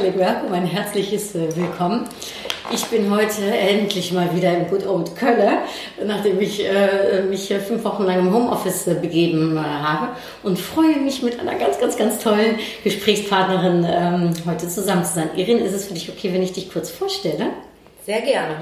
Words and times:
Herzliches 0.00 0.18
Welcome, 0.18 0.54
ein 0.54 0.66
herzliches 0.66 1.34
äh, 1.34 1.56
Willkommen. 1.56 2.04
Ich 2.72 2.84
bin 2.86 3.10
heute 3.10 3.44
endlich 3.44 4.12
mal 4.12 4.34
wieder 4.34 4.56
im 4.56 4.68
Good 4.68 4.86
Old 4.86 5.14
Köln, 5.14 5.58
nachdem 6.06 6.40
ich 6.40 6.64
äh, 6.64 7.22
mich 7.28 7.52
fünf 7.66 7.84
Wochen 7.84 8.04
lang 8.04 8.20
im 8.20 8.32
Homeoffice 8.32 8.86
äh, 8.86 8.94
begeben 8.94 9.58
äh, 9.58 9.60
habe 9.60 10.08
und 10.42 10.58
freue 10.58 10.96
mich 11.00 11.22
mit 11.22 11.38
einer 11.38 11.54
ganz, 11.56 11.78
ganz, 11.78 11.98
ganz 11.98 12.18
tollen 12.18 12.58
Gesprächspartnerin 12.82 13.86
ähm, 13.90 14.32
heute 14.46 14.68
zusammen 14.68 15.04
zu 15.04 15.14
sein. 15.14 15.30
Irene, 15.36 15.60
ist 15.60 15.74
es 15.74 15.86
für 15.86 15.94
dich 15.94 16.08
okay, 16.08 16.32
wenn 16.32 16.42
ich 16.42 16.52
dich 16.52 16.72
kurz 16.72 16.90
vorstelle? 16.90 17.48
Sehr 18.06 18.22
gerne. 18.22 18.56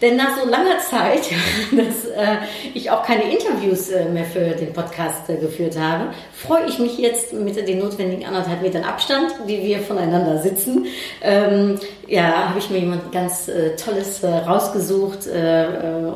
Denn 0.00 0.16
nach 0.16 0.38
so 0.38 0.48
langer 0.48 0.78
Zeit, 0.78 1.30
dass 1.72 2.06
äh, 2.06 2.36
ich 2.74 2.90
auch 2.90 3.02
keine 3.02 3.30
Interviews 3.32 3.90
äh, 3.90 4.06
mehr 4.06 4.24
für 4.24 4.50
den 4.50 4.72
Podcast 4.72 5.28
äh, 5.28 5.36
geführt 5.36 5.78
habe, 5.78 6.12
freue 6.32 6.66
ich 6.66 6.78
mich 6.78 6.98
jetzt 6.98 7.32
mit 7.32 7.56
den 7.56 7.78
notwendigen 7.78 8.24
anderthalb 8.24 8.62
Metern 8.62 8.84
Abstand, 8.84 9.32
die 9.48 9.62
wir 9.62 9.80
voneinander 9.80 10.38
sitzen. 10.38 10.86
Ähm, 11.22 11.78
ja, 12.10 12.48
habe 12.48 12.58
ich 12.58 12.68
mir 12.70 12.78
jemand 12.78 13.12
ganz 13.12 13.46
äh, 13.46 13.76
Tolles 13.76 14.24
äh, 14.24 14.26
rausgesucht 14.26 15.28
äh, 15.28 15.66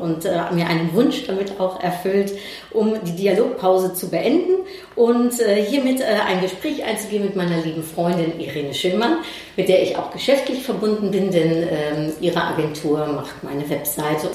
und 0.01 0.25
mir 0.25 0.67
einen 0.67 0.93
Wunsch 0.93 1.25
damit 1.25 1.59
auch 1.59 1.81
erfüllt, 1.81 2.33
um 2.71 2.95
die 3.05 3.15
Dialogpause 3.15 3.93
zu 3.93 4.09
beenden 4.09 4.65
und 4.95 5.33
hiermit 5.33 6.01
ein 6.01 6.41
Gespräch 6.41 6.83
einzugehen 6.83 7.23
mit 7.23 7.35
meiner 7.35 7.57
lieben 7.61 7.83
Freundin 7.83 8.39
Irene 8.39 8.73
Schönmann, 8.73 9.17
mit 9.55 9.69
der 9.69 9.83
ich 9.83 9.97
auch 9.97 10.11
geschäftlich 10.11 10.63
verbunden 10.63 11.11
bin, 11.11 11.31
denn 11.31 11.67
ähm, 11.69 12.13
ihre 12.19 12.41
Agentur 12.41 13.05
macht 13.07 13.43
meine 13.55 13.69
Webseite. 13.69 14.31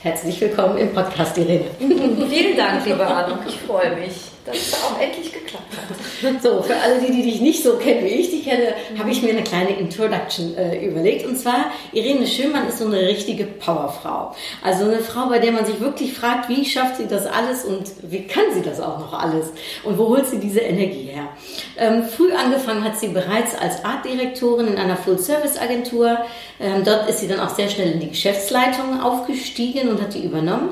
Herzlich 0.00 0.40
willkommen 0.40 0.78
im 0.78 0.92
Podcast, 0.94 1.36
Irene. 1.36 1.66
Vielen 1.78 2.56
Dank, 2.56 2.86
liebe 2.86 3.06
Anuk. 3.06 3.40
Ich 3.46 3.58
freue 3.58 3.94
mich, 3.96 4.14
dass 4.48 4.56
es 4.56 4.74
auch 4.74 5.00
endlich 5.00 5.32
geklappt 5.32 5.72
hat. 5.76 5.96
So, 6.42 6.62
für 6.62 6.76
alle 6.76 7.00
die, 7.00 7.12
die 7.12 7.22
dich 7.22 7.40
nicht 7.40 7.62
so 7.62 7.76
kennen, 7.76 8.04
wie 8.04 8.08
ich 8.08 8.30
dich 8.30 8.44
kenne, 8.44 8.74
habe 8.98 9.10
ich 9.10 9.22
mir 9.22 9.30
eine 9.30 9.42
kleine 9.42 9.78
Introduction 9.78 10.56
äh, 10.56 10.84
überlegt. 10.84 11.26
Und 11.26 11.36
zwar, 11.36 11.66
Irene 11.92 12.26
Schönmann 12.26 12.68
ist 12.68 12.78
so 12.78 12.86
eine 12.86 13.00
richtige 13.00 13.44
Powerfrau. 13.44 14.34
Also 14.62 14.84
eine 14.84 14.98
Frau, 14.98 15.28
bei 15.28 15.38
der 15.38 15.52
man 15.52 15.64
sich 15.64 15.80
wirklich 15.80 16.14
fragt, 16.14 16.48
wie 16.48 16.64
schafft 16.64 16.96
sie 16.96 17.06
das 17.06 17.26
alles 17.26 17.64
und 17.64 17.90
wie 18.02 18.26
kann 18.26 18.44
sie 18.52 18.62
das 18.62 18.80
auch 18.80 18.98
noch 18.98 19.12
alles? 19.12 19.46
Und 19.84 19.98
wo 19.98 20.08
holt 20.08 20.26
sie 20.26 20.38
diese 20.38 20.60
Energie 20.60 21.10
her? 21.12 21.28
Ähm, 21.76 22.04
früh 22.04 22.32
angefangen 22.32 22.84
hat 22.84 22.98
sie 22.98 23.08
bereits 23.08 23.56
als 23.56 23.84
Artdirektorin 23.84 24.68
in 24.68 24.76
einer 24.76 24.96
Full-Service-Agentur. 24.96 26.18
Ähm, 26.60 26.82
dort 26.84 27.08
ist 27.08 27.20
sie 27.20 27.28
dann 27.28 27.40
auch 27.40 27.54
sehr 27.54 27.68
schnell 27.68 27.92
in 27.92 28.00
die 28.00 28.10
Geschäftsleitung 28.10 29.00
aufgestiegen 29.00 29.88
und 29.88 30.02
hat 30.02 30.14
die 30.14 30.24
übernommen. 30.24 30.70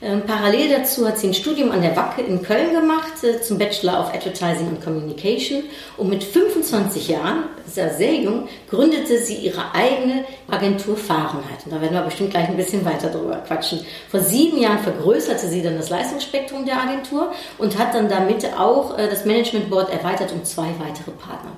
Ähm, 0.00 0.22
parallel 0.26 0.70
dazu 0.70 1.06
hat 1.08 1.18
sie 1.18 1.26
ein 1.26 1.34
Studium 1.34 1.72
an 1.72 1.82
der 1.82 1.96
Wacke 1.96 2.22
in 2.22 2.42
Köln 2.42 2.72
gemacht 2.72 3.24
äh, 3.24 3.40
zum 3.40 3.58
Bachelor 3.58 4.00
of 4.00 4.14
Advertising 4.14 4.68
and 4.68 4.84
Communication 4.84 5.64
und 5.96 6.08
mit 6.08 6.22
25 6.22 7.08
Jahren, 7.08 7.44
ja 7.74 7.90
sehr 7.90 8.14
jung, 8.14 8.48
gründete 8.70 9.18
sie 9.18 9.34
ihre 9.34 9.74
eigene 9.74 10.24
Agentur 10.48 10.96
Fahrenheit. 10.96 11.64
Und 11.64 11.72
da 11.72 11.80
werden 11.80 11.94
wir 11.94 12.02
bestimmt 12.02 12.30
gleich 12.30 12.48
ein 12.48 12.56
bisschen 12.56 12.84
weiter 12.84 13.08
drüber 13.08 13.42
quatschen. 13.46 13.80
Vor 14.08 14.20
sieben 14.20 14.58
Jahren 14.58 14.78
vergrößerte 14.78 15.48
sie 15.48 15.62
dann 15.62 15.76
das 15.76 15.90
Leistungsspektrum 15.90 16.64
der 16.64 16.80
Agentur 16.80 17.32
und 17.58 17.76
hat 17.76 17.92
dann 17.92 18.08
damit 18.08 18.46
auch 18.56 18.96
äh, 18.96 19.08
das 19.08 19.24
Management 19.24 19.68
Board 19.68 19.92
erweitert 19.92 20.32
um 20.32 20.44
zwei 20.44 20.68
weitere 20.78 21.10
Partner. 21.10 21.50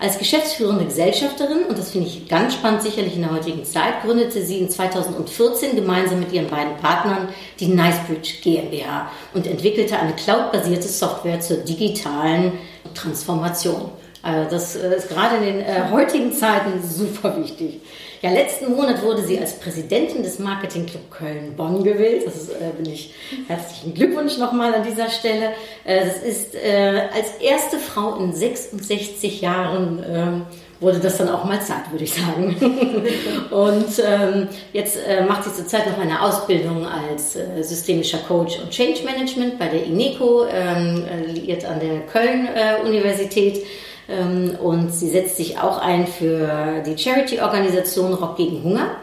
Als 0.00 0.16
geschäftsführende 0.16 0.86
Gesellschafterin, 0.86 1.64
und 1.68 1.76
das 1.76 1.90
finde 1.90 2.08
ich 2.08 2.26
ganz 2.26 2.54
spannend 2.54 2.80
sicherlich 2.80 3.16
in 3.16 3.20
der 3.20 3.32
heutigen 3.32 3.66
Zeit, 3.66 4.02
gründete 4.02 4.42
sie 4.42 4.58
in 4.58 4.70
2014 4.70 5.76
gemeinsam 5.76 6.20
mit 6.20 6.32
ihren 6.32 6.48
beiden 6.48 6.74
Partnern 6.78 7.28
die 7.58 7.66
Nicebridge 7.66 8.40
GmbH 8.42 9.10
und 9.34 9.46
entwickelte 9.46 9.98
eine 9.98 10.14
cloudbasierte 10.14 10.88
Software 10.88 11.40
zur 11.40 11.58
digitalen 11.58 12.52
Transformation. 12.94 13.90
Also 14.22 14.50
das 14.50 14.76
äh, 14.76 14.96
ist 14.96 15.10
gerade 15.10 15.36
in 15.36 15.42
den 15.42 15.60
äh, 15.60 15.90
heutigen 15.90 16.32
Zeiten 16.32 16.82
super 16.82 17.36
wichtig. 17.36 17.80
Ja, 18.22 18.30
letzten 18.30 18.74
Monat 18.76 19.02
wurde 19.02 19.22
sie 19.22 19.38
als 19.38 19.58
Präsidentin 19.58 20.22
des 20.22 20.38
Marketingclub 20.38 21.10
Köln-Bonn 21.10 21.82
gewählt. 21.82 22.26
Das 22.26 22.36
ist, 22.36 22.50
äh, 22.50 22.70
bin 22.76 22.92
ich 22.92 23.14
herzlichen 23.48 23.94
Glückwunsch 23.94 24.36
nochmal 24.36 24.74
an 24.74 24.82
dieser 24.82 25.08
Stelle. 25.08 25.52
Äh, 25.84 26.04
das 26.04 26.18
ist 26.18 26.54
äh, 26.54 27.08
als 27.14 27.36
erste 27.40 27.78
Frau 27.78 28.16
in 28.16 28.34
66 28.34 29.40
Jahren 29.40 30.04
ähm, 30.06 30.42
wurde 30.80 30.98
das 30.98 31.16
dann 31.16 31.30
auch 31.30 31.44
mal 31.44 31.62
Zeit, 31.62 31.90
würde 31.90 32.04
ich 32.04 32.12
sagen. 32.12 32.56
und 33.50 34.02
ähm, 34.04 34.48
jetzt 34.74 34.98
äh, 35.06 35.24
macht 35.24 35.44
sie 35.44 35.54
zurzeit 35.54 35.86
noch 35.86 35.98
eine 35.98 36.20
Ausbildung 36.20 36.86
als 36.86 37.36
äh, 37.36 37.62
systemischer 37.62 38.18
Coach 38.18 38.58
und 38.58 38.70
Change 38.70 39.02
Management 39.02 39.58
bei 39.58 39.68
der 39.68 39.84
INECO, 39.84 40.44
ähm, 40.44 41.04
äh, 41.06 41.32
liiert 41.32 41.64
an 41.64 41.80
der 41.80 42.00
Köln-Universität. 42.00 43.64
Ähm, 44.10 44.56
und 44.60 44.92
sie 44.92 45.08
setzt 45.08 45.36
sich 45.36 45.58
auch 45.58 45.78
ein 45.78 46.06
für 46.06 46.82
die 46.84 46.98
Charity-Organisation 46.98 48.14
Rock 48.14 48.36
gegen 48.36 48.62
Hunger. 48.62 48.96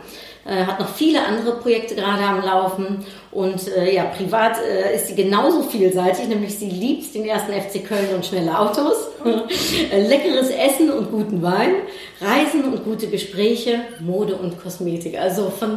Äh, 0.45 0.65
hat 0.65 0.79
noch 0.79 0.89
viele 0.89 1.25
andere 1.25 1.57
Projekte 1.57 1.95
gerade 1.95 2.23
am 2.23 2.41
Laufen 2.41 3.05
und 3.37 3.67
äh, 3.67 3.93
ja, 3.93 4.05
privat 4.05 4.57
äh, 4.57 4.95
ist 4.95 5.09
sie 5.09 5.15
genauso 5.15 5.61
vielseitig, 5.61 6.27
nämlich 6.27 6.57
sie 6.57 6.71
liebt 6.71 7.13
den 7.13 7.23
ersten 7.23 7.51
FC 7.51 7.87
Köln 7.87 8.07
und 8.15 8.25
schnelle 8.25 8.57
Autos, 8.57 8.95
äh, 9.91 10.07
leckeres 10.07 10.49
Essen 10.49 10.89
und 10.89 11.11
guten 11.11 11.43
Wein, 11.43 11.75
Reisen 12.19 12.63
und 12.63 12.83
gute 12.83 13.05
Gespräche, 13.05 13.81
Mode 13.99 14.37
und 14.37 14.59
Kosmetik. 14.59 15.19
Also 15.19 15.51
von 15.51 15.69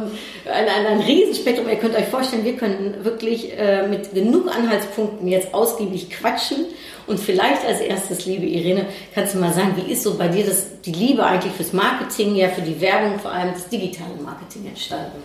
ein, 0.51 0.67
ein, 0.67 0.85
ein 0.87 1.01
Riesenspektrum. 1.01 1.69
Ihr 1.69 1.75
könnt 1.75 1.95
euch 1.95 2.07
vorstellen, 2.07 2.45
wir 2.45 2.57
können 2.57 2.95
wirklich 3.03 3.55
äh, 3.55 3.87
mit 3.87 4.11
genug 4.11 4.47
Anhaltspunkten 4.47 5.27
jetzt 5.27 5.53
ausgiebig 5.53 6.09
quatschen. 6.09 6.65
Und 7.05 7.19
vielleicht 7.19 7.63
als 7.63 7.79
erstes, 7.79 8.25
liebe 8.25 8.47
Irene, 8.47 8.87
kannst 9.13 9.35
du 9.35 9.37
mal 9.37 9.53
sagen, 9.53 9.75
wie 9.75 9.91
ist 9.91 10.01
so 10.01 10.15
bei 10.15 10.29
dir 10.29 10.45
das, 10.45 10.81
die 10.81 10.93
Liebe 10.93 11.23
eigentlich 11.23 11.53
fürs 11.53 11.73
Marketing, 11.73 12.35
ja 12.35 12.47
für 12.47 12.61
die 12.61 12.81
Werbung, 12.81 13.19
vor 13.19 13.31
allem 13.31 13.53
das 13.53 13.69
digitale 13.69 14.15
Marketing 14.23 14.65
entstanden? 14.65 15.21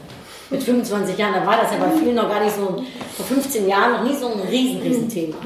Mit 0.51 0.63
25 0.63 1.19
Jahren, 1.19 1.35
da 1.35 1.47
war 1.47 1.57
das 1.61 1.73
ja 1.73 1.79
bei 1.79 1.91
vielen 1.99 2.15
noch 2.15 2.29
gar 2.29 2.43
nicht 2.43 2.55
so, 2.55 2.85
vor 3.17 3.27
15 3.27 3.69
Jahren 3.69 3.93
noch 3.93 4.03
nie 4.05 4.17
so 4.17 4.29
ein 4.29 4.41
riesen, 4.49 4.81
riesen 4.81 5.09
Thema. 5.09 5.37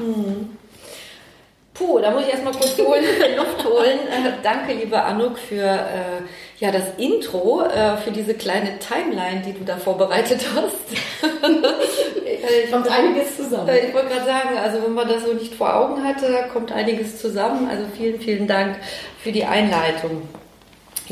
Puh, 1.81 1.99
da 1.99 2.11
muss 2.11 2.23
ich 2.23 2.29
erstmal 2.29 2.53
kurz 2.53 2.77
holen, 2.77 3.03
Luft 3.37 3.65
holen. 3.65 3.99
Äh, 4.07 4.31
danke, 4.43 4.73
liebe 4.73 5.01
Anuk, 5.01 5.39
für 5.39 5.63
äh, 5.63 6.21
ja, 6.59 6.71
das 6.71 6.83
Intro, 6.97 7.63
äh, 7.63 7.97
für 7.97 8.11
diese 8.11 8.35
kleine 8.35 8.77
Timeline, 8.77 9.41
die 9.43 9.53
du 9.53 9.63
da 9.63 9.77
vorbereitet 9.77 10.45
hast. 10.55 10.75
ich, 10.93 12.71
Kommt 12.71 12.87
einiges 12.87 13.35
zusammen. 13.35 13.67
Äh, 13.67 13.87
ich 13.87 13.93
wollte 13.95 14.09
gerade 14.09 14.25
sagen, 14.25 14.57
also 14.63 14.83
wenn 14.83 14.93
man 14.93 15.07
das 15.07 15.23
so 15.23 15.33
nicht 15.33 15.55
vor 15.55 15.75
Augen 15.75 16.03
hatte, 16.03 16.45
kommt 16.53 16.71
einiges 16.71 17.19
zusammen. 17.19 17.67
Also 17.67 17.85
vielen, 17.97 18.19
vielen 18.19 18.47
Dank 18.47 18.75
für 19.23 19.31
die 19.31 19.45
Einleitung. 19.45 20.21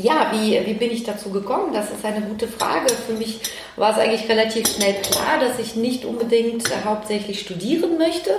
Ja, 0.02 0.30
wie, 0.32 0.58
wie 0.64 0.74
bin 0.74 0.90
ich 0.90 1.04
dazu 1.04 1.30
gekommen? 1.30 1.72
Das 1.72 1.90
ist 1.90 2.04
eine 2.04 2.22
gute 2.22 2.48
Frage. 2.48 2.88
Für 3.06 3.12
mich 3.12 3.40
war 3.76 3.90
es 3.90 3.98
eigentlich 3.98 4.28
relativ 4.28 4.66
schnell 4.68 4.94
klar, 4.94 5.38
dass 5.40 5.58
ich 5.58 5.76
nicht 5.76 6.04
unbedingt 6.04 6.68
äh, 6.70 6.74
hauptsächlich 6.84 7.40
studieren 7.40 7.98
möchte, 7.98 8.30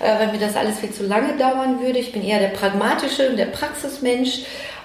äh, 0.00 0.18
weil 0.18 0.32
mir 0.32 0.38
das 0.38 0.56
alles 0.56 0.78
viel 0.78 0.90
zu 0.90 1.04
lange 1.04 1.36
dauern 1.36 1.80
würde. 1.80 1.98
Ich 1.98 2.12
bin 2.12 2.22
eher 2.22 2.38
der 2.38 2.48
pragmatische 2.48 3.30
und 3.30 3.38
der 3.38 3.46
Praxismensch, 3.46 4.40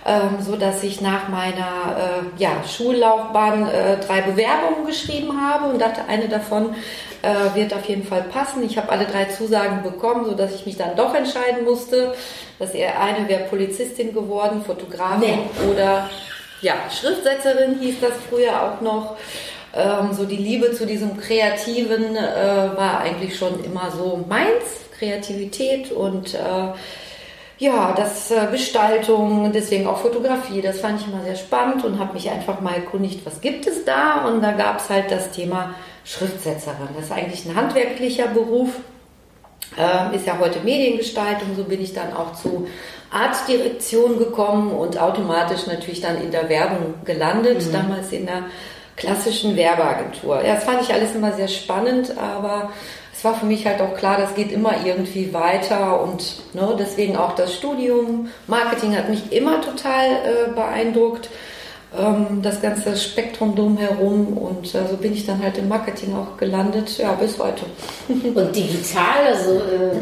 ähm, 0.06 0.38
so 0.42 0.56
dass 0.56 0.84
ich 0.84 1.02
nach 1.02 1.28
meiner 1.28 2.24
äh, 2.38 2.42
ja, 2.42 2.64
Schullaufbahn 2.64 3.70
drei 4.06 4.22
Bewerbungen 4.22 4.86
geschrieben 4.86 5.42
habe 5.42 5.70
und 5.70 5.80
dachte, 5.80 6.02
eine 6.08 6.30
davon 6.30 6.76
äh, 7.22 7.56
wird 7.56 7.74
auf 7.74 7.86
jeden 7.86 8.04
Fall 8.04 8.24
passen. 8.24 8.64
Ich 8.64 8.78
habe 8.78 8.90
alle 8.90 9.06
drei 9.06 9.26
Zusagen 9.26 9.84
bekommen, 9.84 10.26
so 10.26 10.34
dass 10.34 10.54
ich 10.56 10.66
mich 10.66 10.78
dann 10.78 10.96
doch 10.96 11.14
entscheiden 11.14 11.64
musste. 11.64 12.14
Das 12.60 12.72
eine 12.74 13.28
wäre 13.28 13.44
Polizistin 13.46 14.14
geworden, 14.14 14.64
Fotografin 14.66 15.20
Nee. 15.20 15.72
oder 15.72 16.10
ja, 16.62 16.74
Schriftsetzerin 16.90 17.80
hieß 17.80 17.96
das 18.02 18.14
früher 18.30 18.62
auch 18.62 18.82
noch. 18.82 19.18
Ähm, 19.74 20.14
so 20.14 20.26
die 20.26 20.38
Liebe 20.38 20.74
zu 20.74 20.86
diesem 20.86 21.18
Kreativen 21.18 22.16
äh, 22.16 22.70
war 22.76 23.00
eigentlich 23.02 23.38
schon 23.38 23.64
immer 23.64 23.90
so 23.92 24.24
meins, 24.28 24.82
Kreativität 24.98 25.92
und 25.92 26.34
äh, 26.34 26.74
ja, 27.58 27.94
das 27.96 28.32
äh, 28.32 28.48
Gestaltung, 28.52 29.52
deswegen 29.54 29.88
auch 29.88 30.00
Fotografie, 30.00 30.62
das 30.62 30.80
fand 30.80 31.00
ich 31.00 31.08
immer 31.08 31.24
sehr 31.24 31.36
spannend 31.36 31.86
und 31.86 32.00
habe 32.00 32.14
mich 32.14 32.30
einfach 32.30 32.60
mal 32.60 32.74
erkundigt, 32.74 33.26
was 33.26 33.40
gibt 33.40 33.66
es 33.68 33.86
da? 33.86 34.26
Und 34.26 34.42
da 34.42 34.52
gab 34.52 34.80
es 34.80 34.90
halt 34.90 35.12
das 35.12 35.32
Thema 35.32 35.76
Schriftsetzerin. 36.06 36.90
Das 36.96 37.06
ist 37.06 37.12
eigentlich 37.12 37.46
ein 37.46 37.56
handwerklicher 37.56 38.28
Beruf. 38.28 38.70
Ähm, 39.78 40.14
ist 40.14 40.26
ja 40.28 40.38
heute 40.40 40.60
Mediengestaltung, 40.60 41.50
so 41.56 41.64
bin 41.64 41.82
ich 41.82 41.94
dann 41.94 42.14
auch 42.14 42.34
zu 42.36 42.68
Artdirektion 43.10 44.18
gekommen 44.18 44.72
und 44.72 44.98
automatisch 45.00 45.66
natürlich 45.68 46.02
dann 46.02 46.22
in 46.22 46.32
der 46.32 46.50
Werbung 46.50 46.96
gelandet, 47.06 47.66
Mhm. 47.68 47.72
damals 47.72 48.12
in 48.12 48.26
der 48.26 48.44
klassischen 48.98 49.56
Werbeagentur. 49.56 50.44
Ja, 50.44 50.56
das 50.56 50.66
fand 50.66 50.82
ich 50.82 50.94
alles 50.94 51.16
immer 51.16 51.32
sehr 51.34 51.48
spannend, 51.48 52.18
aber 52.18 52.72
es 53.14 53.24
war 53.24 53.36
für 53.36 53.46
mich 53.46 53.66
halt 53.66 53.82
auch 53.82 53.96
klar, 53.96 54.18
das 54.18 54.36
geht 54.36 54.52
immer 54.52 54.74
irgendwie 54.86 55.34
weiter 55.34 56.02
und 56.02 56.36
ne, 56.54 56.76
deswegen 56.78 57.16
auch 57.16 57.34
das 57.36 57.54
Studium. 57.56 58.30
Marketing 58.48 58.96
hat 58.98 59.10
mich 59.10 59.32
immer 59.32 59.62
total 59.62 60.08
äh, 60.10 60.52
beeindruckt, 60.54 61.30
ähm, 61.98 62.42
das 62.42 62.62
ganze 62.62 62.96
Spektrum 62.96 63.56
drumherum 63.56 64.38
und 64.38 64.74
äh, 64.74 64.88
so 64.90 64.98
bin 64.98 65.14
ich 65.14 65.26
dann 65.26 65.42
halt 65.44 65.58
im 65.58 65.68
Marketing 65.68 66.16
auch 66.16 66.38
gelandet, 66.38 66.98
ja, 66.98 67.12
bis 67.14 67.38
heute. 67.38 67.66
Und 68.10 68.56
digital, 68.56 69.28
also 69.28 69.52
äh, 69.56 69.96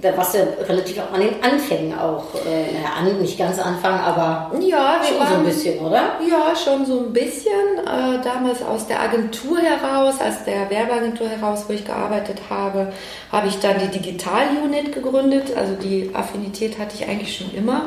da 0.00 0.16
warst 0.16 0.34
du 0.34 0.38
ja 0.38 0.44
relativ 0.68 0.98
auch 0.98 1.12
an 1.14 1.20
den 1.20 1.34
Anfängen 1.42 1.96
auch, 1.96 2.24
äh, 2.44 2.72
naja, 2.72 2.88
an, 2.98 3.20
nicht 3.20 3.38
ganz 3.38 3.58
Anfang, 3.60 3.98
aber 4.00 4.50
Ja, 4.60 5.00
schon 5.04 5.16
so 5.16 5.22
ein 5.22 5.30
waren- 5.30 5.44
bisschen, 5.44 5.78
oder? 5.80 6.02
Ja, 6.28 6.54
schon 6.56 6.84
so 6.86 7.00
ein 7.06 7.12
bisschen. 7.12 7.52
Äh, 7.86 8.20
damals 8.24 8.62
aus 8.62 8.86
der 8.88 9.00
Agentur 9.00 9.58
heraus, 9.58 10.14
aus 10.20 10.44
der 10.44 10.68
Werbeagentur 10.70 11.28
heraus, 11.28 11.64
wo 11.68 11.72
ich 11.72 11.84
gearbeitet 11.84 12.38
habe, 12.50 12.92
habe 13.30 13.46
ich 13.48 13.58
dann 13.60 13.76
die 13.78 13.96
Digital-Unit 13.98 14.92
gegründet. 14.92 15.56
Also 15.56 15.74
die 15.74 16.10
Affinität 16.14 16.78
hatte 16.80 16.94
ich 16.98 17.08
eigentlich 17.08 17.36
schon 17.36 17.52
immer. 17.54 17.86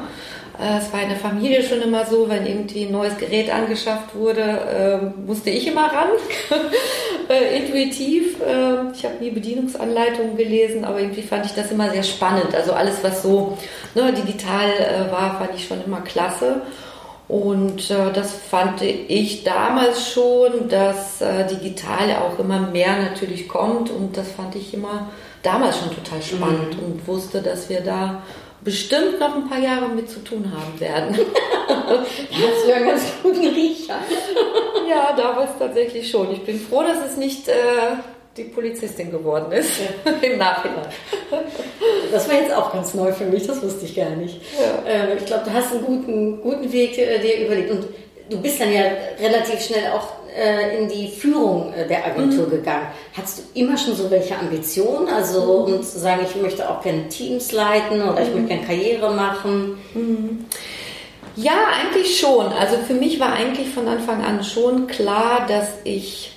Äh, 0.59 0.77
es 0.79 0.91
war 0.93 1.01
in 1.01 1.09
der 1.09 1.17
Familie 1.17 1.63
schon 1.63 1.81
immer 1.81 2.05
so, 2.05 2.29
wenn 2.29 2.45
irgendwie 2.45 2.85
ein 2.85 2.91
neues 2.91 3.17
Gerät 3.17 3.53
angeschafft 3.53 4.15
wurde, 4.15 4.41
äh, 4.41 5.21
musste 5.25 5.49
ich 5.49 5.67
immer 5.67 5.85
ran. 5.85 6.09
äh, 7.29 7.57
intuitiv. 7.57 8.39
Äh, 8.41 8.91
ich 8.93 9.03
habe 9.03 9.15
nie 9.19 9.31
Bedienungsanleitungen 9.31 10.37
gelesen, 10.37 10.85
aber 10.85 10.99
irgendwie 10.99 11.23
fand 11.23 11.45
ich 11.45 11.53
das 11.53 11.71
immer 11.71 11.89
sehr 11.89 12.03
spannend. 12.03 12.55
Also 12.55 12.73
alles, 12.73 13.03
was 13.03 13.23
so 13.23 13.57
ne, 13.95 14.13
digital 14.13 14.69
äh, 14.69 15.11
war, 15.11 15.37
fand 15.39 15.55
ich 15.55 15.67
schon 15.67 15.83
immer 15.85 16.01
klasse. 16.01 16.61
Und 17.27 17.89
äh, 17.89 18.13
das 18.13 18.33
fand 18.33 18.81
ich 18.83 19.43
damals 19.43 20.11
schon, 20.11 20.69
dass 20.69 21.21
äh, 21.21 21.47
digital 21.47 22.17
auch 22.21 22.37
immer 22.37 22.59
mehr 22.59 22.97
natürlich 22.97 23.47
kommt. 23.47 23.89
Und 23.89 24.15
das 24.15 24.31
fand 24.31 24.55
ich 24.55 24.73
immer 24.73 25.09
damals 25.41 25.79
schon 25.79 25.89
total 25.89 26.21
spannend 26.21 26.77
und 26.79 27.07
wusste, 27.07 27.41
dass 27.41 27.69
wir 27.69 27.81
da 27.81 28.21
bestimmt 28.65 29.19
noch 29.19 29.35
ein 29.35 29.47
paar 29.47 29.59
Jahre 29.59 29.87
mit 29.87 30.09
zu 30.09 30.19
tun 30.21 30.51
haben 30.51 30.77
werden. 30.79 31.15
Hast 31.67 32.65
du 32.65 32.69
ja 32.69 32.75
einen 32.75 32.87
ganz 32.87 33.03
guten 33.23 33.47
Riecher. 33.47 33.99
ja, 34.89 35.13
damals 35.15 35.51
tatsächlich 35.57 36.09
schon. 36.09 36.33
Ich 36.33 36.43
bin 36.43 36.59
froh, 36.59 36.81
dass 36.81 37.11
es 37.11 37.15
nicht 37.15 37.47
äh, 37.47 37.53
die 38.35 38.45
Polizistin 38.45 39.11
geworden 39.11 39.51
ist 39.51 39.71
im 40.21 40.37
Nachhinein. 40.37 40.87
Das 42.11 42.27
war 42.27 42.35
jetzt 42.35 42.53
auch 42.53 42.73
ganz 42.73 42.93
neu 42.95 43.13
für 43.13 43.25
mich, 43.25 43.45
das 43.45 43.61
wusste 43.61 43.85
ich 43.85 43.95
gar 43.95 44.09
nicht. 44.09 44.41
Ja. 44.59 44.91
Äh, 44.91 45.15
ich 45.17 45.25
glaube, 45.25 45.43
du 45.45 45.53
hast 45.53 45.71
einen 45.71 45.85
guten, 45.85 46.41
guten 46.41 46.71
Weg 46.73 46.97
äh, 46.97 47.19
dir 47.19 47.45
überlegt. 47.45 47.71
Und 47.71 47.87
du 48.29 48.41
bist 48.41 48.59
dann 48.59 48.73
ja 48.73 48.83
relativ 49.19 49.61
schnell 49.61 49.91
auch 49.91 50.24
äh, 50.35 50.77
in 50.77 50.89
die 50.89 51.07
Führung 51.07 51.73
äh, 51.73 51.87
der 51.87 52.05
Agentur 52.05 52.49
gegangen. 52.49 52.87
Hattest 53.15 53.39
du 53.39 53.59
immer 53.59 53.77
schon 53.77 53.95
so 53.95 54.11
welche 54.11 54.37
Ambitionen? 54.37 55.07
Also, 55.07 55.41
um 55.41 55.81
zu 55.81 55.99
sagen, 55.99 56.25
ich 56.29 56.41
möchte 56.41 56.69
auch 56.69 56.81
gerne 56.81 57.07
Teams 57.07 57.51
leiten 57.51 58.01
oder 58.01 58.21
ich 58.21 58.33
möchte 58.33 58.47
gerne 58.47 58.65
Karriere 58.65 59.13
machen? 59.13 59.77
Ja, 61.35 61.53
eigentlich 61.81 62.19
schon. 62.19 62.47
Also 62.47 62.77
für 62.77 62.93
mich 62.93 63.19
war 63.19 63.33
eigentlich 63.33 63.69
von 63.69 63.87
Anfang 63.87 64.23
an 64.23 64.43
schon 64.43 64.87
klar, 64.87 65.45
dass 65.47 65.67
ich, 65.83 66.31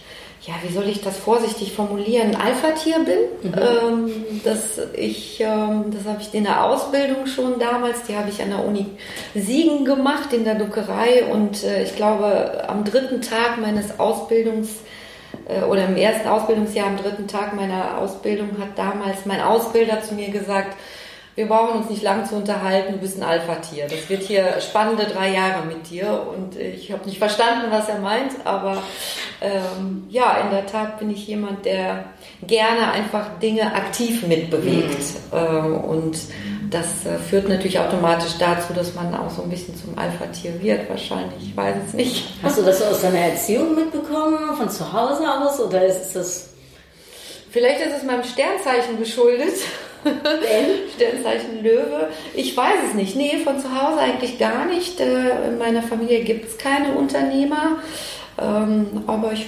ja, 0.49 0.55
wie 0.63 0.73
soll 0.73 0.89
ich 0.89 1.03
das 1.03 1.19
vorsichtig 1.19 1.75
formulieren, 1.75 2.35
Alpha-Tier 2.35 3.01
bin. 3.01 3.53
Ähm, 3.55 4.11
dass 4.45 4.81
ich, 4.95 5.41
ähm, 5.41 5.93
das 5.93 6.07
habe 6.07 6.23
ich 6.23 6.33
in 6.33 6.45
der 6.45 6.65
Ausbildung 6.65 7.27
schon 7.27 7.59
damals, 7.59 8.05
die 8.05 8.17
habe 8.17 8.31
ich 8.31 8.41
an 8.41 8.49
der 8.51 8.65
Uni 8.65 8.87
Siegen 9.35 9.85
gemacht 9.85 10.33
in 10.33 10.45
der 10.45 10.55
Druckerei 10.55 11.27
und 11.31 11.63
äh, 11.65 11.83
ich 11.83 11.97
glaube 11.97 12.65
am 12.67 12.83
dritten 12.85 13.21
Tag 13.21 13.61
meines 13.61 14.01
Ausbildungs 14.01 14.71
äh, 15.47 15.65
oder 15.65 15.85
im 15.87 15.97
ersten 15.97 16.27
Ausbildungsjahr, 16.27 16.87
am 16.87 16.97
dritten 16.97 17.29
Tag 17.29 17.55
meiner 17.55 17.99
Ausbildung, 17.99 18.53
hat 18.59 18.79
damals 18.79 19.27
mein 19.27 19.43
Ausbilder 19.43 20.03
zu 20.03 20.15
mir 20.15 20.31
gesagt, 20.31 20.79
wir 21.39 21.47
brauchen 21.47 21.79
uns 21.79 21.89
nicht 21.89 22.03
lang 22.03 22.27
zu 22.27 22.35
unterhalten, 22.35 22.95
du 22.95 22.99
bist 22.99 23.17
ein 23.17 23.23
Alpha-Tier. 23.23 23.85
Das 23.85 24.09
wird 24.09 24.25
hier 24.25 24.61
spannende 24.61 25.05
drei 25.05 25.33
Jahre 25.33 25.65
mit 25.67 25.89
dir 25.89 26.27
und 26.37 26.57
ich 26.57 26.91
habe 26.91 27.07
nicht 27.07 27.19
verstanden, 27.19 27.67
was 27.71 27.89
er 27.89 28.01
meint, 28.01 28.33
aber 28.45 28.83
ähm, 29.41 30.05
ja, 30.09 30.37
in 30.39 30.51
der 30.51 30.67
Tat 30.67 30.99
bin 30.99 31.13
ich 31.13 31.29
jemand, 31.29 31.65
der 31.65 32.07
gerne 32.45 32.91
einfach 32.91 33.39
Dinge 33.39 33.73
aktiv 33.73 34.27
mitbewegt 34.27 34.99
äh, 35.31 35.37
und 35.37 36.19
das 36.71 37.07
äh, 37.07 37.19
führt 37.19 37.49
natürlich 37.49 37.79
automatisch 37.79 38.33
dazu, 38.41 38.73
dass 38.73 38.97
man 38.97 39.15
auch 39.15 39.31
so 39.31 39.43
ein 39.43 39.49
bisschen 39.49 39.77
zum 39.77 39.97
Alpha-Tier 39.97 40.61
wird, 40.61 40.91
wahrscheinlich. 40.91 41.51
Ich 41.51 41.57
weiß 41.57 41.77
es 41.87 41.95
nicht. 41.95 42.31
Hast 42.43 42.59
du 42.59 42.63
das 42.63 42.83
aus 42.83 43.03
deiner 43.03 43.21
Erziehung 43.21 43.77
mitbekommen, 43.77 44.57
von 44.57 44.69
zu 44.69 44.93
Hause 44.93 45.23
aus? 45.23 45.61
Oder 45.61 45.87
ist 45.87 46.15
das. 46.15 46.49
Vielleicht 47.53 47.81
ist 47.81 47.97
es 47.99 48.03
meinem 48.03 48.25
Sternzeichen 48.25 48.99
geschuldet. 48.99 49.55
Sternzeichen 50.95 51.63
Löwe. 51.63 52.09
Ich 52.35 52.57
weiß 52.57 52.77
es 52.89 52.95
nicht. 52.95 53.17
Nee, 53.17 53.39
von 53.45 53.59
zu 53.61 53.69
Hause 53.71 54.01
eigentlich 54.01 54.39
gar 54.39 54.65
nicht. 54.67 55.01
Äh, 55.01 55.49
In 55.49 55.59
meiner 55.59 55.83
Familie 55.83 56.23
gibt 56.25 56.47
es 56.47 56.59
keine 56.59 56.93
Unternehmer. 56.93 57.79
Ähm, 58.41 59.03
Aber 59.07 59.33
ich 59.33 59.47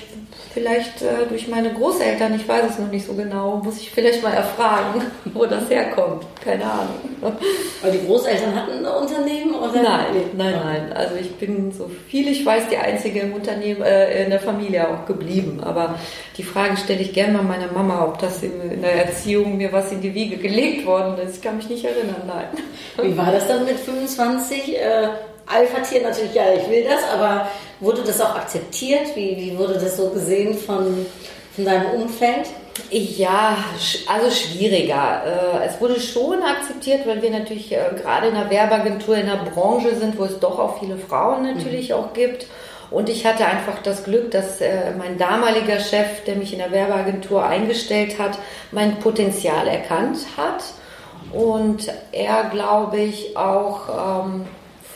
vielleicht 0.53 1.03
äh, 1.03 1.27
durch 1.29 1.49
meine 1.49 1.73
Großeltern, 1.73 2.35
ich 2.35 2.47
weiß 2.47 2.71
es 2.71 2.79
noch 2.79 2.91
nicht 2.91 3.07
so 3.07 3.15
genau, 3.15 3.61
muss 3.65 3.81
ich 3.81 3.91
vielleicht 3.91 4.23
mal 4.23 4.33
erfragen, 4.33 5.03
wo 5.33 5.47
das 5.47 5.69
herkommt. 5.71 6.25
Keine 6.43 6.65
Ahnung. 6.65 7.37
Weil 7.83 7.93
die 7.93 8.07
Großeltern 8.07 8.55
hatten 8.55 8.85
ein 8.85 8.93
Unternehmen? 8.93 9.55
Oder? 9.55 9.83
Nein, 9.83 10.07
nein, 10.37 10.55
nein. 10.65 10.93
Also 10.93 11.17
ich 11.17 11.35
bin 11.37 11.71
so 11.73 11.91
viel 12.09 12.29
ich 12.29 12.45
weiß 12.45 12.65
die 12.71 12.77
einzige 12.77 13.21
im 13.21 13.35
Unternehmen, 13.35 13.83
äh, 13.83 14.25
in 14.25 14.31
der 14.31 14.41
Familie 14.41 14.89
auch 14.89 15.07
geblieben. 15.07 15.61
Aber 15.63 15.97
die 16.37 16.43
Frage 16.43 16.77
stelle 16.77 17.01
ich 17.01 17.13
gerne 17.13 17.35
mal 17.35 17.43
meiner 17.43 17.71
Mama, 17.73 18.05
ob 18.05 18.19
das 18.19 18.43
in, 18.43 18.61
in 18.71 18.83
der 18.83 19.07
Erziehung 19.07 19.57
mir 19.57 19.73
was 19.73 19.93
in 19.93 20.01
die 20.01 20.15
Wiege 20.15 20.37
gelegt 20.37 20.87
worden 20.87 21.19
ist. 21.19 21.37
Ich 21.37 21.43
kann 21.43 21.57
mich 21.57 21.69
nicht 21.69 21.85
erinnern, 21.85 22.23
nein. 22.27 22.49
Wie 23.03 23.17
war 23.17 23.31
das 23.31 23.47
dann 23.47 23.65
mit 23.65 23.79
25? 23.79 24.77
Äh, 24.77 25.09
Alpha-Tier 25.53 26.03
natürlich, 26.03 26.35
ja, 26.35 26.53
ich 26.53 26.69
will 26.69 26.85
das, 26.85 27.01
aber 27.13 27.49
wurde 27.81 28.03
das 28.03 28.21
auch 28.21 28.35
akzeptiert? 28.37 29.15
Wie, 29.15 29.37
wie 29.37 29.59
wurde 29.59 29.75
das 29.75 29.97
so 29.97 30.11
gesehen 30.11 30.57
von, 30.57 31.07
von 31.55 31.65
deinem 31.65 31.91
Umfeld? 31.91 32.47
Ja, 32.91 33.57
also 34.09 34.31
schwieriger. 34.31 35.23
Äh, 35.61 35.67
Es 35.67 35.81
wurde 35.81 36.01
schon 36.01 36.43
akzeptiert, 36.43 37.07
weil 37.07 37.21
wir 37.21 37.31
natürlich 37.31 37.73
äh, 37.73 37.79
gerade 38.01 38.29
in 38.29 38.35
der 38.35 38.49
Werbeagentur 38.51 39.17
in 39.17 39.27
der 39.27 39.51
Branche 39.53 39.95
sind, 39.97 40.19
wo 40.19 40.25
es 40.25 40.39
doch 40.39 40.59
auch 40.59 40.79
viele 40.81 40.97
Frauen 40.97 41.43
natürlich 41.43 41.93
auch 41.93 42.13
gibt. 42.13 42.47
Und 42.91 43.09
ich 43.09 43.25
hatte 43.25 43.45
einfach 43.47 43.81
das 43.83 44.03
Glück, 44.03 44.31
dass 44.33 44.61
äh, 44.61 44.93
mein 44.99 45.19
damaliger 45.19 45.79
Chef, 45.79 46.25
der 46.27 46.37
mich 46.37 46.53
in 46.53 46.59
der 46.59 46.73
Werbeagentur 46.73 47.45
eingestellt 47.45 48.19
hat, 48.19 48.39
mein 48.73 48.99
Potenzial 48.99 49.69
erkannt 49.69 50.19
hat. 50.37 50.65
Und 51.33 51.87
er, 52.11 52.45
glaube 52.51 52.99
ich, 52.99 53.37
auch 53.37 54.25
ähm, 54.25 54.47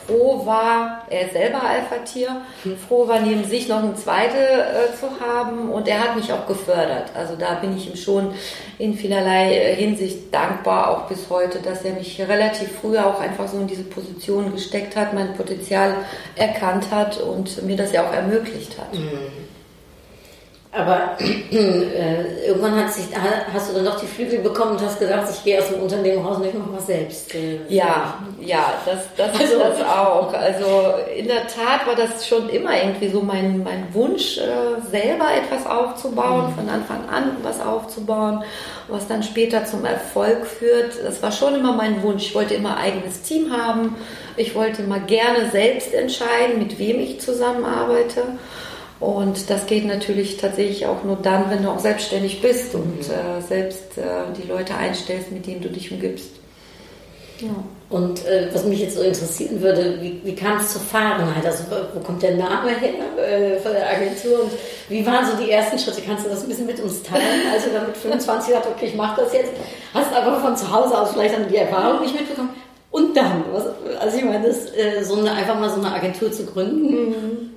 froh 0.06 0.44
war, 0.44 1.02
er 1.08 1.26
ist 1.26 1.32
selber 1.32 1.62
Alpha-Tier, 1.62 2.42
froh 2.88 3.08
war, 3.08 3.20
neben 3.20 3.44
sich 3.44 3.68
noch 3.68 3.82
eine 3.82 3.94
zweite 3.94 4.36
äh, 4.36 4.94
zu 4.98 5.08
haben 5.20 5.70
und 5.70 5.88
er 5.88 6.00
hat 6.00 6.16
mich 6.16 6.32
auch 6.32 6.46
gefördert. 6.46 7.10
Also 7.14 7.36
da 7.36 7.54
bin 7.54 7.76
ich 7.76 7.88
ihm 7.88 7.96
schon 7.96 8.34
in 8.78 8.94
vielerlei 8.94 9.56
äh, 9.56 9.74
Hinsicht 9.76 10.32
dankbar, 10.32 10.90
auch 10.90 11.08
bis 11.08 11.30
heute, 11.30 11.60
dass 11.60 11.84
er 11.84 11.94
mich 11.94 12.20
relativ 12.20 12.70
früh 12.80 12.98
auch 12.98 13.20
einfach 13.20 13.48
so 13.48 13.58
in 13.58 13.66
diese 13.66 13.84
Position 13.84 14.52
gesteckt 14.52 14.96
hat, 14.96 15.14
mein 15.14 15.34
Potenzial 15.34 15.94
erkannt 16.36 16.90
hat 16.90 17.20
und 17.20 17.62
mir 17.64 17.76
das 17.76 17.92
ja 17.92 18.06
auch 18.06 18.12
ermöglicht 18.12 18.78
hat. 18.78 18.92
Aber 20.76 21.16
äh, 21.20 22.46
irgendwann 22.48 22.74
hat 22.84 22.92
sich, 22.92 23.04
ha- 23.14 23.46
hast 23.52 23.70
du 23.70 23.74
dann 23.76 23.84
doch 23.84 24.00
die 24.00 24.06
Flügel 24.06 24.40
bekommen 24.40 24.72
und 24.72 24.80
hast 24.82 24.98
gedacht, 24.98 25.28
ich 25.30 25.44
gehe 25.44 25.58
aus 25.60 25.68
dem 25.68 25.80
Unternehmen 25.82 26.24
raus 26.26 26.38
und 26.38 26.46
ich 26.46 26.54
mache 26.54 26.70
was 26.74 26.86
selbst. 26.86 27.32
Äh, 27.34 27.60
Ja, 27.68 28.14
ja, 28.40 28.72
das, 28.84 28.98
das 29.16 29.34
ist 29.40 29.52
Also- 29.54 29.58
das 29.60 29.80
auch. 29.86 30.32
Also 30.34 30.94
in 31.16 31.28
der 31.28 31.46
Tat 31.46 31.86
war 31.86 31.94
das 31.94 32.26
schon 32.26 32.48
immer 32.48 32.76
irgendwie 32.76 33.08
so 33.08 33.20
mein, 33.20 33.62
mein 33.62 33.86
Wunsch, 33.92 34.38
äh, 34.38 34.80
selber 34.90 35.26
etwas 35.32 35.64
aufzubauen, 35.64 36.52
von 36.56 36.68
Anfang 36.68 37.08
an 37.08 37.36
was 37.42 37.60
aufzubauen, 37.60 38.42
was 38.88 39.06
dann 39.06 39.22
später 39.22 39.64
zum 39.64 39.84
Erfolg 39.84 40.44
führt. 40.44 40.94
Das 41.04 41.22
war 41.22 41.30
schon 41.30 41.54
immer 41.54 41.72
mein 41.72 42.02
Wunsch. 42.02 42.24
Ich 42.26 42.34
wollte 42.34 42.54
immer 42.54 42.76
ein 42.76 42.92
eigenes 42.94 43.22
Team 43.22 43.52
haben. 43.56 43.96
Ich 44.36 44.54
wollte 44.56 44.82
immer 44.82 44.98
gerne 44.98 45.50
selbst 45.52 45.94
entscheiden, 45.94 46.58
mit 46.58 46.78
wem 46.80 46.98
ich 46.98 47.20
zusammenarbeite. 47.20 48.22
Und 49.00 49.50
das 49.50 49.66
geht 49.66 49.84
natürlich 49.86 50.36
tatsächlich 50.36 50.86
auch 50.86 51.02
nur 51.04 51.16
dann, 51.16 51.50
wenn 51.50 51.62
du 51.62 51.70
auch 51.70 51.80
selbstständig 51.80 52.40
bist 52.40 52.74
und 52.74 53.00
äh, 53.00 53.42
selbst 53.46 53.98
äh, 53.98 54.02
die 54.40 54.46
Leute 54.46 54.76
einstellst, 54.76 55.32
mit 55.32 55.46
denen 55.46 55.60
du 55.60 55.68
dich 55.68 55.90
umgibst. 55.90 56.30
Und 57.90 58.24
äh, 58.26 58.48
was 58.52 58.64
mich 58.64 58.80
jetzt 58.80 58.96
so 58.96 59.02
interessieren 59.02 59.60
würde, 59.60 59.98
wie, 60.00 60.20
wie 60.24 60.34
kam 60.34 60.58
es 60.58 60.72
zur 60.72 60.80
Fahrenheit? 60.80 61.44
Also 61.44 61.64
wo 61.94 62.00
kommt 62.00 62.22
der 62.22 62.36
Name 62.36 62.70
her 62.70 62.92
äh, 63.18 63.58
von 63.60 63.72
der 63.72 63.90
Agentur? 63.90 64.44
Und 64.44 64.52
wie 64.88 65.04
waren 65.04 65.26
so 65.26 65.36
die 65.36 65.50
ersten 65.50 65.78
Schritte? 65.78 66.00
Kannst 66.06 66.24
du 66.24 66.30
das 66.30 66.42
ein 66.42 66.48
bisschen 66.48 66.66
mit 66.66 66.80
uns 66.80 67.02
teilen? 67.02 67.42
Also 67.52 67.68
dann 67.72 67.86
mit 67.86 67.96
25 67.96 68.48
gesagt, 68.48 68.68
okay, 68.68 68.86
ich 68.86 68.94
mache 68.94 69.20
das 69.20 69.32
jetzt. 69.32 69.50
Hast 69.92 70.12
aber 70.14 70.40
von 70.40 70.56
zu 70.56 70.72
Hause 70.72 70.98
aus 70.98 71.12
vielleicht 71.12 71.34
dann 71.34 71.48
die 71.48 71.56
Erfahrung 71.56 72.00
nicht 72.00 72.18
mitbekommen. 72.18 72.50
Und 72.90 73.16
dann, 73.16 73.44
was, 73.52 73.64
also 74.00 74.16
ich 74.16 74.24
meine, 74.24 74.46
das, 74.46 74.72
äh, 74.74 75.02
so 75.02 75.16
eine, 75.16 75.32
einfach 75.32 75.58
mal 75.58 75.68
so 75.68 75.80
eine 75.80 75.92
Agentur 75.92 76.30
zu 76.30 76.46
gründen. 76.46 77.54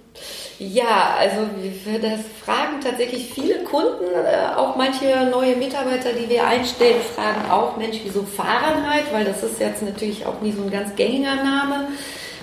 Ja, 0.60 1.16
also 1.20 1.42
wir- 1.86 2.00
das 2.00 2.22
fragen 2.44 2.82
tatsächlich 2.84 3.32
viele 3.32 3.64
Kunden, 3.64 4.06
äh, 4.06 4.56
auch 4.56 4.76
manche 4.76 5.06
neue 5.30 5.56
Mitarbeiter, 5.56 6.14
die 6.14 6.28
wir 6.28 6.48
einstellen, 6.48 7.00
fragen 7.16 7.52
auch, 7.52 7.78
Mensch, 7.78 7.98
wieso 8.04 8.24
Fahrenheit? 8.24 9.04
Weil 9.12 9.26
das 9.26 9.44
ist 9.44 9.60
jetzt 9.60 9.84
natürlich 9.84 10.26
auch 10.26 10.42
nie 10.42 10.52
so 10.52 10.64
ein 10.64 10.72
ganz 10.72 10.96
gängiger 10.96 11.36
Name. 11.36 11.90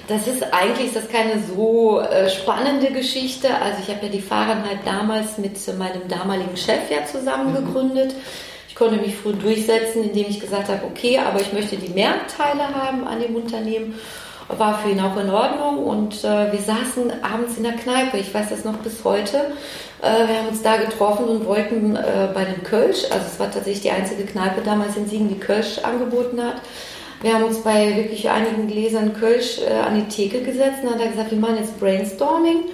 Das 0.07 0.29
ist 0.29 0.45
eigentlich 0.53 0.89
ist 0.89 0.97
das 0.97 1.09
keine 1.09 1.43
so 1.43 1.99
äh, 2.01 2.29
spannende 2.31 2.93
Geschichte. 2.93 3.49
Also 3.53 3.79
ich 3.83 3.89
habe 3.93 4.07
ja 4.07 4.13
die 4.13 4.21
Fahrenheit 4.21 4.79
damals 4.85 5.39
mit 5.39 5.57
meinem 5.77 6.07
damaligen 6.09 6.57
Chef 6.57 6.91
ja 6.91 7.05
zusammen 7.07 7.53
gegründet. 7.55 8.15
Ich 8.69 8.77
konnte 8.77 8.97
mich 8.97 9.17
früh 9.17 9.33
durchsetzen, 9.33 10.05
indem 10.05 10.27
ich 10.29 10.39
gesagt 10.41 10.69
habe, 10.69 10.83
okay, 10.85 11.19
aber 11.19 11.41
ich 11.41 11.53
möchte 11.53 11.77
die 11.77 11.93
Mehrteile 11.93 12.69
haben 12.75 13.07
an 13.09 13.21
dem 13.21 13.35
Unternehmen 13.35 13.99
war 14.49 14.79
für 14.79 14.91
ihn 14.91 15.01
auch 15.01 15.17
in 15.17 15.31
Ordnung 15.31 15.85
und 15.85 16.23
äh, 16.25 16.53
wir 16.53 16.61
saßen 16.61 17.13
abends 17.23 17.57
in 17.57 17.63
der 17.63 17.73
Kneipe, 17.73 18.19
ich 18.19 18.33
weiß 18.33 18.51
das 18.51 18.65
noch 18.65 18.77
bis 18.79 19.05
heute. 19.05 19.39
Äh, 20.03 20.29
wir 20.29 20.39
haben 20.39 20.49
uns 20.49 20.63
da 20.63 20.77
getroffen 20.77 21.27
und 21.27 21.47
wollten 21.47 21.97
äh, 21.97 22.29
bei 22.35 22.45
dem 22.45 22.63
Kölsch, 22.63 23.05
also 23.11 23.27
es 23.27 23.39
war 23.39 23.51
tatsächlich 23.51 23.83
die 23.83 23.91
einzige 23.91 24.25
Kneipe 24.25 24.61
damals 24.63 24.97
in 24.97 25.09
Siegen, 25.09 25.29
die 25.29 25.41
Kölsch 25.41 25.79
angeboten 25.79 26.43
hat. 26.43 26.57
Wir 27.25 27.33
haben 27.33 27.45
uns 27.45 27.61
bei 27.61 27.97
wirklich 27.97 28.29
einigen 28.29 28.67
Gläsern 28.67 29.15
Kölsch 29.15 29.59
äh, 29.59 29.73
an 29.73 29.95
die 29.95 30.15
Theke 30.15 30.43
gesetzt 30.43 30.81
und 30.83 30.91
dann 30.91 30.99
hat 30.99 31.07
er 31.07 31.11
gesagt, 31.11 31.31
wir 31.31 31.39
machen 31.39 31.57
jetzt 31.57 31.81
Brainstorming. 31.81 32.65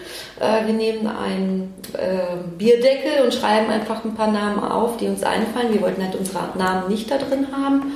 Äh, 0.41 0.67
wir 0.67 0.75
nehmen 0.75 1.07
einen 1.07 1.73
äh, 1.93 2.37
Bierdeckel 2.59 3.23
und 3.23 3.33
schreiben 3.33 3.71
einfach 3.71 4.05
ein 4.05 4.17
paar 4.17 4.33
Namen 4.33 4.59
auf, 4.59 4.97
die 4.97 5.07
uns 5.07 5.23
einfallen. 5.23 5.73
Wir 5.73 5.81
wollten 5.81 6.03
halt 6.03 6.17
unsere 6.17 6.49
Namen 6.59 6.89
nicht 6.89 7.09
da 7.09 7.19
drin 7.19 7.47
haben. 7.53 7.93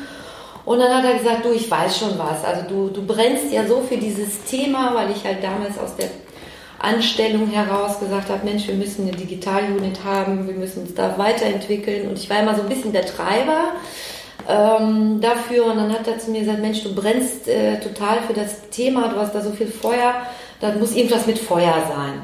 Und 0.64 0.78
dann 0.78 0.94
hat 0.94 1.04
er 1.04 1.18
gesagt, 1.18 1.44
du, 1.44 1.52
ich 1.52 1.71
weiß 1.71 1.99
schon 1.99 2.18
was. 2.18 2.42
Also 2.44 2.62
du, 2.68 2.88
du 2.88 3.06
brennst 3.06 3.52
ja 3.52 3.66
so 3.66 3.80
für 3.80 3.97
dieses 3.97 4.44
Thema, 4.44 4.94
weil 4.94 5.11
ich 5.11 5.25
halt 5.25 5.42
damals 5.42 5.78
aus 5.78 5.94
der 5.97 6.09
Anstellung 6.78 7.49
heraus 7.50 8.00
gesagt 8.00 8.30
habe, 8.30 8.44
Mensch, 8.44 8.66
wir 8.66 8.75
müssen 8.75 9.06
eine 9.06 9.16
Digital-Unit 9.16 10.04
haben, 10.04 10.47
wir 10.47 10.54
müssen 10.54 10.83
uns 10.83 10.94
da 10.94 11.16
weiterentwickeln. 11.18 12.09
Und 12.09 12.18
ich 12.18 12.30
war 12.30 12.40
immer 12.40 12.54
so 12.54 12.62
ein 12.62 12.68
bisschen 12.68 12.92
der 12.92 13.04
Treiber 13.06 13.73
ähm, 14.49 15.21
dafür. 15.21 15.66
Und 15.66 15.76
dann 15.76 15.92
hat 15.92 16.06
er 16.06 16.18
zu 16.18 16.30
mir 16.30 16.40
gesagt, 16.40 16.61
Mensch, 16.61 16.83
du 16.83 16.94
brennst 16.94 17.47
äh, 17.47 17.78
total 17.80 18.23
für 18.26 18.33
das 18.33 18.68
Thema, 18.71 19.09
du 19.09 19.16
hast 19.16 19.35
da 19.35 19.42
so 19.42 19.50
viel 19.50 19.66
Feuer, 19.66 20.14
da 20.61 20.73
muss 20.73 20.94
irgendwas 20.94 21.26
mit 21.26 21.38
Feuer 21.38 21.75
sein. 21.88 22.23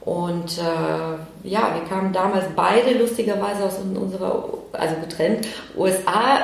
Und 0.00 0.58
äh, 0.58 1.33
ja, 1.44 1.74
wir 1.74 1.84
kamen 1.86 2.12
damals 2.12 2.46
beide 2.56 2.98
lustigerweise 2.98 3.64
aus 3.64 3.74
unserer, 3.78 4.48
also 4.72 4.94
getrennt, 4.96 5.46
USA-Reise 5.76 6.40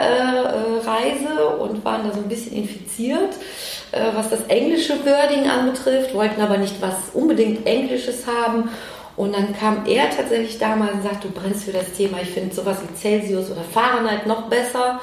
und 1.58 1.82
waren 1.84 2.06
da 2.06 2.12
so 2.12 2.20
ein 2.20 2.28
bisschen 2.28 2.52
infiziert, 2.54 3.34
äh, 3.92 4.04
was 4.14 4.28
das 4.28 4.42
englische 4.48 4.94
Wording 5.04 5.48
anbetrifft, 5.48 6.14
wollten 6.14 6.42
aber 6.42 6.58
nicht 6.58 6.82
was 6.82 6.94
unbedingt 7.14 7.66
Englisches 7.66 8.26
haben. 8.26 8.68
Und 9.16 9.34
dann 9.34 9.56
kam 9.58 9.86
er 9.86 10.10
tatsächlich 10.10 10.58
damals 10.58 10.92
und 10.92 11.02
sagte, 11.02 11.28
du 11.28 11.34
brennst 11.34 11.64
für 11.64 11.72
das 11.72 11.90
Thema, 11.92 12.18
ich 12.22 12.30
finde 12.30 12.54
sowas 12.54 12.76
wie 12.86 12.94
Celsius 12.94 13.50
oder 13.50 13.62
Fahrenheit 13.62 14.26
noch 14.26 14.48
besser, 14.48 15.00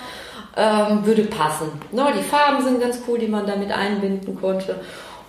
ähm, 0.55 1.05
würde 1.05 1.23
passen. 1.23 1.71
No, 1.91 2.07
die 2.15 2.23
Farben 2.23 2.63
sind 2.63 2.79
ganz 2.81 3.01
cool, 3.07 3.17
die 3.17 3.27
man 3.27 3.47
damit 3.47 3.71
einbinden 3.71 4.39
konnte. 4.39 4.75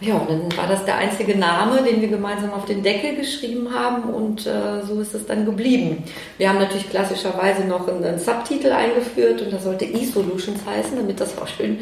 Ja, 0.01 0.15
und 0.15 0.31
dann 0.31 0.57
war 0.57 0.69
das 0.69 0.85
der 0.85 0.97
einzige 0.97 1.37
Name, 1.37 1.83
den 1.83 2.01
wir 2.01 2.09
gemeinsam 2.09 2.53
auf 2.53 2.67
den 2.67 2.85
Deckel 2.85 3.17
geschrieben 3.17 3.75
haben 3.75 4.05
und 4.05 4.47
äh, 4.47 4.83
so 4.87 5.01
ist 5.01 5.13
es 5.13 5.27
dann 5.27 5.45
geblieben. 5.45 6.05
Wir 6.37 6.49
haben 6.49 6.61
natürlich 6.61 6.89
klassischerweise 6.89 7.65
noch 7.65 7.89
einen, 7.89 8.05
einen 8.05 8.19
Subtitel 8.21 8.71
eingeführt 8.71 9.43
und 9.43 9.53
das 9.53 9.65
sollte 9.65 9.87
E-Solutions 9.87 10.61
heißen, 10.65 10.97
damit 10.97 11.21
das 11.21 11.37
auch 11.37 11.49
schön 11.57 11.81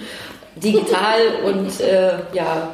digital 0.57 1.19
und 1.45 1.81
äh, 1.83 2.13
ja, 2.33 2.73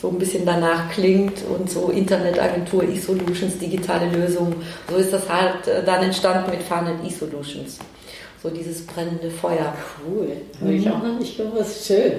so 0.00 0.08
ein 0.08 0.18
bisschen 0.18 0.46
danach 0.46 0.90
klingt 0.90 1.42
und 1.44 1.68
so 1.68 1.90
Internetagentur 1.90 2.84
E-Solutions, 2.84 3.58
digitale 3.58 4.08
Lösungen. 4.10 4.56
So 4.88 4.96
ist 4.96 5.12
das 5.12 5.28
halt 5.28 5.66
äh, 5.66 5.84
dann 5.84 6.02
entstanden 6.02 6.50
mit 6.50 6.62
Fahnen 6.62 7.04
E-Solutions. 7.04 7.78
So 8.40 8.50
dieses 8.50 8.86
brennende 8.86 9.30
Feuer. 9.30 9.74
Cool, 10.06 10.28
habe 10.60 10.72
ich 10.72 10.88
auch 10.88 11.02
noch 11.02 11.18
nicht 11.18 11.36
gewusst. 11.36 11.86
Schön. 11.86 12.12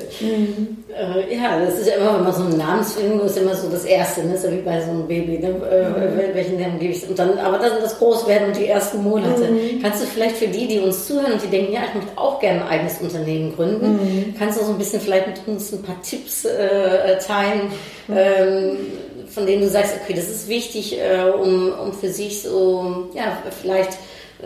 Äh, 0.93 1.33
ja, 1.33 1.63
das 1.63 1.79
ist 1.79 1.87
ja 1.87 1.95
immer, 1.95 2.15
wenn 2.15 2.25
man 2.25 2.33
so 2.33 2.43
eine 2.43 2.57
Namensfindung 2.57 3.21
ist, 3.21 3.37
immer 3.37 3.55
so 3.55 3.69
das 3.69 3.85
Erste, 3.85 4.25
ne? 4.25 4.37
so 4.37 4.51
wie 4.51 4.57
bei 4.57 4.81
so 4.81 4.91
einem 4.91 5.07
Baby. 5.07 5.39
Ne? 5.39 5.47
Äh, 5.47 6.35
Welchen 6.35 6.59
Namen 6.59 6.77
gebe 6.77 6.91
ich? 6.91 7.07
Und 7.07 7.17
dann, 7.17 7.37
aber 7.37 7.57
dann 7.57 7.79
das 7.81 7.97
Großwerden 7.97 8.49
und 8.49 8.57
die 8.57 8.65
ersten 8.65 9.01
Monate. 9.01 9.47
Kannst 9.81 10.03
du 10.03 10.07
vielleicht 10.07 10.35
für 10.35 10.47
die, 10.47 10.67
die 10.67 10.79
uns 10.79 11.07
zuhören 11.07 11.33
und 11.33 11.41
die 11.41 11.47
denken, 11.47 11.71
ja, 11.71 11.81
ich 11.87 11.95
möchte 11.95 12.17
auch 12.17 12.41
gerne 12.41 12.63
ein 12.63 12.67
eigenes 12.67 12.99
Unternehmen 12.99 13.55
gründen, 13.55 14.35
kannst 14.37 14.59
du 14.59 14.65
so 14.65 14.71
ein 14.71 14.77
bisschen 14.77 14.99
vielleicht 14.99 15.27
mit 15.27 15.47
uns 15.47 15.71
ein 15.71 15.81
paar 15.83 16.01
Tipps 16.01 16.43
äh, 16.43 17.17
teilen? 17.19 17.71
Ähm, 18.13 18.77
von 19.29 19.45
denen 19.45 19.61
du 19.61 19.69
sagst, 19.69 19.93
okay, 20.03 20.13
das 20.15 20.27
ist 20.27 20.49
wichtig, 20.49 20.99
äh, 20.99 21.29
um, 21.29 21.71
um 21.71 21.93
für 21.93 22.09
sich 22.09 22.41
so, 22.41 23.09
ja, 23.13 23.37
vielleicht 23.61 23.97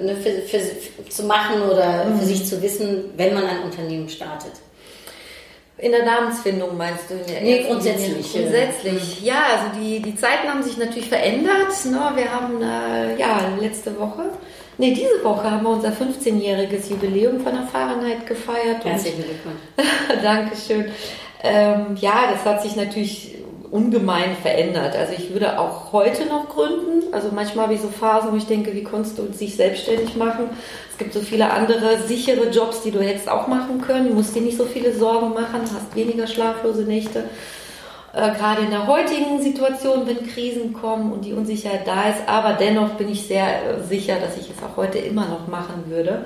ne, 0.01 0.15
für, 0.15 0.41
für, 0.41 0.59
für, 0.59 1.09
zu 1.09 1.23
machen 1.23 1.61
oder 1.61 2.05
für 2.19 2.25
sich 2.25 2.45
zu 2.45 2.61
wissen, 2.61 3.11
wenn 3.15 3.33
man 3.33 3.45
ein 3.45 3.63
Unternehmen 3.63 4.09
startet. 4.09 4.53
In 5.77 5.91
der 5.91 6.05
Namensfindung 6.05 6.77
meinst 6.77 7.09
du? 7.09 7.15
Nee, 7.15 7.65
grundsätzlich. 7.67 8.31
Grundsätzlich, 8.31 9.21
ja. 9.21 9.43
Also 9.51 9.79
die, 9.79 10.01
die 10.01 10.15
Zeiten 10.15 10.47
haben 10.47 10.63
sich 10.63 10.77
natürlich 10.77 11.09
verändert. 11.09 11.73
Ne? 11.85 12.11
Wir 12.15 12.31
haben 12.31 12.61
äh, 12.61 13.19
ja 13.19 13.49
letzte 13.59 13.99
Woche, 13.99 14.29
nee, 14.77 14.93
diese 14.93 15.23
Woche 15.23 15.49
haben 15.49 15.63
wir 15.63 15.71
unser 15.71 15.89
15-jähriges 15.89 16.89
Jubiläum 16.89 17.41
von 17.41 17.53
der 17.53 17.63
Fahrenheit 17.63 18.25
gefeiert. 18.25 18.85
Herzlichen 18.85 19.23
Glückwunsch. 19.23 19.59
Dankeschön. 20.23 20.85
Ähm, 21.43 21.97
ja, 21.99 22.31
das 22.31 22.45
hat 22.45 22.61
sich 22.61 22.75
natürlich 22.77 23.35
ungemein 23.73 24.35
verändert. 24.39 24.95
Also 24.95 25.13
ich 25.17 25.33
würde 25.33 25.59
auch 25.59 25.91
heute 25.91 26.27
noch 26.27 26.47
gründen. 26.47 27.11
Also 27.11 27.29
manchmal 27.33 27.65
habe 27.65 27.73
ich 27.73 27.81
so 27.81 27.87
Phasen, 27.87 28.31
wo 28.31 28.35
ich 28.35 28.45
denke, 28.45 28.71
wie 28.75 28.83
konntest 28.83 29.17
du 29.17 29.23
dich 29.23 29.55
selbstständig 29.55 30.15
machen? 30.15 30.51
Es 30.91 30.97
gibt 30.99 31.11
so 31.11 31.21
viele 31.21 31.49
andere 31.49 31.97
sichere 32.05 32.49
Jobs, 32.51 32.83
die 32.83 32.91
du 32.91 33.01
hättest 33.01 33.27
auch 33.27 33.47
machen 33.47 33.81
können. 33.81 34.13
Musst 34.13 34.35
dir 34.35 34.43
nicht 34.43 34.57
so 34.57 34.65
viele 34.65 34.93
Sorgen 34.93 35.33
machen, 35.33 35.61
hast 35.61 35.95
weniger 35.95 36.27
schlaflose 36.27 36.83
Nächte. 36.83 37.23
Äh, 38.13 38.35
gerade 38.35 38.61
in 38.61 38.69
der 38.69 38.85
heutigen 38.85 39.41
Situation, 39.41 40.05
wenn 40.05 40.27
Krisen 40.27 40.73
kommen 40.73 41.11
und 41.11 41.25
die 41.25 41.33
Unsicherheit 41.33 41.87
da 41.87 42.09
ist. 42.09 42.27
Aber 42.27 42.53
dennoch 42.53 42.91
bin 42.91 43.09
ich 43.09 43.25
sehr 43.25 43.47
äh, 43.47 43.83
sicher, 43.83 44.17
dass 44.19 44.37
ich 44.37 44.51
es 44.51 44.63
auch 44.63 44.77
heute 44.77 44.99
immer 44.99 45.25
noch 45.25 45.47
machen 45.47 45.85
würde. 45.87 46.25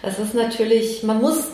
Es 0.00 0.20
ist 0.20 0.34
natürlich, 0.34 1.02
man 1.02 1.20
muss 1.20 1.48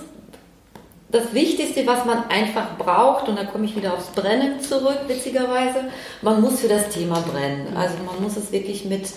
das 1.10 1.34
Wichtigste, 1.34 1.86
was 1.86 2.04
man 2.04 2.24
einfach 2.28 2.76
braucht, 2.78 3.28
und 3.28 3.36
da 3.36 3.44
komme 3.44 3.64
ich 3.64 3.76
wieder 3.76 3.94
aufs 3.94 4.08
Brennen 4.08 4.60
zurück, 4.60 4.98
witzigerweise, 5.08 5.86
man 6.22 6.40
muss 6.40 6.60
für 6.60 6.68
das 6.68 6.88
Thema 6.88 7.20
brennen. 7.20 7.76
Also 7.76 7.94
man 8.04 8.22
muss 8.22 8.36
es 8.36 8.52
wirklich 8.52 8.84
mit, 8.84 9.10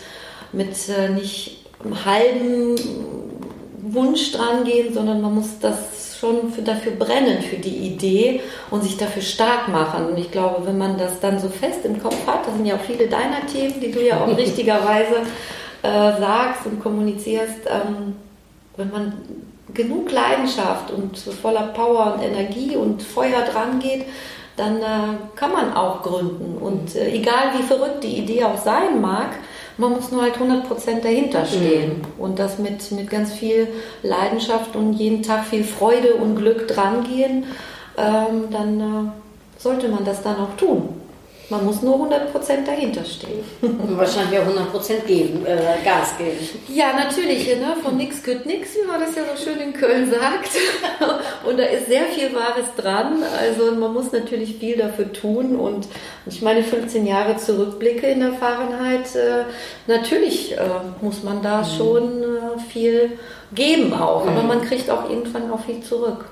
mit 0.51 0.75
äh, 0.89 1.09
nicht 1.09 1.57
halben 2.05 2.75
Wunsch 3.81 4.31
dran 4.31 4.63
gehen, 4.63 4.93
sondern 4.93 5.21
man 5.21 5.35
muss 5.35 5.59
das 5.59 6.17
schon 6.19 6.51
für, 6.53 6.61
dafür 6.61 6.93
brennen, 6.93 7.41
für 7.41 7.57
die 7.57 7.75
Idee 7.75 8.41
und 8.71 8.81
sich 8.81 8.97
dafür 8.97 9.21
stark 9.21 9.67
machen. 9.67 10.05
Und 10.05 10.17
ich 10.17 10.31
glaube, 10.31 10.65
wenn 10.65 10.77
man 10.77 10.97
das 10.97 11.19
dann 11.19 11.37
so 11.37 11.49
fest 11.49 11.83
im 11.83 12.01
Kopf 12.01 12.25
hat, 12.25 12.47
das 12.47 12.55
sind 12.55 12.65
ja 12.65 12.75
auch 12.75 12.81
viele 12.81 13.07
deiner 13.07 13.45
Themen, 13.45 13.79
die 13.81 13.91
du 13.91 14.03
ja 14.03 14.23
auch 14.23 14.37
richtigerweise 14.37 15.17
äh, 15.83 16.19
sagst 16.19 16.65
und 16.65 16.81
kommunizierst, 16.81 17.67
ähm, 17.67 18.15
wenn 18.77 18.89
man 18.89 19.13
genug 19.73 20.11
Leidenschaft 20.11 20.91
und 20.91 21.17
voller 21.17 21.67
Power 21.67 22.15
und 22.15 22.23
Energie 22.23 22.75
und 22.75 23.01
Feuer 23.01 23.41
dran 23.41 23.79
geht, 23.79 24.05
dann 24.55 24.77
äh, 24.77 25.17
kann 25.35 25.51
man 25.51 25.73
auch 25.73 26.03
gründen. 26.03 26.57
Und 26.59 26.95
äh, 26.95 27.11
egal 27.11 27.53
wie 27.57 27.63
verrückt 27.63 28.03
die 28.03 28.17
Idee 28.17 28.43
auch 28.43 28.57
sein 28.57 29.01
mag, 29.01 29.29
man 29.77 29.93
muss 29.93 30.11
nur 30.11 30.21
halt 30.21 30.35
100% 30.35 31.01
dahinter 31.01 31.45
stehen. 31.45 32.01
Und 32.19 32.37
das 32.37 32.59
mit, 32.59 32.91
mit 32.91 33.09
ganz 33.09 33.33
viel 33.33 33.67
Leidenschaft 34.03 34.75
und 34.75 34.93
jeden 34.93 35.23
Tag 35.23 35.45
viel 35.45 35.63
Freude 35.63 36.15
und 36.15 36.35
Glück 36.35 36.67
dran 36.67 37.03
gehen, 37.03 37.45
ähm, 37.97 38.49
dann 38.51 38.79
äh, 38.79 39.59
sollte 39.59 39.87
man 39.89 40.05
das 40.05 40.21
dann 40.21 40.35
auch 40.35 40.55
tun. 40.57 41.02
Man 41.49 41.65
muss 41.65 41.81
nur 41.81 41.95
100% 41.95 42.65
dahinter 42.65 43.03
stehen. 43.03 43.43
Und 43.61 43.97
wahrscheinlich 43.97 44.39
auch 44.39 44.45
100% 44.45 45.01
geben, 45.05 45.45
äh, 45.45 45.83
Gas 45.83 46.17
geben. 46.17 46.37
Ja, 46.69 46.93
natürlich, 46.93 47.47
ne? 47.47 47.75
von 47.83 47.97
nix 47.97 48.23
gehört 48.23 48.45
nix, 48.45 48.69
wie 48.75 48.87
man 48.87 49.01
das 49.01 49.15
ja 49.15 49.23
so 49.23 49.43
schön 49.43 49.59
in 49.59 49.73
Köln 49.73 50.09
sagt. 50.09 50.51
Und 51.45 51.59
da 51.59 51.63
ist 51.63 51.87
sehr 51.87 52.05
viel 52.05 52.33
Wahres 52.33 52.73
dran. 52.77 53.23
Also 53.39 53.71
man 53.75 53.93
muss 53.93 54.11
natürlich 54.13 54.55
viel 54.55 54.77
dafür 54.77 55.11
tun. 55.11 55.57
Und 55.57 55.87
ich 56.25 56.41
meine, 56.41 56.63
15 56.63 57.05
Jahre 57.05 57.35
Zurückblicke 57.35 58.07
in 58.07 58.21
der 58.21 58.33
Fahrenheit, 58.33 59.13
äh, 59.15 59.43
natürlich 59.87 60.53
äh, 60.53 60.59
muss 61.01 61.23
man 61.23 61.41
da 61.41 61.65
schon 61.65 62.23
äh, 62.23 62.59
viel 62.71 63.17
geben 63.53 63.93
auch. 63.93 64.25
Aber 64.25 64.43
man 64.43 64.61
kriegt 64.61 64.89
auch 64.89 65.09
irgendwann 65.09 65.51
auch 65.51 65.59
viel 65.59 65.81
zurück. 65.81 66.25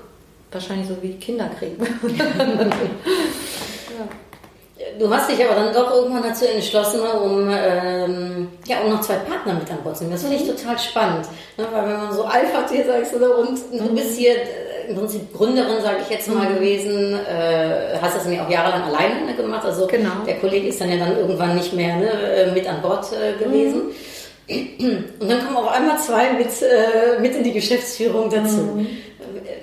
wahrscheinlich 0.50 0.88
so 0.88 0.96
wie 1.02 1.14
Kinder 1.14 1.50
kriegen. 1.58 1.76
Du 4.98 5.08
hast 5.10 5.30
dich 5.30 5.42
aber 5.44 5.54
dann 5.54 5.72
doch 5.72 5.90
irgendwann 5.94 6.22
dazu 6.22 6.46
entschlossen, 6.46 7.00
um, 7.00 7.48
ähm, 7.50 8.48
ja, 8.66 8.80
um 8.84 8.90
noch 8.90 9.00
zwei 9.00 9.14
Partner 9.16 9.54
mit 9.54 9.70
an 9.70 9.78
Bord 9.82 9.96
zu 9.96 10.04
nehmen. 10.04 10.14
Das 10.14 10.22
finde 10.22 10.36
ich 10.36 10.46
total 10.46 10.78
spannend. 10.78 11.26
Ne? 11.56 11.66
Weil 11.72 11.88
wenn 11.88 11.96
man 11.96 12.12
so 12.12 12.24
Alpha-Tier 12.24 12.84
sagst, 12.84 13.14
oder? 13.14 13.38
und 13.38 13.58
du 13.72 13.94
bist 13.94 14.16
hier 14.18 14.34
äh, 14.34 14.90
im 14.90 14.96
Prinzip 14.96 15.32
Gründerin, 15.32 15.80
sage 15.82 15.98
ich 16.02 16.10
jetzt 16.10 16.28
mal, 16.28 16.46
gewesen, 16.52 17.14
äh, 17.14 17.96
hast 18.00 18.16
das 18.16 18.24
nämlich 18.24 18.40
auch 18.40 18.50
jahrelang 18.50 18.82
alleine 18.82 19.34
gemacht. 19.34 19.64
Also 19.64 19.86
Genau. 19.86 20.10
der 20.26 20.38
Kollege 20.38 20.68
ist 20.68 20.80
dann 20.80 20.90
ja 20.90 20.96
dann 20.98 21.16
irgendwann 21.16 21.54
nicht 21.56 21.72
mehr 21.72 21.96
ne, 21.96 22.10
äh, 22.10 22.50
mit 22.52 22.68
an 22.68 22.82
Bord 22.82 23.06
äh, 23.12 23.42
gewesen. 23.42 23.82
Und 25.20 25.28
dann 25.28 25.44
kommen 25.44 25.56
auf 25.56 25.68
einmal 25.68 25.98
zwei 25.98 26.32
mit, 26.32 26.48
äh, 26.62 27.20
mit 27.20 27.34
in 27.34 27.44
die 27.44 27.52
Geschäftsführung 27.52 28.30
dazu. 28.30 28.86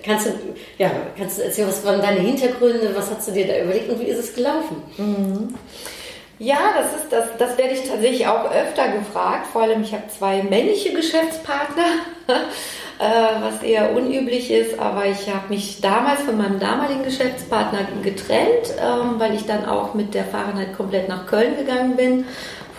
Kannst 0.03 0.27
du, 0.27 0.31
ja, 0.77 0.91
kannst 1.17 1.37
du 1.37 1.43
erzählen, 1.43 1.67
was 1.67 1.85
waren 1.85 2.01
deine 2.01 2.21
Hintergründe, 2.21 2.91
was 2.95 3.11
hast 3.11 3.27
du 3.27 3.31
dir 3.31 3.47
da 3.47 3.59
überlegt 3.59 3.89
und 3.89 3.99
wie 3.99 4.05
ist 4.05 4.19
es 4.19 4.33
gelaufen? 4.33 4.81
Ja, 6.39 6.57
das 6.77 7.01
ist 7.01 7.11
das, 7.11 7.25
das 7.37 7.57
werde 7.57 7.73
ich 7.73 7.83
tatsächlich 7.87 8.25
auch 8.25 8.49
öfter 8.49 8.87
gefragt. 8.87 9.47
Vor 9.51 9.63
allem, 9.63 9.83
ich 9.83 9.91
habe 9.91 10.03
zwei 10.07 10.41
männliche 10.41 10.93
Geschäftspartner, 10.93 11.83
äh, 12.27 13.41
was 13.41 13.61
eher 13.61 13.93
unüblich 13.93 14.49
ist. 14.49 14.79
Aber 14.79 15.05
ich 15.05 15.27
habe 15.27 15.49
mich 15.49 15.81
damals 15.81 16.21
von 16.21 16.37
meinem 16.37 16.57
damaligen 16.57 17.03
Geschäftspartner 17.03 17.79
getrennt, 18.03 18.73
ähm, 18.81 19.15
weil 19.19 19.35
ich 19.35 19.47
dann 19.47 19.65
auch 19.65 19.93
mit 19.95 20.13
der 20.13 20.23
Fahrenheit 20.23 20.77
komplett 20.77 21.09
nach 21.09 21.27
Köln 21.27 21.57
gegangen 21.57 21.97
bin 21.97 22.25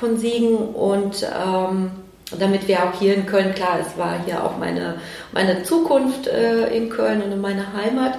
von 0.00 0.16
Siegen 0.16 0.56
und 0.56 1.22
ähm, 1.24 1.90
damit 2.38 2.68
wir 2.68 2.84
auch 2.84 2.98
hier 2.98 3.14
in 3.14 3.26
Köln, 3.26 3.54
klar, 3.54 3.78
es 3.80 3.98
war 3.98 4.20
hier 4.24 4.44
auch 4.44 4.56
meine, 4.58 4.96
meine 5.32 5.62
Zukunft 5.62 6.26
äh, 6.26 6.68
in 6.74 6.90
Köln 6.90 7.22
und 7.22 7.32
in 7.32 7.40
meiner 7.40 7.72
Heimat, 7.72 8.18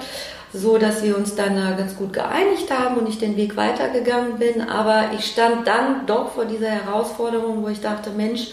so 0.54 0.78
dass 0.78 1.04
wir 1.04 1.18
uns 1.18 1.36
dann 1.36 1.58
äh, 1.58 1.78
ganz 1.78 1.96
gut 1.96 2.14
geeinigt 2.14 2.70
haben 2.72 2.98
und 2.98 3.08
ich 3.08 3.20
den 3.20 3.38
Weg 3.38 3.56
weitergegangen 3.56 4.38
bin. 4.38 4.62
Aber 4.62 5.12
ich 5.18 5.26
stand 5.26 5.68
dann 5.68 6.06
doch 6.06 6.32
vor 6.32 6.46
dieser 6.46 6.70
Herausforderung, 6.70 7.64
wo 7.64 7.70
ich 7.70 7.80
dachte, 7.80 8.10
Mensch, 8.10 8.48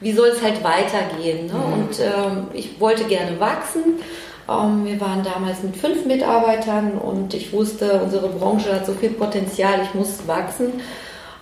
wie 0.00 0.12
soll 0.12 0.28
es 0.28 0.42
halt 0.42 0.64
weitergehen? 0.64 1.46
Ne? 1.46 1.54
Und 1.54 2.00
ähm, 2.00 2.48
ich 2.52 2.80
wollte 2.80 3.04
gerne 3.04 3.38
wachsen. 3.38 4.00
Ähm, 4.48 4.84
wir 4.84 5.00
waren 5.00 5.22
damals 5.22 5.62
mit 5.62 5.76
fünf 5.76 6.04
Mitarbeitern 6.06 6.92
und 6.98 7.34
ich 7.34 7.52
wusste, 7.52 8.00
unsere 8.02 8.28
Branche 8.28 8.74
hat 8.74 8.86
so 8.86 8.92
viel 8.92 9.10
Potenzial, 9.10 9.80
ich 9.82 9.94
muss 9.94 10.26
wachsen. 10.26 10.80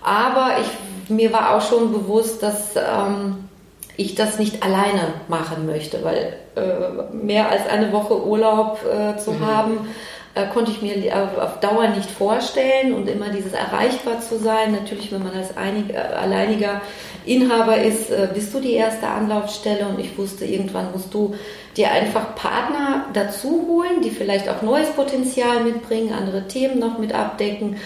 Aber 0.02 0.56
ich, 0.60 1.10
mir 1.10 1.32
war 1.32 1.56
auch 1.56 1.62
schon 1.62 1.92
bewusst, 1.92 2.42
dass 2.42 2.76
ähm, 2.76 3.48
ich 3.96 4.14
das 4.14 4.38
nicht 4.38 4.62
alleine 4.62 5.14
machen 5.28 5.66
möchte, 5.66 6.02
weil 6.02 6.34
äh, 6.56 7.14
mehr 7.14 7.50
als 7.50 7.66
eine 7.68 7.92
Woche 7.92 8.24
Urlaub 8.24 8.80
äh, 8.84 9.18
zu 9.18 9.40
haben, 9.40 9.88
äh, 10.34 10.46
konnte 10.46 10.70
ich 10.70 10.80
mir 10.80 11.14
auf, 11.14 11.36
auf 11.38 11.60
Dauer 11.60 11.88
nicht 11.88 12.10
vorstellen 12.10 12.94
und 12.94 13.06
immer 13.08 13.28
dieses 13.28 13.52
erreichbar 13.52 14.20
zu 14.20 14.38
sein. 14.38 14.72
Natürlich, 14.72 15.12
wenn 15.12 15.22
man 15.22 15.34
als 15.34 15.56
einig, 15.56 15.90
äh, 15.90 15.98
alleiniger 15.98 16.80
Inhaber 17.26 17.76
ist, 17.76 18.10
äh, 18.10 18.28
bist 18.32 18.54
du 18.54 18.60
die 18.60 18.72
erste 18.72 19.08
Anlaufstelle 19.08 19.86
und 19.86 20.00
ich 20.00 20.16
wusste, 20.16 20.46
irgendwann 20.46 20.90
musst 20.92 21.12
du 21.12 21.34
dir 21.76 21.90
einfach 21.90 22.34
Partner 22.34 23.06
dazu 23.12 23.66
holen, 23.68 24.00
die 24.02 24.10
vielleicht 24.10 24.48
auch 24.48 24.62
neues 24.62 24.90
Potenzial 24.90 25.60
mitbringen, 25.60 26.14
andere 26.14 26.48
Themen 26.48 26.78
noch 26.78 26.98
mit 26.98 27.14
abdecken 27.14 27.76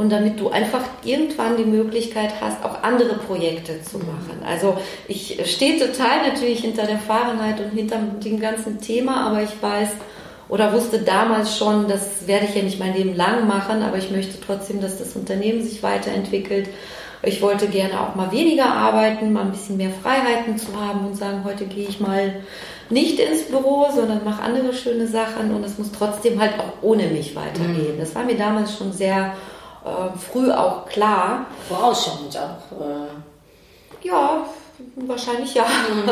und 0.00 0.10
damit 0.10 0.40
du 0.40 0.48
einfach 0.48 0.80
irgendwann 1.04 1.58
die 1.58 1.64
Möglichkeit 1.64 2.32
hast, 2.40 2.64
auch 2.64 2.82
andere 2.82 3.16
Projekte 3.16 3.82
zu 3.82 3.98
machen. 3.98 4.40
Also 4.48 4.78
ich 5.08 5.38
stehe 5.44 5.78
total 5.78 6.26
natürlich 6.26 6.60
hinter 6.60 6.86
der 6.86 6.96
Fahrenheit 6.96 7.60
und 7.60 7.76
hinter 7.76 7.98
dem 7.98 8.40
ganzen 8.40 8.80
Thema, 8.80 9.26
aber 9.26 9.42
ich 9.42 9.62
weiß 9.62 9.90
oder 10.48 10.72
wusste 10.72 11.00
damals 11.00 11.58
schon, 11.58 11.86
das 11.86 12.26
werde 12.26 12.46
ich 12.46 12.54
ja 12.54 12.62
nicht 12.62 12.80
mein 12.80 12.96
Leben 12.96 13.14
lang 13.14 13.46
machen, 13.46 13.82
aber 13.82 13.98
ich 13.98 14.10
möchte 14.10 14.40
trotzdem, 14.40 14.80
dass 14.80 14.98
das 14.98 15.16
Unternehmen 15.16 15.62
sich 15.62 15.82
weiterentwickelt. 15.82 16.70
Ich 17.22 17.42
wollte 17.42 17.66
gerne 17.66 18.00
auch 18.00 18.14
mal 18.14 18.32
weniger 18.32 18.72
arbeiten, 18.72 19.34
mal 19.34 19.42
ein 19.42 19.50
bisschen 19.50 19.76
mehr 19.76 19.90
Freiheiten 19.90 20.56
zu 20.56 20.68
haben 20.80 21.04
und 21.04 21.14
sagen, 21.14 21.44
heute 21.44 21.66
gehe 21.66 21.86
ich 21.86 22.00
mal 22.00 22.36
nicht 22.88 23.20
ins 23.20 23.42
Büro, 23.42 23.88
sondern 23.94 24.24
mache 24.24 24.42
andere 24.42 24.72
schöne 24.72 25.06
Sachen 25.06 25.54
und 25.54 25.62
es 25.62 25.76
muss 25.76 25.92
trotzdem 25.92 26.40
halt 26.40 26.54
auch 26.58 26.72
ohne 26.80 27.08
mich 27.08 27.36
weitergehen. 27.36 27.98
Das 27.98 28.14
war 28.14 28.24
mir 28.24 28.38
damals 28.38 28.74
schon 28.78 28.92
sehr 28.92 29.34
äh, 29.84 30.18
früh 30.18 30.50
auch 30.50 30.86
klar. 30.86 31.46
Vorausschauend 31.68 32.36
auch. 32.36 32.80
Äh, 32.80 34.06
Ja, 34.06 34.44
wahrscheinlich 34.96 35.54
ja. 35.54 35.66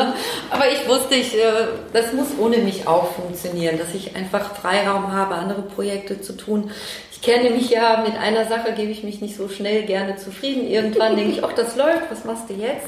Aber 0.50 0.70
ich 0.70 0.86
wusste, 0.88 1.14
ich, 1.14 1.34
äh, 1.34 1.68
das 1.92 2.12
muss 2.12 2.28
ohne 2.38 2.58
mich 2.58 2.86
auch 2.86 3.12
funktionieren, 3.12 3.78
dass 3.78 3.94
ich 3.94 4.14
einfach 4.14 4.54
Freiraum 4.54 5.12
habe, 5.12 5.34
andere 5.34 5.62
Projekte 5.62 6.20
zu 6.20 6.34
tun. 6.34 6.70
Ich 7.12 7.22
kenne 7.22 7.50
mich 7.50 7.70
ja, 7.70 8.04
mit 8.06 8.16
einer 8.16 8.46
Sache 8.46 8.72
gebe 8.72 8.92
ich 8.92 9.02
mich 9.02 9.20
nicht 9.20 9.36
so 9.36 9.48
schnell 9.48 9.82
gerne 9.84 10.16
zufrieden. 10.16 10.66
Irgendwann 10.68 11.16
denke 11.16 11.32
ich, 11.32 11.44
ach, 11.44 11.52
das 11.52 11.76
läuft, 11.76 12.10
was 12.10 12.24
machst 12.24 12.48
du 12.48 12.54
jetzt? 12.54 12.86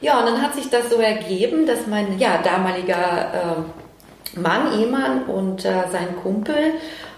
Ja, 0.00 0.18
und 0.18 0.26
dann 0.26 0.42
hat 0.42 0.54
sich 0.54 0.68
das 0.70 0.90
so 0.90 0.96
ergeben, 0.96 1.66
dass 1.66 1.86
mein 1.86 2.18
ja, 2.18 2.38
damaliger 2.42 3.64
äh, 4.36 4.38
Mann, 4.40 4.80
Ehemann 4.80 5.24
und 5.24 5.64
äh, 5.64 5.84
sein 5.92 6.16
Kumpel, 6.22 6.74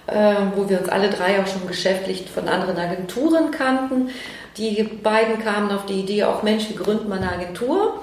äh, 0.06 0.34
wo 0.54 0.68
wir 0.68 0.80
uns 0.80 0.88
alle 0.88 1.10
drei 1.10 1.40
auch 1.40 1.46
schon 1.46 1.66
geschäftlich 1.66 2.24
von 2.32 2.48
anderen 2.48 2.78
Agenturen 2.78 3.50
kannten, 3.50 4.10
die 4.56 4.82
beiden 4.82 5.42
kamen 5.42 5.70
auf 5.72 5.86
die 5.86 6.00
Idee, 6.00 6.24
auch 6.24 6.42
Mensch, 6.42 6.68
wir 6.68 6.76
gründen 6.76 7.08
mal 7.08 7.18
eine 7.18 7.32
Agentur. 7.32 7.94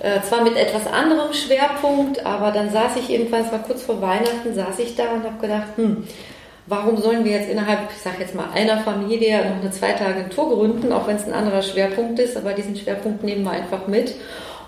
Äh, 0.00 0.22
zwar 0.22 0.42
mit 0.42 0.56
etwas 0.56 0.86
anderem 0.86 1.32
Schwerpunkt, 1.32 2.24
aber 2.24 2.52
dann 2.52 2.70
saß 2.70 2.96
ich 2.96 3.10
irgendwann, 3.10 3.44
es 3.44 3.52
war 3.52 3.58
kurz 3.58 3.82
vor 3.82 4.00
Weihnachten, 4.00 4.54
saß 4.54 4.78
ich 4.78 4.96
da 4.96 5.12
und 5.12 5.24
habe 5.24 5.38
gedacht, 5.38 5.76
hm, 5.76 6.04
warum 6.66 6.96
sollen 6.96 7.24
wir 7.24 7.32
jetzt 7.32 7.50
innerhalb, 7.50 7.90
ich 7.94 8.00
sage 8.02 8.16
jetzt 8.20 8.34
mal, 8.34 8.46
einer 8.54 8.78
Familie 8.78 9.38
noch 9.44 9.60
eine 9.60 9.70
zweite 9.70 10.06
Agentur 10.06 10.54
gründen, 10.54 10.90
auch 10.92 11.06
wenn 11.06 11.16
es 11.16 11.26
ein 11.26 11.34
anderer 11.34 11.60
Schwerpunkt 11.60 12.18
ist, 12.18 12.36
aber 12.36 12.54
diesen 12.54 12.76
Schwerpunkt 12.76 13.22
nehmen 13.22 13.44
wir 13.44 13.50
einfach 13.50 13.88
mit. 13.88 14.14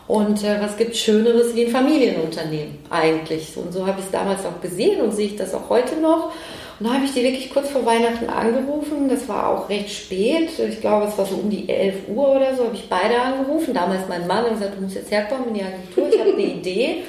Und 0.06 0.44
äh, 0.44 0.60
was 0.60 0.76
gibt 0.76 0.96
Schöneres 0.96 1.54
wie 1.54 1.64
ein 1.64 1.70
Familienunternehmen 1.70 2.78
eigentlich? 2.90 3.56
Und 3.56 3.72
so 3.72 3.86
habe 3.86 4.00
ich 4.00 4.06
es 4.06 4.10
damals 4.10 4.44
auch 4.44 4.60
gesehen 4.60 5.00
und 5.00 5.12
sehe 5.12 5.28
ich 5.28 5.36
das 5.36 5.54
auch 5.54 5.70
heute 5.70 5.96
noch. 5.96 6.32
Und 6.82 6.88
da 6.88 6.94
habe 6.94 7.04
ich 7.04 7.12
die 7.12 7.22
wirklich 7.22 7.52
kurz 7.52 7.70
vor 7.70 7.86
Weihnachten 7.86 8.28
angerufen. 8.28 9.08
Das 9.08 9.28
war 9.28 9.48
auch 9.48 9.68
recht 9.68 9.88
spät. 9.88 10.50
Ich 10.58 10.80
glaube, 10.80 11.06
es 11.06 11.16
war 11.16 11.24
so 11.24 11.36
um 11.36 11.48
die 11.48 11.68
11 11.68 12.08
Uhr 12.08 12.30
oder 12.30 12.56
so, 12.56 12.64
habe 12.64 12.74
ich 12.74 12.88
beide 12.88 13.20
angerufen. 13.20 13.72
Damals 13.72 14.08
mein 14.08 14.26
Mann 14.26 14.46
und 14.46 14.54
gesagt, 14.54 14.76
du 14.76 14.82
musst 14.82 14.96
jetzt 14.96 15.12
herkommen 15.12 15.48
in 15.48 15.54
die 15.54 15.62
Agentur, 15.62 16.08
ich 16.12 16.18
habe 16.18 16.32
eine 16.32 16.42
Idee. 16.42 17.04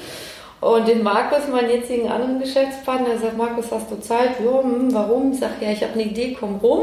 Und 0.62 0.88
den 0.88 1.02
Markus, 1.02 1.48
meinen 1.52 1.72
jetzigen 1.72 2.08
anderen 2.08 2.40
Geschäftspartner, 2.40 3.10
der 3.10 3.18
sagt, 3.18 3.36
Markus, 3.36 3.72
hast 3.72 3.90
du 3.90 4.00
Zeit? 4.00 4.40
Ja, 4.46 4.62
hm, 4.62 4.94
warum? 4.94 5.32
Ich 5.32 5.40
sage, 5.40 5.54
ja, 5.62 5.72
ich 5.72 5.82
habe 5.82 5.94
eine 5.94 6.04
Idee, 6.04 6.38
komm 6.40 6.58
rum. 6.58 6.82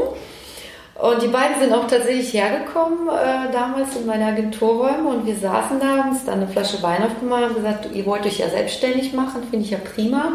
Und 1.01 1.21
die 1.21 1.29
beiden 1.29 1.61
sind 1.61 1.71
auch 1.71 1.87
tatsächlich 1.87 2.33
hergekommen, 2.33 3.07
äh, 3.07 3.53
damals 3.53 3.95
in 3.95 4.05
meine 4.05 4.25
Agenturräume 4.25 5.07
und 5.07 5.25
wir 5.25 5.37
saßen 5.37 5.79
da, 5.79 5.85
haben 5.95 6.09
uns 6.09 6.25
dann 6.25 6.41
eine 6.41 6.47
Flasche 6.49 6.83
Wein 6.83 7.03
aufgemacht 7.03 7.43
und 7.43 7.55
gesagt, 7.55 7.87
ihr 7.93 8.05
wollt 8.05 8.25
euch 8.25 8.39
ja 8.39 8.49
selbstständig 8.49 9.13
machen, 9.13 9.43
finde 9.49 9.65
ich 9.65 9.71
ja 9.71 9.77
prima. 9.77 10.33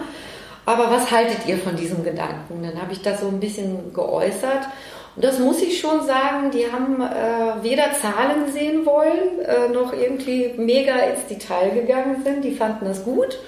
Aber 0.66 0.90
was 0.90 1.10
haltet 1.12 1.46
ihr 1.46 1.58
von 1.58 1.76
diesem 1.76 2.02
Gedanken? 2.02 2.62
Dann 2.62 2.80
habe 2.82 2.92
ich 2.92 3.00
das 3.00 3.20
so 3.20 3.28
ein 3.28 3.38
bisschen 3.38 3.94
geäußert. 3.94 4.66
Und 5.14 5.24
das 5.24 5.38
muss 5.38 5.62
ich 5.62 5.80
schon 5.80 6.04
sagen, 6.04 6.50
die 6.50 6.70
haben 6.70 7.00
äh, 7.00 7.62
weder 7.62 7.92
Zahlen 7.92 8.52
sehen 8.52 8.84
wollen, 8.84 9.40
äh, 9.46 9.72
noch 9.72 9.94
irgendwie 9.94 10.52
mega 10.58 10.96
ins 10.96 11.24
Detail 11.26 11.70
gegangen 11.70 12.22
sind. 12.22 12.44
Die 12.44 12.50
fanden 12.50 12.84
das 12.84 13.04
gut, 13.04 13.38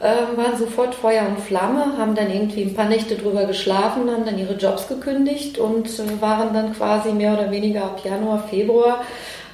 äh, 0.00 0.36
waren 0.36 0.56
sofort 0.58 0.94
Feuer 0.94 1.26
und 1.28 1.38
Flamme, 1.40 1.98
haben 1.98 2.14
dann 2.14 2.32
irgendwie 2.32 2.62
ein 2.62 2.74
paar 2.74 2.88
Nächte 2.88 3.16
drüber 3.16 3.44
geschlafen, 3.44 4.10
haben 4.10 4.24
dann 4.24 4.38
ihre 4.38 4.54
Jobs 4.54 4.88
gekündigt 4.88 5.58
und 5.58 5.86
äh, 5.86 6.20
waren 6.20 6.52
dann 6.54 6.74
quasi 6.74 7.12
mehr 7.12 7.34
oder 7.34 7.50
weniger 7.52 7.84
ab 7.84 8.00
Januar, 8.02 8.48
Februar 8.48 9.04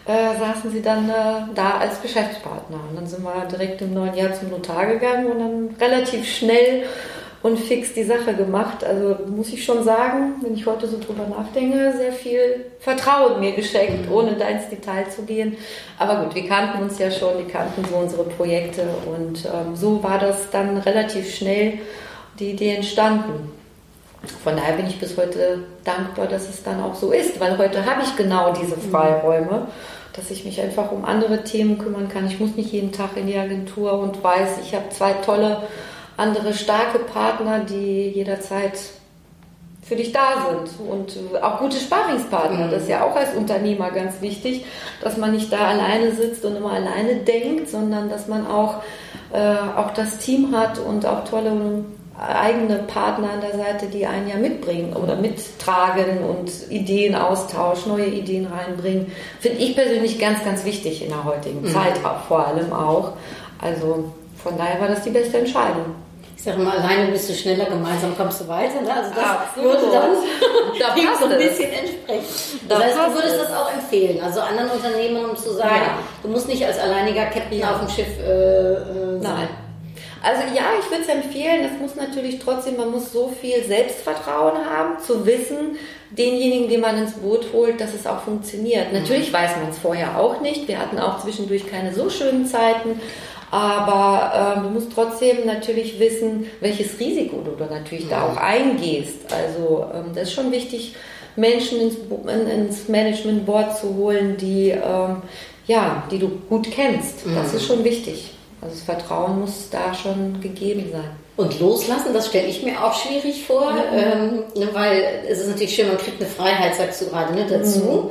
äh, 0.06 0.38
saßen 0.38 0.70
sie 0.70 0.82
dann 0.82 1.08
äh, 1.08 1.54
da 1.54 1.78
als 1.78 2.00
Geschäftspartner. 2.02 2.78
Und 2.90 2.96
dann 2.96 3.06
sind 3.06 3.22
wir 3.22 3.46
direkt 3.50 3.80
im 3.82 3.94
neuen 3.94 4.14
Jahr 4.14 4.32
zum 4.34 4.50
Notar 4.50 4.86
gegangen 4.86 5.26
und 5.26 5.38
dann 5.38 5.76
relativ 5.80 6.28
schnell 6.28 6.84
und 7.42 7.58
fix 7.58 7.92
die 7.92 8.04
Sache 8.04 8.34
gemacht. 8.34 8.84
Also 8.84 9.16
muss 9.26 9.52
ich 9.52 9.64
schon 9.64 9.82
sagen, 9.82 10.36
wenn 10.42 10.54
ich 10.54 10.66
heute 10.66 10.86
so 10.86 10.98
drüber 10.98 11.26
nachdenke, 11.26 11.92
sehr 11.96 12.12
viel 12.12 12.66
Vertrauen 12.80 13.40
mir 13.40 13.52
geschenkt, 13.52 14.10
ohne 14.10 14.34
da 14.34 14.48
ins 14.48 14.68
Detail 14.68 15.08
zu 15.10 15.22
gehen. 15.22 15.56
Aber 15.98 16.24
gut, 16.24 16.34
wir 16.34 16.46
kannten 16.46 16.82
uns 16.82 16.98
ja 16.98 17.10
schon, 17.10 17.38
wir 17.38 17.48
kannten 17.48 17.84
so 17.84 17.96
unsere 17.96 18.24
Projekte 18.24 18.82
und 19.06 19.44
ähm, 19.44 19.74
so 19.74 20.02
war 20.02 20.18
das 20.18 20.50
dann 20.50 20.78
relativ 20.78 21.34
schnell 21.34 21.80
die 22.38 22.50
Idee 22.50 22.76
entstanden. 22.76 23.61
Von 24.44 24.56
daher 24.56 24.74
bin 24.74 24.86
ich 24.86 25.00
bis 25.00 25.16
heute 25.16 25.64
dankbar, 25.84 26.26
dass 26.26 26.48
es 26.48 26.62
dann 26.62 26.80
auch 26.82 26.94
so 26.94 27.10
ist, 27.10 27.40
weil 27.40 27.58
heute 27.58 27.84
habe 27.84 28.02
ich 28.02 28.16
genau 28.16 28.52
diese 28.52 28.76
Freiräume, 28.76 29.66
dass 30.12 30.30
ich 30.30 30.44
mich 30.44 30.60
einfach 30.60 30.92
um 30.92 31.04
andere 31.04 31.42
Themen 31.42 31.78
kümmern 31.78 32.08
kann. 32.08 32.26
Ich 32.26 32.38
muss 32.38 32.54
nicht 32.54 32.72
jeden 32.72 32.92
Tag 32.92 33.16
in 33.16 33.26
die 33.26 33.36
Agentur 33.36 33.98
und 33.98 34.22
weiß, 34.22 34.58
ich 34.62 34.74
habe 34.74 34.90
zwei 34.90 35.12
tolle 35.14 35.62
andere 36.16 36.52
starke 36.54 37.00
Partner, 37.00 37.60
die 37.60 38.10
jederzeit 38.10 38.78
für 39.82 39.96
dich 39.96 40.12
da 40.12 40.46
sind 40.48 40.88
und 40.88 41.42
auch 41.42 41.58
gute 41.58 41.76
Sparingspartner. 41.76 42.68
Das 42.68 42.82
ist 42.82 42.88
ja 42.88 43.04
auch 43.04 43.16
als 43.16 43.34
Unternehmer 43.34 43.90
ganz 43.90 44.20
wichtig, 44.20 44.64
dass 45.02 45.16
man 45.16 45.32
nicht 45.32 45.52
da 45.52 45.68
alleine 45.68 46.12
sitzt 46.12 46.44
und 46.44 46.56
immer 46.56 46.72
alleine 46.72 47.16
denkt, 47.16 47.68
sondern 47.68 48.08
dass 48.08 48.28
man 48.28 48.46
auch, 48.46 48.82
äh, 49.32 49.56
auch 49.76 49.92
das 49.92 50.18
Team 50.18 50.56
hat 50.56 50.78
und 50.78 51.04
auch 51.04 51.24
tolle 51.24 51.84
eigene 52.18 52.76
Partner 52.84 53.30
an 53.32 53.40
der 53.40 53.56
Seite, 53.58 53.86
die 53.86 54.06
einen 54.06 54.28
ja 54.28 54.36
mitbringen 54.36 54.94
oder 54.94 55.16
mittragen 55.16 56.18
und 56.24 56.50
Ideenaustausch, 56.70 57.86
neue 57.86 58.06
Ideen 58.06 58.46
reinbringen. 58.46 59.10
Finde 59.40 59.58
ich 59.58 59.74
persönlich 59.74 60.18
ganz, 60.18 60.44
ganz 60.44 60.64
wichtig 60.64 61.02
in 61.02 61.08
der 61.08 61.24
heutigen 61.24 61.62
Mhm. 61.62 61.68
Zeit 61.72 62.04
auch, 62.04 62.20
vor 62.28 62.46
allem 62.46 62.72
auch. 62.72 63.12
Also 63.60 64.04
von 64.42 64.56
daher 64.58 64.80
war 64.80 64.88
das 64.88 65.02
die 65.02 65.10
beste 65.10 65.38
Entscheidung. 65.38 65.94
Ich 66.36 66.42
sage 66.44 66.58
mal, 66.58 66.76
alleine 66.76 67.12
bist 67.12 67.28
du 67.30 67.34
schneller, 67.34 67.66
gemeinsam 67.66 68.16
kommst 68.16 68.40
du 68.40 68.48
weiter. 68.48 68.80
Ne? 68.82 68.92
Also 68.92 69.10
das 69.14 69.24
Absolut. 69.24 69.72
würde 69.74 69.92
dann 69.92 70.10
Da 70.80 70.94
dem 70.96 71.08
so 71.18 71.24
ein 71.26 71.38
bisschen 71.38 71.70
entsprechen. 71.70 72.58
Da 72.68 72.78
Das 72.78 72.84
heißt, 72.84 72.96
du 72.98 73.14
würdest 73.14 73.36
es. 73.36 73.42
das 73.48 73.56
auch 73.56 73.72
empfehlen, 73.72 74.20
also 74.24 74.40
anderen 74.40 74.70
Unternehmen, 74.70 75.24
um 75.30 75.36
zu 75.36 75.52
sagen, 75.52 75.70
Ja. 75.86 75.98
du 76.22 76.28
musst 76.28 76.48
nicht 76.48 76.64
als 76.66 76.78
alleiniger 76.80 77.26
Captain 77.26 77.60
Ja. 77.60 77.72
auf 77.74 77.78
dem 77.80 77.88
Schiff 77.88 78.08
äh, 78.18 78.72
äh, 78.72 78.76
sein. 79.20 79.20
Nein. 79.22 79.48
Also 80.22 80.42
ja, 80.54 80.66
ich 80.78 80.88
würde 80.88 81.02
es 81.02 81.08
empfehlen, 81.08 81.64
es 81.64 81.80
muss 81.80 81.96
natürlich 81.96 82.38
trotzdem, 82.38 82.76
man 82.76 82.92
muss 82.92 83.12
so 83.12 83.32
viel 83.40 83.64
Selbstvertrauen 83.64 84.64
haben, 84.64 85.02
zu 85.04 85.26
wissen, 85.26 85.76
denjenigen, 86.10 86.68
den 86.68 86.80
man 86.80 86.96
ins 86.98 87.14
Boot 87.14 87.46
holt, 87.52 87.80
dass 87.80 87.92
es 87.92 88.06
auch 88.06 88.20
funktioniert. 88.20 88.92
Natürlich 88.92 89.32
weiß 89.32 89.56
man 89.56 89.70
es 89.70 89.78
vorher 89.78 90.18
auch 90.18 90.40
nicht. 90.40 90.68
Wir 90.68 90.78
hatten 90.78 90.98
auch 90.98 91.20
zwischendurch 91.22 91.66
keine 91.68 91.92
so 91.92 92.08
schönen 92.08 92.46
Zeiten. 92.46 93.00
Aber 93.50 94.56
ähm, 94.56 94.62
du 94.62 94.68
musst 94.70 94.92
trotzdem 94.94 95.44
natürlich 95.44 95.98
wissen, 95.98 96.46
welches 96.60 96.98
Risiko 96.98 97.42
du 97.44 97.50
da 97.52 97.66
natürlich 97.66 98.08
da 98.08 98.22
auch 98.22 98.36
eingehst. 98.36 99.30
Also 99.30 99.86
ähm, 99.92 100.12
das 100.14 100.28
ist 100.28 100.32
schon 100.34 100.52
wichtig, 100.52 100.94
Menschen 101.36 101.80
ins, 101.80 101.96
ins 102.50 102.88
Management 102.88 103.44
Board 103.44 103.76
zu 103.76 103.94
holen, 103.94 104.36
die, 104.38 104.70
ähm, 104.70 105.22
ja, 105.66 106.04
die 106.10 106.18
du 106.18 106.30
gut 106.48 106.70
kennst. 106.70 107.24
Das 107.34 107.52
ist 107.52 107.66
schon 107.66 107.84
wichtig. 107.84 108.30
Also 108.62 108.74
das 108.74 108.84
Vertrauen 108.84 109.40
muss 109.40 109.68
da 109.70 109.92
schon 109.92 110.40
gegeben 110.40 110.88
sein. 110.92 111.10
Und 111.36 111.58
loslassen, 111.60 112.14
das 112.14 112.28
stelle 112.28 112.46
ich 112.46 112.62
mir 112.62 112.82
auch 112.82 112.94
schwierig 112.94 113.44
vor, 113.44 113.74
ähm, 113.92 114.44
ne, 114.54 114.68
weil 114.72 115.24
es 115.28 115.40
ist 115.40 115.48
natürlich 115.48 115.74
schön, 115.74 115.88
man 115.88 115.98
kriegt 115.98 116.20
eine 116.20 116.30
Freiheit, 116.30 116.76
sagst 116.76 117.00
du 117.00 117.06
gerade, 117.06 117.34
ne, 117.34 117.46
dazu. 117.48 118.10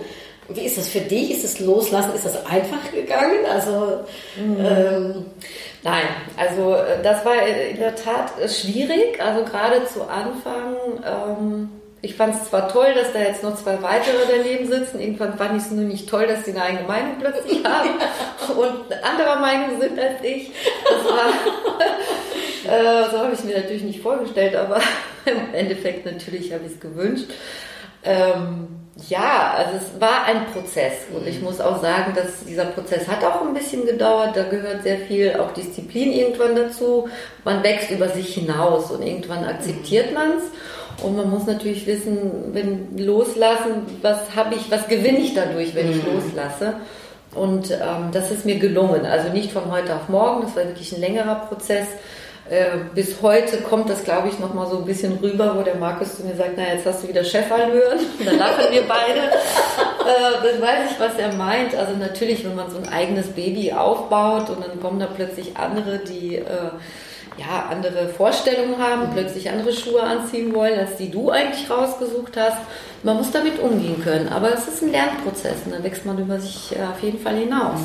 Wie 0.50 0.66
ist 0.66 0.78
das 0.78 0.90
für 0.90 1.00
dich? 1.00 1.32
Ist 1.32 1.46
das 1.46 1.60
Loslassen, 1.60 2.14
ist 2.14 2.26
das 2.26 2.46
einfach 2.46 2.92
gegangen? 2.92 3.46
Also, 3.50 4.02
ähm, 4.38 5.26
Nein, 5.84 6.04
also 6.38 6.76
äh, 6.76 7.02
das 7.02 7.26
war 7.26 7.36
in 7.46 7.78
der 7.78 7.96
Tat 7.96 8.34
schwierig. 8.52 9.20
Also 9.20 9.44
gerade 9.44 9.86
zu 9.86 10.04
Anfang, 10.04 10.76
ähm, 11.04 11.70
ich 12.04 12.16
fand 12.16 12.36
es 12.36 12.50
zwar 12.50 12.68
toll, 12.68 12.94
dass 12.96 13.14
da 13.14 13.20
jetzt 13.20 13.44
noch 13.44 13.56
zwei 13.56 13.80
weitere 13.82 14.26
daneben 14.28 14.68
sitzen. 14.68 15.00
Irgendwann 15.00 15.38
fand 15.38 15.58
ich 15.58 15.64
es 15.64 15.72
nur 15.72 15.84
nicht 15.84 16.10
toll, 16.10 16.26
dass 16.26 16.46
sie 16.46 16.52
eine 16.52 16.64
eigene 16.64 16.88
Meinung 16.88 17.18
plötzlich 17.20 17.60
haben 17.66 17.90
und 18.58 18.92
anderer 19.04 19.40
Meinung 19.40 19.80
sind 19.80 20.00
als 20.00 20.24
ich. 20.24 20.52
Das 20.90 21.06
war, 21.06 21.30
äh, 23.06 23.12
so 23.12 23.20
habe 23.20 23.34
ich 23.34 23.44
mir 23.44 23.58
natürlich 23.58 23.84
nicht 23.84 24.02
vorgestellt, 24.02 24.56
aber 24.56 24.80
im 25.26 25.54
Endeffekt 25.54 26.06
natürlich 26.06 26.52
habe 26.52 26.66
ich 26.66 26.74
es 26.74 26.80
gewünscht. 26.80 27.30
Ähm, 28.04 28.68
ja, 29.08 29.54
also 29.56 29.78
es 29.78 30.02
war 30.02 30.26
ein 30.26 30.48
Prozess 30.48 30.94
und 31.14 31.28
ich 31.28 31.40
muss 31.40 31.62
auch 31.62 31.82
sagen, 31.82 32.14
dass 32.16 32.44
dieser 32.46 32.66
Prozess 32.66 33.08
hat 33.08 33.24
auch 33.24 33.42
ein 33.42 33.54
bisschen 33.54 33.86
gedauert. 33.86 34.36
Da 34.36 34.44
gehört 34.44 34.84
sehr 34.84 34.98
viel 34.98 35.36
auch 35.36 35.54
Disziplin 35.54 36.12
irgendwann 36.12 36.56
dazu. 36.56 37.08
Man 37.44 37.64
wächst 37.64 37.92
über 37.92 38.10
sich 38.10 38.34
hinaus 38.34 38.90
und 38.90 39.06
irgendwann 39.06 39.46
akzeptiert 39.46 40.14
man 40.14 40.38
es. 40.38 40.44
Und 41.02 41.18
man 41.18 41.30
muss 41.30 41.46
natürlich 41.46 41.86
wissen, 41.88 42.54
wenn 42.54 42.98
loslassen, 42.98 43.86
was 44.02 44.36
habe 44.36 44.56
ich, 44.56 44.70
was 44.70 44.88
gewinne 44.88 45.20
ich 45.20 45.34
dadurch, 45.34 45.74
wenn 45.74 45.92
ich 45.92 46.04
loslasse. 46.06 46.76
Und 47.34 47.72
ähm, 47.72 48.10
das 48.12 48.30
ist 48.32 48.46
mir 48.46 48.60
gelungen. 48.60 49.06
Also 49.06 49.30
nicht 49.30 49.52
von 49.52 49.72
heute 49.72 49.96
auf 49.96 50.10
morgen, 50.10 50.42
das 50.42 50.56
war 50.56 50.66
wirklich 50.66 50.92
ein 50.94 51.02
längerer 51.02 51.36
Prozess. 51.36 51.88
Äh, 52.50 52.80
bis 52.94 53.22
heute 53.22 53.58
kommt 53.60 53.90
das, 53.90 54.04
glaube 54.04 54.28
ich, 54.28 54.40
noch 54.40 54.54
mal 54.54 54.70
so 54.70 54.80
ein 54.80 54.86
bisschen 54.86 55.18
rüber, 55.24 55.56
wo 55.58 55.62
der 55.62 55.76
Markus 55.76 56.18
zu 56.18 56.24
mir 56.24 56.36
sagt, 56.36 56.52
na 56.58 56.74
jetzt 56.74 56.86
hast 56.86 57.04
du 57.04 57.08
wieder 57.08 57.24
Chefallüren. 57.24 58.00
Und 58.20 58.26
dann 58.26 58.38
lachen 58.38 58.66
wir 58.70 58.82
beide. 58.88 59.20
äh, 59.22 60.52
dann 60.52 60.62
weiß 60.62 60.92
ich, 60.92 61.00
was 61.00 61.16
er 61.18 61.34
meint. 61.34 61.74
Also 61.76 61.96
natürlich, 61.96 62.44
wenn 62.44 62.56
man 62.56 62.70
so 62.70 62.78
ein 62.78 62.90
eigenes 62.90 63.28
Baby 63.28 63.72
aufbaut 63.72 64.50
und 64.50 64.66
dann 64.66 64.82
kommen 64.82 65.00
da 65.00 65.08
plötzlich 65.08 65.56
andere, 65.56 66.00
die 66.00 66.36
äh, 66.36 66.72
ja, 67.42 67.68
andere 67.70 68.08
Vorstellungen 68.10 68.78
haben, 68.78 69.10
plötzlich 69.14 69.50
andere 69.50 69.74
Schuhe 69.74 70.02
anziehen 70.02 70.54
wollen, 70.54 70.78
als 70.80 70.96
die 70.98 71.10
du 71.10 71.30
eigentlich 71.30 71.70
rausgesucht 71.70 72.38
hast. 72.38 72.58
Man 73.04 73.18
muss 73.18 73.32
damit 73.32 73.60
umgehen 73.60 74.02
können. 74.04 74.30
Aber 74.30 74.54
es 74.54 74.68
ist 74.68 74.82
ein 74.84 74.92
Lernprozess 74.92 75.56
und 75.66 75.74
dann 75.74 75.84
wächst 75.84 76.06
man 76.06 76.18
über 76.20 76.40
sich 76.40 76.76
äh, 76.76 76.84
auf 76.84 77.02
jeden 77.02 77.20
Fall 77.20 77.36
hinaus. 77.36 77.80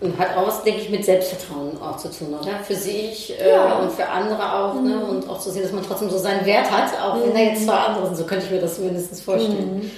und 0.00 0.18
hat 0.18 0.36
auch 0.36 0.62
denke 0.64 0.80
ich, 0.82 0.90
mit 0.90 1.04
Selbstvertrauen 1.04 1.80
auch 1.80 1.96
zu 1.96 2.08
tun, 2.10 2.34
oder? 2.40 2.58
Für 2.66 2.74
sich 2.74 3.38
äh, 3.40 3.50
Ja. 3.50 3.76
und 3.76 3.92
für 3.92 4.06
andere 4.08 4.52
auch, 4.52 4.74
ne? 4.82 4.98
Und 5.04 5.28
auch 5.30 5.40
zu 5.40 5.50
sehen, 5.50 5.62
dass 5.62 5.72
man 5.72 5.84
trotzdem 5.86 6.10
so 6.10 6.18
seinen 6.18 6.44
Wert 6.44 6.70
hat, 6.70 6.90
auch 7.00 7.22
wenn 7.22 7.32
da 7.32 7.40
jetzt 7.40 7.64
zwei 7.64 7.74
andere 7.76 8.06
sind. 8.06 8.16
So 8.16 8.24
könnte 8.24 8.44
ich 8.46 8.50
mir 8.50 8.60
das 8.60 8.78
mindestens 8.78 9.20
vorstellen. 9.20 9.90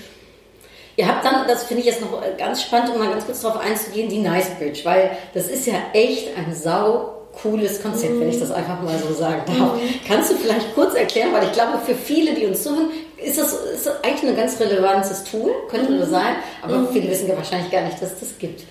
Ihr 0.99 1.07
habt 1.09 1.25
dann, 1.25 1.47
das 1.47 1.65
finde 1.65 1.81
ich 1.81 1.89
jetzt 1.89 2.01
noch 2.01 2.23
ganz 2.39 2.63
spannend, 2.63 2.91
um 2.93 2.99
mal 2.99 3.11
ganz 3.11 3.27
kurz 3.27 3.43
darauf 3.43 3.61
einzugehen, 3.61 4.09
die 4.09 4.19
Nice 4.19 4.51
Bridge, 4.59 4.81
weil 4.85 5.11
das 5.35 5.47
ist 5.49 5.67
ja 5.67 5.75
echt 5.93 6.29
ein 6.39 6.55
sau 6.55 7.16
cooles 7.43 7.83
Konzept, 7.83 8.19
wenn 8.19 8.29
ich 8.29 8.41
das 8.41 8.51
einfach 8.51 8.81
mal 8.83 8.95
so 8.99 9.15
sagen 9.15 9.43
darf. 9.47 9.79
Kannst 10.09 10.31
du 10.31 10.35
vielleicht 10.37 10.75
kurz 10.75 10.95
erklären, 10.95 11.33
weil 11.33 11.45
ich 11.45 11.53
glaube, 11.53 11.79
für 11.85 11.95
viele, 11.95 12.35
die 12.35 12.47
uns 12.47 12.63
zuhören, 12.63 12.91
ist 13.17 13.39
das, 13.39 13.53
ist 13.53 13.87
das 13.87 14.05
eigentlich 14.05 14.31
ein 14.31 14.37
ganz 14.37 14.61
relevantes 14.61 15.25
Tool, 15.25 15.51
könnte 15.71 15.93
nur 15.93 16.07
sein, 16.07 16.37
aber 16.63 16.87
viele 16.93 17.11
wissen 17.11 17.29
ja 17.29 17.37
wahrscheinlich 17.37 17.71
gar 17.71 17.83
nicht, 17.83 18.01
dass 18.01 18.13
es 18.13 18.21
das 18.21 18.39
gibt. 18.39 18.65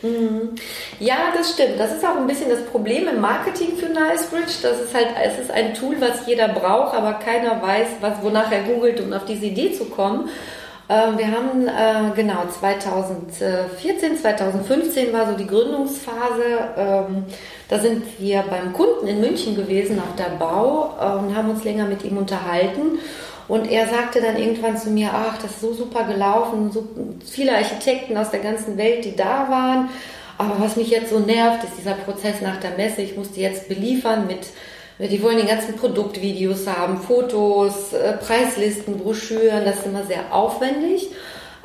Ja, 1.00 1.34
das 1.36 1.52
stimmt. 1.52 1.80
Das 1.80 1.92
ist 1.92 2.06
auch 2.06 2.18
ein 2.18 2.28
bisschen 2.28 2.50
das 2.50 2.64
Problem 2.66 3.08
im 3.08 3.22
Marketing 3.22 3.76
für 3.76 3.88
Nicebridge. 3.88 4.62
Das 4.62 4.80
ist 4.82 4.94
halt, 4.94 5.08
es 5.24 5.40
ist 5.40 5.52
ein 5.52 5.74
Tool, 5.74 5.96
was 6.00 6.28
jeder 6.28 6.48
braucht, 6.50 6.96
aber 6.96 7.14
keiner 7.14 7.62
weiß, 7.62 7.88
was, 8.02 8.22
wonach 8.22 8.52
er 8.52 8.64
googelt, 8.64 9.02
um 9.02 9.14
auf 9.14 9.26
diese 9.26 9.46
Idee 9.46 9.72
zu 9.74 9.86
kommen. 9.86 10.30
Ähm, 10.90 11.18
Wir 11.18 11.32
haben 11.32 11.68
äh, 11.68 12.16
genau 12.16 12.46
2014, 12.48 14.18
2015 14.18 15.12
war 15.14 15.32
so 15.32 15.38
die 15.38 15.48
Gründungsphase. 15.48 16.44
Ähm, 16.78 17.26
Da 17.68 17.80
sind 17.80 18.04
wir 18.20 18.44
beim 18.48 18.74
Kunden 18.74 19.08
in 19.08 19.20
München 19.22 19.56
gewesen 19.56 20.00
auf 20.00 20.16
der 20.16 20.36
Bau 20.38 20.94
äh, 21.00 21.18
und 21.18 21.36
haben 21.36 21.50
uns 21.50 21.64
länger 21.64 21.86
mit 21.86 22.04
ihm 22.04 22.18
unterhalten. 22.18 23.00
Und 23.48 23.70
er 23.72 23.88
sagte 23.88 24.22
dann 24.22 24.38
irgendwann 24.38 24.78
zu 24.78 24.90
mir, 24.90 25.10
ach, 25.14 25.38
das 25.42 25.52
ist 25.52 25.62
so 25.62 25.74
super 25.74 26.04
gelaufen, 26.04 26.72
so 26.72 26.88
viele 27.26 27.56
Architekten 27.56 28.18
aus 28.18 28.32
der 28.32 28.40
ganzen 28.40 28.78
Welt, 28.78 29.06
die 29.06 29.16
da 29.16 29.48
waren. 29.50 29.90
Aber 30.38 30.56
was 30.60 30.76
mich 30.76 30.90
jetzt 30.90 31.10
so 31.12 31.20
nervt, 31.20 31.64
ist 31.64 31.78
dieser 31.80 31.94
Prozess 31.94 32.42
nach 32.42 32.58
der 32.60 32.72
Messe. 32.72 33.02
Ich 33.02 33.16
musste 33.16 33.40
jetzt 33.40 33.68
beliefern 33.68 34.28
mit 34.28 34.48
die 35.00 35.22
wollen 35.22 35.40
die 35.40 35.48
ganzen 35.48 35.76
Produktvideos 35.76 36.68
haben, 36.68 37.02
Fotos, 37.02 37.94
äh, 37.94 38.14
Preislisten, 38.14 38.98
Broschüren. 38.98 39.66
Das 39.66 39.80
ist 39.80 39.88
immer 39.88 40.04
sehr 40.04 40.34
aufwendig. 40.34 41.10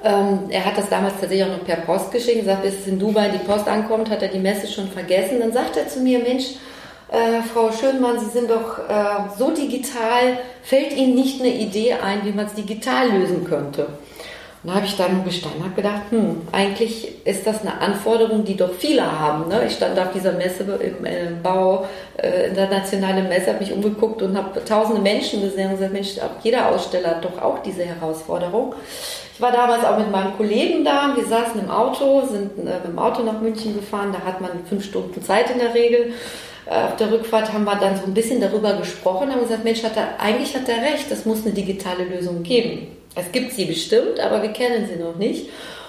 Ähm, 0.02 0.46
er 0.48 0.64
hat 0.64 0.78
das 0.78 0.88
damals 0.88 1.14
tatsächlich 1.20 1.44
auch 1.44 1.56
noch 1.56 1.64
per 1.64 1.76
Post 1.76 2.10
geschickt, 2.10 2.44
sagt, 2.44 2.62
bis 2.62 2.74
es 2.80 2.86
in 2.86 2.98
Dubai 2.98 3.28
die 3.28 3.38
Post 3.38 3.68
ankommt, 3.68 4.10
hat 4.10 4.22
er 4.22 4.28
die 4.28 4.38
Messe 4.38 4.66
schon 4.66 4.88
vergessen. 4.88 5.40
Dann 5.40 5.52
sagt 5.52 5.76
er 5.76 5.86
zu 5.88 6.00
mir, 6.00 6.18
Mensch, 6.18 6.54
äh, 7.10 7.42
Frau 7.52 7.70
Schönmann, 7.70 8.18
Sie 8.18 8.30
sind 8.30 8.50
doch 8.50 8.78
äh, 8.78 9.28
so 9.38 9.50
digital, 9.50 10.38
fällt 10.62 10.96
Ihnen 10.96 11.14
nicht 11.14 11.40
eine 11.40 11.54
Idee 11.54 11.94
ein, 11.94 12.24
wie 12.24 12.32
man 12.32 12.46
es 12.46 12.54
digital 12.54 13.10
lösen 13.10 13.44
könnte? 13.44 13.88
Und 14.62 14.68
da 14.68 14.74
habe 14.74 14.84
ich 14.84 14.96
dann 14.96 15.24
gestanden 15.24 15.62
und 15.62 15.74
gedacht, 15.74 16.02
hm, 16.10 16.42
eigentlich 16.52 17.26
ist 17.26 17.46
das 17.46 17.62
eine 17.62 17.80
Anforderung, 17.80 18.44
die 18.44 18.56
doch 18.56 18.74
viele 18.74 19.10
haben. 19.18 19.48
Ne? 19.48 19.64
Ich 19.66 19.72
stand 19.72 19.98
auf 19.98 20.12
dieser 20.12 20.32
Messe 20.32 20.64
im 20.64 21.04
äh, 21.06 21.28
Bau, 21.42 21.86
äh, 22.18 22.48
internationale 22.48 23.22
Messe, 23.22 23.48
habe 23.48 23.60
mich 23.60 23.72
umgeguckt 23.72 24.20
und 24.20 24.36
habe 24.36 24.62
tausende 24.62 25.00
Menschen 25.00 25.40
gesehen 25.40 25.70
und 25.70 25.76
gesagt, 25.76 25.94
Mensch, 25.94 26.08
jeder 26.42 26.68
Aussteller 26.68 27.10
hat 27.10 27.24
doch 27.24 27.40
auch 27.40 27.60
diese 27.62 27.84
Herausforderung. 27.84 28.74
Ich 29.34 29.40
war 29.40 29.50
damals 29.50 29.82
auch 29.82 29.96
mit 29.96 30.10
meinem 30.10 30.36
Kollegen 30.36 30.84
da, 30.84 31.14
wir 31.16 31.24
saßen 31.24 31.58
im 31.58 31.70
Auto, 31.70 32.26
sind 32.30 32.58
äh, 32.58 32.74
mit 32.74 32.84
dem 32.84 32.98
Auto 32.98 33.22
nach 33.22 33.40
München 33.40 33.74
gefahren, 33.74 34.12
da 34.12 34.26
hat 34.26 34.42
man 34.42 34.50
fünf 34.68 34.84
Stunden 34.84 35.22
Zeit 35.22 35.50
in 35.50 35.58
der 35.58 35.72
Regel. 35.72 36.12
Äh, 36.66 36.74
Auf 36.74 36.96
der 36.96 37.10
Rückfahrt 37.10 37.50
haben 37.50 37.64
wir 37.64 37.76
dann 37.76 37.96
so 37.96 38.04
ein 38.04 38.12
bisschen 38.12 38.42
darüber 38.42 38.74
gesprochen, 38.74 39.32
haben 39.32 39.40
gesagt, 39.40 39.64
Mensch, 39.64 39.82
hat 39.82 39.96
er, 39.96 40.20
eigentlich 40.20 40.54
hat 40.54 40.68
er 40.68 40.82
recht, 40.82 41.10
es 41.10 41.24
muss 41.24 41.46
eine 41.46 41.54
digitale 41.54 42.04
Lösung 42.04 42.42
geben. 42.42 42.99
Es 43.14 43.32
gibt 43.32 43.52
sie 43.52 43.64
bestimmt, 43.64 44.20
aber 44.20 44.42
wir 44.42 44.52
kennen 44.52 44.88
sie 44.88 45.02
noch 45.02 45.16
nicht. 45.16 45.48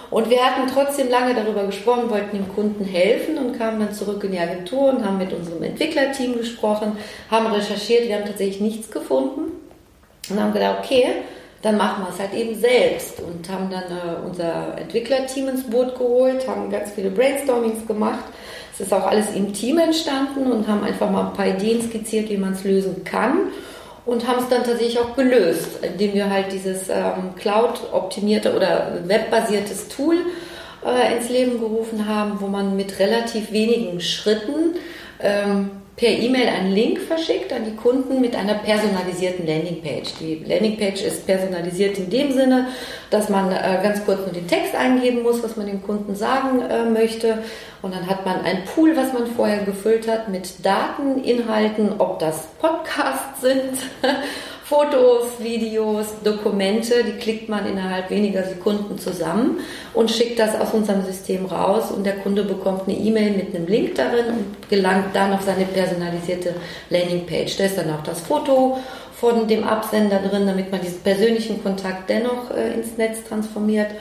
Und 0.10 0.30
wir 0.30 0.44
hatten 0.44 0.70
trotzdem 0.74 1.10
lange 1.10 1.34
darüber 1.34 1.64
gesprochen, 1.64 2.10
wollten 2.10 2.36
dem 2.36 2.54
Kunden 2.54 2.84
helfen 2.84 3.38
und 3.38 3.58
kamen 3.58 3.80
dann 3.80 3.94
zurück 3.94 4.22
in 4.26 4.34
die 4.34 4.40
Agentur 4.40 4.90
und 4.90 5.06
haben 5.06 5.18
mit 5.18 5.32
unserem 5.32 5.64
Entwicklerteam 5.64 6.38
gesprochen, 6.38 6.98
haben 7.30 7.48
recherchiert, 7.48 8.08
wir 8.08 8.16
haben 8.16 8.26
tatsächlich 8.26 8.60
nichts 8.60 8.92
gefunden 8.92 9.54
und 10.30 10.40
haben 10.40 10.52
gedacht, 10.52 10.80
okay, 10.84 11.06
dann 11.62 11.78
machen 11.78 12.04
wir 12.04 12.10
es 12.14 12.20
halt 12.20 12.34
eben 12.34 12.60
selbst 12.60 13.22
und 13.22 13.48
haben 13.50 13.70
dann 13.70 13.84
äh, 13.84 14.28
unser 14.28 14.78
Entwicklerteam 14.78 15.48
ins 15.48 15.64
Boot 15.64 15.96
geholt, 15.96 16.46
haben 16.46 16.70
ganz 16.70 16.92
viele 16.92 17.12
Brainstormings 17.12 17.88
gemacht. 17.88 18.26
Es 18.74 18.82
ist 18.82 18.94
auch 18.94 19.08
alles 19.08 19.34
im 19.34 19.54
Team 19.54 19.78
entstanden 19.78 20.52
und 20.52 20.68
haben 20.68 20.84
einfach 20.84 21.10
mal 21.10 21.28
ein 21.28 21.34
paar 21.34 21.48
Ideen 21.48 21.82
skizziert, 21.82 22.30
wie 22.30 22.38
man 22.38 22.54
es 22.54 22.64
lösen 22.66 23.04
kann 23.06 23.52
und 24.06 24.28
haben 24.28 24.40
es 24.40 24.50
dann 24.50 24.64
tatsächlich 24.64 25.00
auch 25.00 25.16
gelöst, 25.16 25.80
indem 25.82 26.14
wir 26.14 26.30
halt 26.30 26.52
dieses 26.52 26.90
ähm, 26.90 27.36
Cloud-optimierte 27.38 28.56
oder 28.56 29.00
webbasiertes 29.06 29.90
Tool 29.90 30.18
äh, 30.86 31.16
ins 31.16 31.30
Leben 31.30 31.60
gerufen 31.60 32.08
haben, 32.08 32.40
wo 32.40 32.48
man 32.48 32.76
mit 32.76 33.00
relativ 33.00 33.52
wenigen 33.52 34.02
Schritten 34.02 34.76
ähm, 35.20 35.81
per 35.96 36.10
E-Mail 36.10 36.48
einen 36.48 36.72
Link 36.72 37.00
verschickt 37.00 37.52
an 37.54 37.66
die 37.66 37.76
Kunden 37.76 38.22
mit 38.22 38.36
einer 38.36 38.56
personalisierten 38.56 39.46
Landingpage. 39.46 40.14
Die 40.20 40.44
Landingpage 40.46 41.04
ist 41.04 41.26
personalisiert 41.26 41.98
in 41.98 42.10
dem 42.10 42.32
Sinne, 42.32 42.68
dass 43.10 43.30
man 43.30 43.52
äh, 43.52 43.80
ganz 43.84 44.04
kurz 44.06 44.20
nur 44.20 44.34
den 44.34 44.48
Text 44.48 44.74
eingeben 44.74 45.22
muss, 45.22 45.44
was 45.44 45.58
man 45.58 45.68
dem 45.68 45.84
Kunden 45.84 46.16
sagen 46.16 46.62
äh, 46.62 46.86
möchte. 46.86 47.40
Und 47.82 47.94
dann 47.94 48.08
hat 48.08 48.26
man 48.26 48.42
ein 48.46 48.64
Pool, 48.66 48.96
was 48.96 49.14
man 49.14 49.28
vorher 49.28 49.64
gefüllt 49.64 50.08
hat 50.08 50.30
mit 50.30 50.66
Daten, 50.66 51.24
Inhalten, 51.24 51.94
ob 52.00 52.20
das 52.20 52.48
Podcasts 52.60 53.42
sind, 53.42 53.78
Fotos, 54.72 55.26
Videos, 55.40 56.06
Dokumente, 56.24 57.04
die 57.04 57.18
klickt 57.20 57.50
man 57.50 57.66
innerhalb 57.66 58.10
weniger 58.10 58.42
Sekunden 58.44 58.98
zusammen 58.98 59.60
und 59.94 60.10
schickt 60.10 60.40
das 60.40 60.56
aus 60.56 60.74
unserem 60.74 61.04
System 61.04 61.46
raus 61.46 61.92
und 61.92 62.06
der 62.06 62.16
Kunde 62.20 62.46
bekommt 62.46 62.88
eine 62.88 62.98
E-Mail 62.98 63.32
mit 63.32 63.54
einem 63.54 63.68
Link 63.68 63.96
darin 63.96 64.28
und 64.28 64.70
gelangt 64.70 65.14
dann 65.14 65.34
auf 65.34 65.42
seine 65.42 65.66
personalisierte 65.66 66.56
Landingpage. 66.90 67.58
Da 67.58 67.66
ist 67.66 67.78
dann 67.78 67.92
auch 67.92 68.04
das 68.04 68.22
Foto 68.22 68.78
von 69.14 69.46
dem 69.46 69.66
Absender 69.66 70.20
drin, 70.20 70.48
damit 70.48 70.72
man 70.72 70.80
diesen 70.80 71.02
persönlichen 71.02 71.62
Kontakt 71.62 72.10
dennoch 72.10 72.50
äh, 72.56 72.74
ins 72.74 72.96
Netz 72.96 73.26
transformiert. 73.28 73.92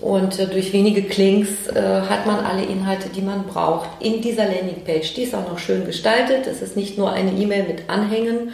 Und 0.00 0.38
äh, 0.38 0.46
durch 0.46 0.72
wenige 0.72 1.02
Klinks 1.02 1.66
äh, 1.74 1.80
hat 2.08 2.24
man 2.24 2.38
alle 2.44 2.62
Inhalte, 2.64 3.08
die 3.08 3.20
man 3.20 3.44
braucht, 3.44 3.88
in 3.98 4.20
dieser 4.22 4.44
Landingpage. 4.44 5.14
Die 5.14 5.22
ist 5.24 5.34
auch 5.34 5.48
noch 5.50 5.58
schön 5.58 5.84
gestaltet. 5.84 6.46
Es 6.46 6.62
ist 6.62 6.76
nicht 6.76 6.96
nur 6.96 7.10
eine 7.10 7.32
E-Mail 7.32 7.64
mit 7.64 7.90
Anhängen. 7.90 8.52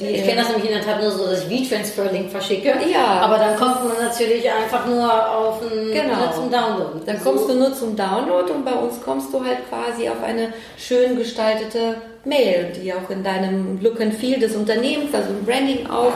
Die, 0.00 0.06
ich 0.06 0.24
kenne 0.24 0.40
das 0.40 0.48
nämlich 0.50 0.68
in 0.68 0.76
der 0.76 0.84
Tat 0.84 1.00
nur 1.00 1.12
so, 1.12 1.26
dass 1.26 1.46
ich 1.48 1.68
V-Transfer-Link 1.68 2.30
verschicke. 2.32 2.74
Ja. 2.92 3.20
Aber 3.20 3.38
dann 3.38 3.56
kommt 3.56 3.84
man 3.86 4.04
natürlich 4.04 4.50
einfach 4.50 4.84
nur 4.86 5.06
auf 5.30 5.62
einen, 5.62 5.92
Genau. 5.92 6.16
nur 6.16 6.32
zum 6.32 6.50
Download. 6.50 7.00
Dann 7.06 7.22
kommst 7.22 7.48
du 7.48 7.54
nur 7.54 7.72
zum 7.72 7.94
Download 7.94 8.52
und 8.52 8.64
bei 8.64 8.72
uns 8.74 9.00
kommst 9.00 9.32
du 9.32 9.44
halt 9.44 9.58
quasi 9.68 10.08
auf 10.08 10.22
eine 10.24 10.52
schön 10.76 11.16
gestaltete 11.16 11.96
Mail, 12.24 12.72
die 12.82 12.92
auch 12.92 13.08
in 13.10 13.22
deinem 13.22 13.80
Look 13.80 14.00
and 14.00 14.12
Feel 14.14 14.40
des 14.40 14.56
Unternehmens, 14.56 15.14
also 15.14 15.30
im 15.30 15.44
Branding 15.44 15.86
auch 15.88 16.12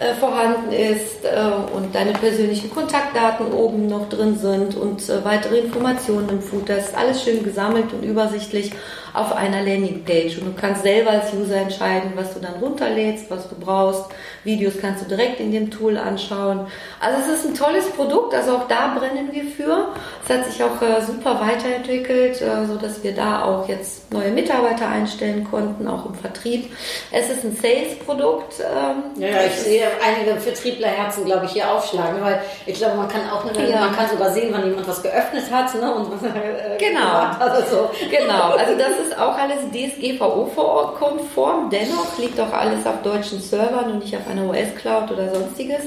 äh, 0.00 0.14
vorhanden 0.14 0.72
ist 0.72 1.24
äh, 1.24 1.74
und 1.74 1.94
deine 1.94 2.12
persönlichen 2.12 2.70
Kontaktdaten 2.70 3.52
oben 3.52 3.86
noch 3.88 4.08
drin 4.08 4.38
sind 4.38 4.76
und 4.76 5.08
äh, 5.08 5.24
weitere 5.24 5.58
Informationen 5.58 6.28
im 6.28 6.40
Footer. 6.40 6.76
Das 6.76 6.88
ist 6.88 6.96
alles 6.96 7.22
schön 7.22 7.42
gesammelt 7.42 7.92
und 7.92 8.04
übersichtlich 8.04 8.72
auf 9.14 9.34
einer 9.34 9.62
Landingpage 9.62 10.38
und 10.38 10.46
du 10.56 10.60
kannst 10.60 10.82
selber 10.82 11.10
als 11.10 11.32
User 11.32 11.56
entscheiden, 11.56 12.12
was 12.14 12.34
du 12.34 12.40
dann 12.40 12.54
runterlädst, 12.60 13.30
was 13.30 13.48
du 13.48 13.54
brauchst. 13.58 14.04
Videos 14.44 14.74
kannst 14.80 15.02
du 15.04 15.08
direkt 15.08 15.40
in 15.40 15.50
dem 15.52 15.70
Tool 15.70 15.96
anschauen. 15.98 16.66
Also 17.00 17.18
es 17.32 17.38
ist 17.40 17.46
ein 17.46 17.54
tolles 17.54 17.88
Produkt, 17.90 18.34
also 18.34 18.56
auch 18.56 18.68
da 18.68 18.94
brennen 18.98 19.30
wir 19.32 19.44
für. 19.44 19.88
Es 20.26 20.34
hat 20.34 20.44
sich 20.46 20.62
auch 20.62 20.80
äh, 20.82 21.00
super 21.02 21.40
weiterentwickelt, 21.40 22.40
äh, 22.40 22.66
so 22.66 22.76
dass 22.76 23.02
wir 23.02 23.14
da 23.14 23.44
auch 23.44 23.68
jetzt 23.68 24.12
neue 24.12 24.30
Mitarbeiter 24.30 24.88
einstellen 24.88 25.46
konnten, 25.50 25.86
auch 25.88 26.06
im 26.06 26.14
Vertrieb. 26.14 26.70
Es 27.12 27.28
ist 27.30 27.44
ein 27.44 27.56
Sales-Produkt. 27.56 28.54
Ähm, 28.60 29.20
Ja, 29.22 29.28
ja, 29.28 29.36
ich 29.46 29.54
sehe 29.54 29.86
einige 30.04 30.40
Vertrieblerherzen, 30.40 31.24
glaube 31.24 31.46
ich, 31.46 31.52
hier 31.52 31.70
aufschlagen, 31.70 32.22
weil 32.22 32.40
ich 32.66 32.74
glaube, 32.74 32.96
man 32.96 33.08
kann 33.08 33.22
auch, 33.30 33.44
eine, 33.44 33.68
Ja. 33.70 33.80
man 33.80 33.94
kann 33.96 34.08
sogar 34.08 34.30
sehen, 34.32 34.48
wann 34.52 34.64
jemand 34.68 34.86
was 34.86 35.02
geöffnet 35.02 35.44
hat, 35.50 35.74
ne, 35.74 35.94
und 35.94 36.10
was 36.10 36.22
äh, 36.22 36.78
Genau. 36.78 37.08
also. 37.38 37.90
Genau, 38.10 38.52
also 38.56 38.76
das 38.78 38.97
ist 39.00 39.18
auch 39.18 39.36
alles 39.36 39.60
DSGVO-konform, 39.72 41.70
dennoch 41.70 42.18
liegt 42.18 42.40
auch 42.40 42.52
alles 42.52 42.86
auf 42.86 43.02
deutschen 43.02 43.40
Servern 43.40 43.92
und 43.92 43.98
nicht 44.00 44.16
auf 44.16 44.28
einer 44.30 44.48
US-Cloud 44.48 45.10
oder 45.10 45.34
sonstiges. 45.34 45.82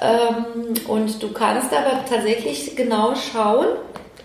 Ähm, 0.00 0.74
und 0.88 1.22
du 1.22 1.32
kannst 1.32 1.72
aber 1.72 2.04
tatsächlich 2.08 2.76
genau 2.76 3.14
schauen, 3.14 3.66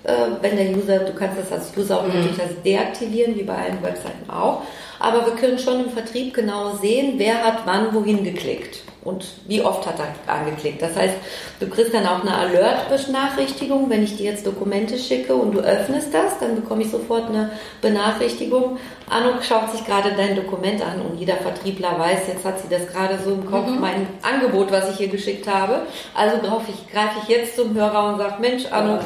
äh, 0.04 0.14
wenn 0.42 0.58
der 0.58 0.72
User, 0.72 1.00
du 1.00 1.14
kannst 1.14 1.38
das 1.40 1.52
als 1.52 1.78
User 1.78 2.00
auch 2.00 2.08
natürlich 2.08 2.42
als 2.42 2.62
deaktivieren, 2.64 3.36
wie 3.38 3.44
bei 3.44 3.56
allen 3.56 3.82
Webseiten 3.82 4.30
auch, 4.30 4.64
aber 5.00 5.26
wir 5.26 5.34
können 5.34 5.58
schon 5.58 5.86
im 5.86 5.90
Vertrieb 5.90 6.34
genau 6.34 6.76
sehen, 6.76 7.14
wer 7.18 7.44
hat 7.44 7.60
wann 7.66 7.94
wohin 7.94 8.24
geklickt 8.24 8.84
und 9.04 9.26
wie 9.48 9.62
oft 9.62 9.86
hat 9.88 9.96
er 10.00 10.34
angeklickt. 10.34 10.82
Das 10.82 10.96
heißt, 10.96 11.16
du 11.60 11.68
kriegst 11.68 11.94
dann 11.94 12.06
auch 12.06 12.22
eine 12.22 12.36
Alert-Benachrichtigung, 12.36 13.90
wenn 13.90 14.04
ich 14.04 14.18
dir 14.18 14.32
jetzt 14.32 14.46
Dokumente 14.46 14.98
schicke 14.98 15.34
und 15.34 15.54
du 15.54 15.60
öffnest 15.60 16.14
das, 16.14 16.38
dann 16.40 16.56
bekomme 16.56 16.84
ich 16.84 16.92
sofort 16.92 17.30
eine 17.30 17.52
Benachrichtigung. 17.82 18.78
Anuk 19.10 19.44
schaut 19.44 19.72
sich 19.72 19.86
gerade 19.86 20.12
dein 20.16 20.36
Dokument 20.36 20.82
an 20.82 21.02
und 21.02 21.18
jeder 21.18 21.38
Vertriebler 21.38 21.98
weiß, 21.98 22.28
jetzt 22.28 22.46
hat 22.46 22.60
sie 22.60 22.70
das 22.70 22.88
gerade 22.88 23.18
so 23.24 23.32
im 23.32 23.50
Kopf, 23.50 23.68
mein 23.80 24.08
Angebot, 24.22 24.72
was 24.72 24.92
ich 24.92 24.98
hier 24.98 25.10
geschickt 25.10 25.48
habe. 25.48 25.82
Also 26.14 26.38
greife 26.38 26.72
ich, 26.72 26.92
greife 26.92 27.16
ich 27.24 27.30
jetzt 27.30 27.56
zum 27.56 27.74
Hörer 27.74 28.14
und 28.14 28.20
sage, 28.20 28.36
Mensch, 28.40 28.66
Anuk, 28.72 29.02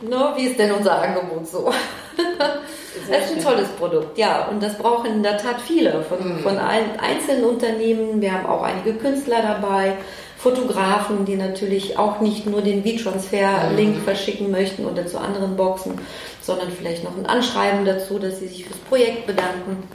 no, 0.00 0.32
wie 0.36 0.46
ist 0.46 0.58
denn 0.58 0.72
unser 0.72 1.00
Angebot 1.00 1.46
so? 1.46 1.70
Das 3.10 3.30
ist 3.30 3.36
ein 3.36 3.42
tolles 3.42 3.68
Produkt, 3.70 4.16
ja. 4.18 4.48
Und 4.48 4.62
das 4.62 4.76
brauchen 4.78 5.06
in 5.06 5.22
der 5.22 5.38
Tat 5.38 5.60
viele 5.60 6.02
von, 6.04 6.38
von 6.40 6.58
allen 6.58 6.98
einzelnen 6.98 7.44
Unternehmen. 7.44 8.20
Wir 8.20 8.32
haben 8.32 8.46
auch 8.46 8.62
einige 8.62 8.94
Künstler 8.94 9.42
dabei, 9.42 9.94
Fotografen, 10.38 11.24
die 11.24 11.36
natürlich 11.36 11.98
auch 11.98 12.20
nicht 12.20 12.46
nur 12.46 12.60
den 12.60 12.84
V-Transfer-Link 12.84 14.02
verschicken 14.04 14.50
möchten 14.50 14.84
oder 14.84 15.06
zu 15.06 15.18
anderen 15.18 15.56
Boxen, 15.56 15.98
sondern 16.42 16.70
vielleicht 16.70 17.02
noch 17.02 17.16
ein 17.16 17.26
Anschreiben 17.26 17.84
dazu, 17.84 18.18
dass 18.18 18.40
sie 18.40 18.48
sich 18.48 18.66
fürs 18.66 18.78
Projekt 18.80 19.26
bedanken. 19.26 19.88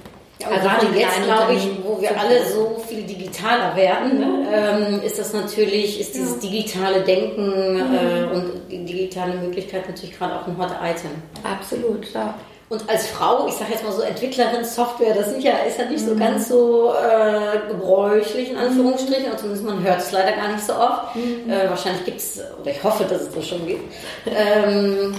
Also 0.43 0.69
gerade 0.69 0.85
jetzt, 0.97 1.23
glaube 1.23 1.53
ich, 1.53 1.69
wo 1.83 2.01
wir 2.01 2.17
alle 2.17 2.45
so 2.45 2.81
viel 2.87 3.03
digitaler 3.03 3.75
werden, 3.75 4.19
ne, 4.19 4.47
ähm, 4.53 5.01
ist 5.03 5.19
das 5.19 5.33
natürlich, 5.33 5.99
ist 5.99 6.15
dieses 6.15 6.39
digitale 6.39 7.01
Denken 7.01 7.77
äh, 7.77 8.33
und 8.33 8.71
die 8.71 8.85
digitale 8.85 9.35
Möglichkeit 9.35 9.87
natürlich 9.87 10.17
gerade 10.17 10.35
auch 10.35 10.47
ein 10.47 10.57
Hot 10.57 10.71
Item. 10.81 11.11
Absolut, 11.43 12.13
ja. 12.13 12.35
Und 12.69 12.87
als 12.87 13.07
Frau, 13.07 13.47
ich 13.47 13.55
sage 13.55 13.71
jetzt 13.71 13.83
mal 13.83 13.91
so 13.91 14.03
Entwicklerin 14.03 14.63
Software, 14.63 15.15
das 15.15 15.31
sind 15.31 15.43
ja, 15.43 15.57
ist 15.67 15.79
ja 15.79 15.85
nicht 15.85 16.05
so 16.05 16.15
ganz 16.15 16.49
so 16.49 16.93
äh, 16.93 17.67
gebräuchlich 17.67 18.51
in 18.51 18.57
Anführungsstrichen, 18.57 19.25
oder 19.25 19.37
zumindest 19.37 19.65
man 19.65 19.81
hört 19.83 19.99
es 19.99 20.11
leider 20.11 20.33
gar 20.33 20.49
nicht 20.49 20.63
so 20.63 20.73
oft. 20.73 21.15
Äh, 21.15 21.67
wahrscheinlich 21.67 22.05
gibt 22.05 22.19
es, 22.19 22.39
oder 22.61 22.69
ich 22.69 22.83
hoffe, 22.83 23.05
dass 23.05 23.23
es 23.23 23.31
das 23.33 23.47
schon 23.47 23.65
gibt. 23.65 23.91
Ähm, 24.27 25.15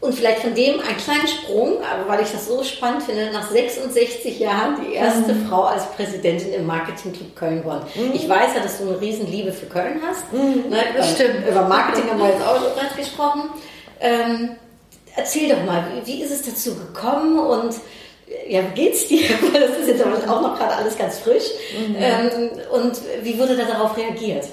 und 0.00 0.12
vielleicht 0.14 0.40
von 0.40 0.54
dem 0.54 0.80
einen 0.80 0.96
kleinen 0.96 1.26
Sprung, 1.28 1.78
aber 1.82 2.08
weil 2.08 2.22
ich 2.22 2.30
das 2.32 2.46
so 2.48 2.62
spannend 2.64 3.02
finde, 3.04 3.30
nach 3.32 3.48
66 3.50 4.38
Jahren 4.40 4.76
die 4.88 4.94
erste 4.94 5.34
Frau 5.48 5.64
als 5.64 5.86
Präsidentin 5.92 6.52
im 6.52 6.66
Marketingclub 6.66 7.34
Köln 7.36 7.62
geworden. 7.62 7.84
Ich 8.12 8.28
weiß 8.28 8.54
ja, 8.56 8.60
dass 8.62 8.78
du 8.78 8.88
eine 8.88 9.00
Riesenliebe 9.00 9.52
für 9.52 9.66
Köln 9.66 10.00
hast. 10.08 10.32
Ne, 10.32 10.64
das 10.96 11.12
über- 11.12 11.16
stimmt. 11.24 11.48
Über 11.48 11.62
Marketing 11.62 12.10
haben 12.10 12.18
wir 12.20 12.28
jetzt 12.28 12.42
auch 12.46 12.56
schon 12.56 12.74
gerade 12.74 12.94
gesprochen. 12.96 13.42
Ähm, 14.00 14.50
erzähl 15.18 15.48
doch 15.48 15.64
mal, 15.64 15.84
wie, 16.04 16.22
ist 16.22 16.30
es 16.30 16.42
dazu 16.42 16.74
gekommen 16.74 17.38
und 17.38 17.74
äh, 18.28 18.54
ja, 18.54 18.62
wie 18.62 18.74
geht's 18.74 19.08
dir? 19.08 19.28
Das 19.52 19.78
ist 19.78 19.88
jetzt 19.88 20.02
aber 20.02 20.16
auch 20.16 20.40
noch 20.40 20.58
gerade 20.58 20.76
alles 20.76 20.96
ganz 20.96 21.18
frisch. 21.18 21.44
Ähm, 21.98 22.50
und 22.72 23.00
wie 23.22 23.38
wurde 23.38 23.56
da 23.56 23.64
darauf 23.64 23.96
reagiert? 23.96 24.44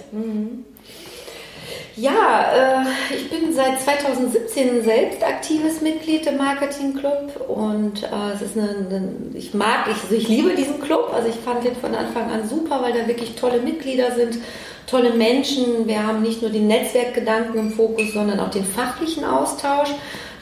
Ja, 1.97 2.83
äh, 2.83 3.15
ich 3.15 3.29
bin 3.29 3.53
seit 3.53 3.79
2017 3.79 4.83
selbst 4.83 5.23
aktives 5.23 5.79
Mitglied 5.81 6.27
im 6.27 6.37
Marketing 6.37 6.93
Club 6.97 7.31
und 7.47 8.03
äh, 8.03 8.33
es 8.33 8.41
ist 8.41 8.57
eine, 8.57 8.69
eine 8.69 9.09
ich 9.33 9.53
mag, 9.53 9.87
ich, 9.89 10.03
also 10.03 10.15
ich 10.15 10.27
liebe 10.27 10.55
diesen 10.55 10.81
Club. 10.81 11.11
Also 11.13 11.29
ich 11.29 11.35
fand 11.35 11.63
den 11.63 11.75
von 11.75 11.95
Anfang 11.95 12.29
an 12.31 12.49
super, 12.49 12.81
weil 12.81 12.91
da 12.91 13.07
wirklich 13.07 13.35
tolle 13.35 13.61
Mitglieder 13.61 14.11
sind, 14.11 14.39
tolle 14.87 15.11
Menschen. 15.11 15.87
Wir 15.87 16.05
haben 16.05 16.21
nicht 16.21 16.41
nur 16.41 16.51
den 16.51 16.67
Netzwerkgedanken 16.67 17.57
im 17.59 17.71
Fokus, 17.71 18.11
sondern 18.13 18.41
auch 18.41 18.49
den 18.49 18.65
fachlichen 18.65 19.23
Austausch, 19.23 19.89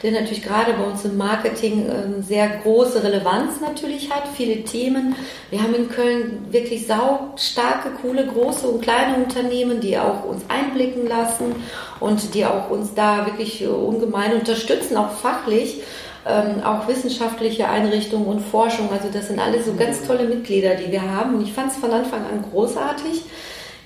der 0.04 0.12
natürlich 0.12 0.42
gerade 0.42 0.74
bei 0.74 0.84
uns 0.84 1.02
im 1.06 1.16
Marketing 1.16 1.90
eine 1.90 2.22
sehr 2.22 2.46
große 2.62 3.02
Relevanz 3.02 3.60
natürlich 3.62 4.10
hat, 4.10 4.24
viele 4.36 4.62
Themen. 4.62 5.16
Wir 5.48 5.62
haben 5.62 5.74
in 5.74 5.88
Köln 5.88 6.46
wirklich 6.50 6.86
sau 6.86 7.32
starke, 7.36 7.88
coole, 8.02 8.26
große 8.26 8.68
und 8.68 8.82
kleine 8.82 9.16
Unternehmen, 9.16 9.80
die 9.80 9.96
auch 9.96 10.24
uns 10.24 10.42
einblicken 10.48 11.08
lassen 11.08 11.56
und 12.00 12.34
die 12.34 12.44
auch 12.44 12.68
uns 12.68 12.92
da 12.94 13.24
wirklich 13.24 13.62
äh, 13.62 13.66
ungemein 13.66 14.34
unterstützen, 14.34 14.98
auch 14.98 15.10
fachlich. 15.12 15.80
Ähm, 16.26 16.62
auch 16.64 16.88
wissenschaftliche 16.88 17.68
Einrichtungen 17.68 18.26
und 18.26 18.40
Forschung, 18.40 18.88
also 18.90 19.08
das 19.12 19.28
sind 19.28 19.38
alles 19.38 19.66
so 19.66 19.74
ganz 19.74 20.06
tolle 20.06 20.24
Mitglieder, 20.24 20.74
die 20.74 20.90
wir 20.90 21.02
haben. 21.02 21.34
Und 21.34 21.42
ich 21.42 21.52
fand 21.52 21.70
es 21.70 21.76
von 21.76 21.90
Anfang 21.90 22.20
an 22.20 22.42
großartig. 22.50 23.24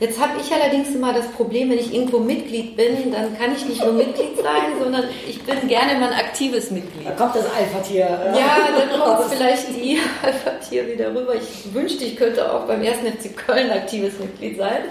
Jetzt 0.00 0.20
habe 0.20 0.34
ich 0.40 0.52
allerdings 0.52 0.94
immer 0.94 1.12
das 1.12 1.26
Problem, 1.32 1.70
wenn 1.70 1.78
ich 1.78 1.92
irgendwo 1.92 2.20
Mitglied 2.20 2.76
bin, 2.76 3.10
dann 3.10 3.36
kann 3.36 3.52
ich 3.56 3.66
nicht 3.66 3.82
nur 3.82 3.94
Mitglied 3.94 4.36
sein, 4.36 4.78
sondern 4.80 5.04
ich 5.28 5.42
bin 5.42 5.66
gerne 5.66 5.98
mal 5.98 6.12
ein 6.12 6.18
aktives 6.20 6.70
Mitglied. 6.70 7.04
Da 7.04 7.10
kommt 7.12 7.34
das 7.34 7.46
Alpha-Tier. 7.46 8.04
äh, 8.04 8.38
Ja, 8.38 8.58
dann 8.78 9.00
kommt 9.00 9.32
vielleicht 9.32 9.68
die 9.70 9.98
hier 10.70 10.86
wieder 10.86 11.08
rüber. 11.08 11.34
Ich 11.34 11.74
wünschte, 11.74 12.04
ich 12.04 12.14
könnte 12.16 12.48
auch 12.52 12.60
beim 12.66 12.80
1. 12.80 12.98
FC 12.98 13.36
Köln 13.36 13.72
aktives 13.72 14.20
Mitglied 14.20 14.56
sein. 14.58 14.84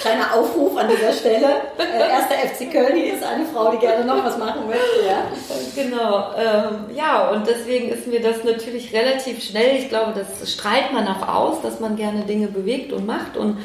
Kleiner 0.00 0.34
Aufruf 0.34 0.76
an 0.76 0.88
dieser 0.88 1.12
Stelle. 1.12 1.46
Äh, 1.78 2.10
erster 2.10 2.34
FC 2.34 2.70
Köln, 2.70 2.96
hier 2.96 3.14
ist 3.14 3.22
eine 3.24 3.44
Frau, 3.46 3.70
die 3.70 3.78
gerne 3.78 4.04
noch 4.04 4.22
was 4.24 4.36
machen 4.36 4.66
möchte. 4.66 5.06
Ja? 5.06 5.22
Genau, 5.74 6.32
ähm, 6.36 6.94
ja, 6.94 7.30
und 7.30 7.46
deswegen 7.46 7.88
ist 7.90 8.06
mir 8.06 8.20
das 8.20 8.44
natürlich 8.44 8.92
relativ 8.92 9.42
schnell, 9.42 9.76
ich 9.78 9.88
glaube, 9.88 10.12
das 10.14 10.52
strahlt 10.52 10.92
man 10.92 11.06
auch 11.08 11.26
aus, 11.28 11.62
dass 11.62 11.80
man 11.80 11.96
gerne 11.96 12.22
Dinge 12.24 12.48
bewegt 12.48 12.92
und 12.92 13.06
macht 13.06 13.36
und 13.36 13.58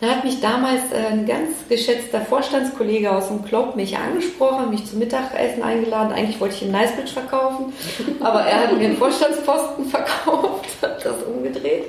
Da 0.00 0.06
hat 0.06 0.24
mich 0.24 0.40
damals 0.40 0.92
äh, 0.92 1.06
ein 1.10 1.26
ganz 1.26 1.50
geschätzter 1.68 2.20
Vorstandskollege 2.20 3.10
aus 3.10 3.28
dem 3.28 3.44
Club 3.44 3.74
mich 3.74 3.96
angesprochen, 3.96 4.70
mich 4.70 4.86
zum 4.86 5.00
Mittagessen 5.00 5.62
eingeladen. 5.62 6.12
Eigentlich 6.12 6.40
wollte 6.40 6.54
ich 6.54 6.62
ihm 6.62 6.70
Nicebridge 6.70 7.12
verkaufen, 7.12 7.72
aber 8.20 8.42
er 8.42 8.62
hat 8.62 8.78
mir 8.78 8.84
einen 8.84 8.96
Vorstandsposten 8.96 9.86
verkauft, 9.86 10.68
hat 10.82 11.04
das 11.04 11.22
umgedreht. 11.24 11.86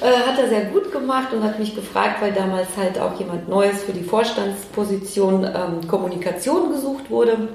Äh, 0.00 0.28
hat 0.28 0.38
er 0.38 0.48
sehr 0.48 0.64
gut 0.66 0.90
gemacht 0.90 1.32
und 1.32 1.44
hat 1.44 1.60
mich 1.60 1.74
gefragt, 1.74 2.20
weil 2.20 2.32
damals 2.32 2.68
halt 2.76 2.98
auch 2.98 3.16
jemand 3.18 3.48
Neues 3.48 3.82
für 3.84 3.92
die 3.92 4.02
Vorstandsposition 4.02 5.44
ähm, 5.44 5.86
Kommunikation 5.88 6.72
gesucht 6.72 7.10
wurde. 7.10 7.48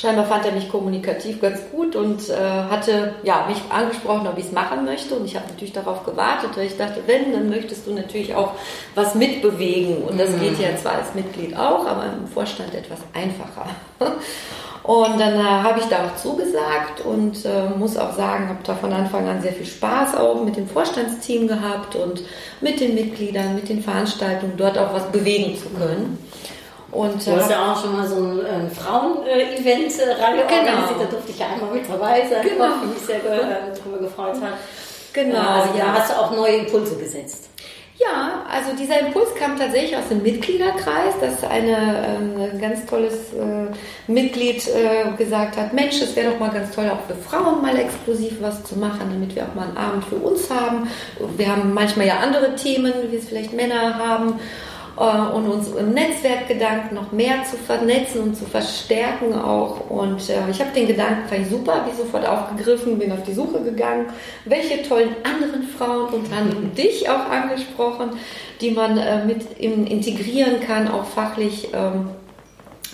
Scheinbar 0.00 0.26
fand 0.26 0.46
er 0.46 0.52
mich 0.52 0.68
kommunikativ 0.68 1.40
ganz 1.40 1.58
gut 1.72 1.96
und 1.96 2.28
äh, 2.28 2.36
hatte 2.36 3.14
ja, 3.24 3.46
mich 3.48 3.58
angesprochen, 3.68 4.28
ob 4.28 4.38
ich 4.38 4.44
es 4.44 4.52
machen 4.52 4.84
möchte. 4.84 5.16
Und 5.16 5.24
ich 5.24 5.34
habe 5.34 5.48
natürlich 5.48 5.72
darauf 5.72 6.04
gewartet, 6.04 6.50
weil 6.54 6.66
ich 6.66 6.76
dachte, 6.76 7.02
wenn, 7.06 7.32
dann 7.32 7.50
möchtest 7.50 7.84
du 7.84 7.92
natürlich 7.92 8.32
auch 8.32 8.52
was 8.94 9.16
mitbewegen. 9.16 10.04
Und 10.04 10.20
das 10.20 10.38
geht 10.38 10.60
ja 10.60 10.76
zwar 10.76 10.94
als 10.94 11.16
Mitglied 11.16 11.56
auch, 11.56 11.84
aber 11.84 12.04
im 12.04 12.28
Vorstand 12.28 12.76
etwas 12.76 13.00
einfacher. 13.12 13.66
Und 14.84 15.20
dann 15.20 15.34
äh, 15.34 15.42
habe 15.42 15.80
ich 15.80 15.86
da 15.86 16.06
auch 16.06 16.16
zugesagt 16.16 17.04
und 17.04 17.44
äh, 17.44 17.68
muss 17.76 17.98
auch 17.98 18.16
sagen, 18.16 18.48
habe 18.48 18.60
da 18.64 18.74
von 18.74 18.90
Anfang 18.90 19.28
an 19.28 19.42
sehr 19.42 19.52
viel 19.52 19.66
Spaß 19.66 20.16
auch 20.16 20.42
mit 20.42 20.56
dem 20.56 20.66
Vorstandsteam 20.66 21.46
gehabt 21.46 21.94
und 21.94 22.22
mit 22.62 22.80
den 22.80 22.94
Mitgliedern, 22.94 23.54
mit 23.54 23.68
den 23.68 23.82
Veranstaltungen, 23.82 24.54
dort 24.56 24.78
auch 24.78 24.94
was 24.94 25.12
bewegen 25.12 25.58
zu 25.58 25.68
können. 25.78 26.16
Und, 26.90 27.26
Du 27.26 27.36
hast 27.36 27.50
ja 27.50 27.72
auch 27.72 27.80
schon 27.82 27.96
mal 27.96 28.06
so 28.06 28.16
ein 28.16 28.38
äh, 28.40 28.70
Frauen-Event 28.70 29.66
äh, 29.66 30.14
Genau. 30.14 30.42
organisiert, 30.42 31.00
da 31.00 31.04
durfte 31.04 31.30
ich 31.32 31.38
ja 31.38 31.46
einmal 31.52 31.74
mit 31.74 31.88
dabei 31.88 32.26
sein, 32.28 32.42
Genau. 32.48 32.64
was 32.64 32.94
mich 32.94 33.06
sehr 33.06 33.16
äh, 33.16 33.74
darüber 33.76 33.98
gefreut 33.98 34.36
hat. 34.40 34.54
Genau, 35.12 35.34
Äh, 35.36 35.60
also 35.60 35.72
da 35.72 35.78
ja. 35.78 35.92
hast 35.94 36.10
du 36.10 36.14
auch 36.18 36.30
neue 36.34 36.56
Impulse 36.56 36.96
gesetzt. 36.96 37.50
Ja, 37.98 38.44
also 38.48 38.76
dieser 38.78 39.00
Impuls 39.00 39.34
kam 39.34 39.58
tatsächlich 39.58 39.96
aus 39.96 40.06
dem 40.08 40.22
Mitgliederkreis, 40.22 41.14
dass 41.20 41.42
eine, 41.50 41.76
ähm, 42.06 42.40
ein 42.52 42.60
ganz 42.60 42.86
tolles 42.86 43.32
äh, 43.34 43.72
Mitglied 44.10 44.68
äh, 44.68 45.10
gesagt 45.18 45.56
hat, 45.56 45.72
Mensch, 45.72 46.00
es 46.00 46.14
wäre 46.14 46.30
doch 46.30 46.38
mal 46.38 46.50
ganz 46.50 46.72
toll, 46.74 46.88
auch 46.88 47.04
für 47.08 47.16
Frauen 47.28 47.60
mal 47.60 47.76
exklusiv 47.76 48.34
was 48.40 48.62
zu 48.62 48.78
machen, 48.78 49.00
damit 49.12 49.34
wir 49.34 49.42
auch 49.42 49.54
mal 49.56 49.66
einen 49.66 49.76
Abend 49.76 50.04
für 50.04 50.14
uns 50.14 50.48
haben. 50.48 50.88
Wir 51.36 51.48
haben 51.50 51.74
manchmal 51.74 52.06
ja 52.06 52.18
andere 52.22 52.54
Themen, 52.54 52.92
wie 53.10 53.16
es 53.16 53.28
vielleicht 53.28 53.52
Männer 53.52 53.98
haben. 53.98 54.38
Äh, 54.98 55.34
Und 55.34 55.48
uns 55.48 55.68
im 55.68 55.92
Netzwerkgedanken 55.92 56.96
noch 56.96 57.12
mehr 57.12 57.44
zu 57.44 57.56
vernetzen 57.56 58.20
und 58.22 58.36
zu 58.36 58.44
verstärken 58.44 59.32
auch. 59.34 59.88
Und 59.90 60.28
äh, 60.28 60.50
ich 60.50 60.60
habe 60.60 60.72
den 60.74 60.88
Gedanken, 60.88 61.28
fand 61.28 61.42
ich 61.42 61.48
super, 61.48 61.86
ich 61.88 61.96
sofort 61.96 62.26
aufgegriffen, 62.26 62.98
bin 62.98 63.12
auf 63.12 63.22
die 63.22 63.32
Suche 63.32 63.60
gegangen, 63.62 64.06
welche 64.44 64.82
tollen 64.82 65.14
anderen 65.22 65.68
Frauen, 65.68 66.12
unter 66.12 66.36
anderem 66.36 66.74
dich 66.74 67.08
auch 67.08 67.30
angesprochen, 67.30 68.10
die 68.60 68.72
man 68.72 68.98
äh, 68.98 69.24
mit 69.24 69.58
im, 69.58 69.86
integrieren 69.86 70.60
kann, 70.66 70.88
auch 70.88 71.04
fachlich 71.04 71.68
ähm, 71.72 72.10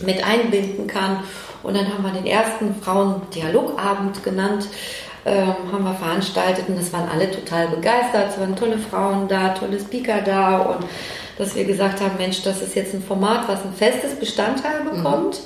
mit 0.04 0.22
einbinden 0.26 0.86
kann. 0.86 1.22
Und 1.62 1.74
dann 1.76 1.86
haben 1.86 2.04
wir 2.04 2.12
den 2.12 2.26
ersten 2.26 2.74
Frauendialogabend 2.82 4.22
genannt, 4.22 4.68
ähm, 5.24 5.54
haben 5.72 5.84
wir 5.84 5.94
veranstaltet 5.94 6.68
und 6.68 6.76
das 6.76 6.92
waren 6.92 7.08
alle 7.08 7.30
total 7.30 7.68
begeistert. 7.68 8.32
Es 8.32 8.38
waren 8.38 8.54
tolle 8.54 8.76
Frauen 8.76 9.26
da, 9.26 9.50
tolle 9.54 9.80
Speaker 9.80 10.20
da 10.20 10.58
und 10.58 10.84
dass 11.38 11.54
wir 11.54 11.64
gesagt 11.64 12.00
haben, 12.00 12.16
Mensch, 12.18 12.42
das 12.42 12.62
ist 12.62 12.74
jetzt 12.74 12.94
ein 12.94 13.02
Format, 13.02 13.48
was 13.48 13.62
ein 13.62 13.72
festes 13.74 14.14
Bestandteil 14.14 14.82
bekommt. 14.82 15.40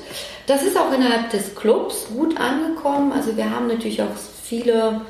Das 0.46 0.62
ist 0.62 0.76
auch 0.76 0.92
innerhalb 0.92 1.30
des 1.30 1.54
Clubs 1.54 2.06
gut 2.12 2.38
angekommen. 2.38 3.12
Also 3.12 3.36
wir 3.36 3.50
haben 3.50 3.66
natürlich 3.68 4.02
auch 4.02 4.16
viele, 4.42 5.02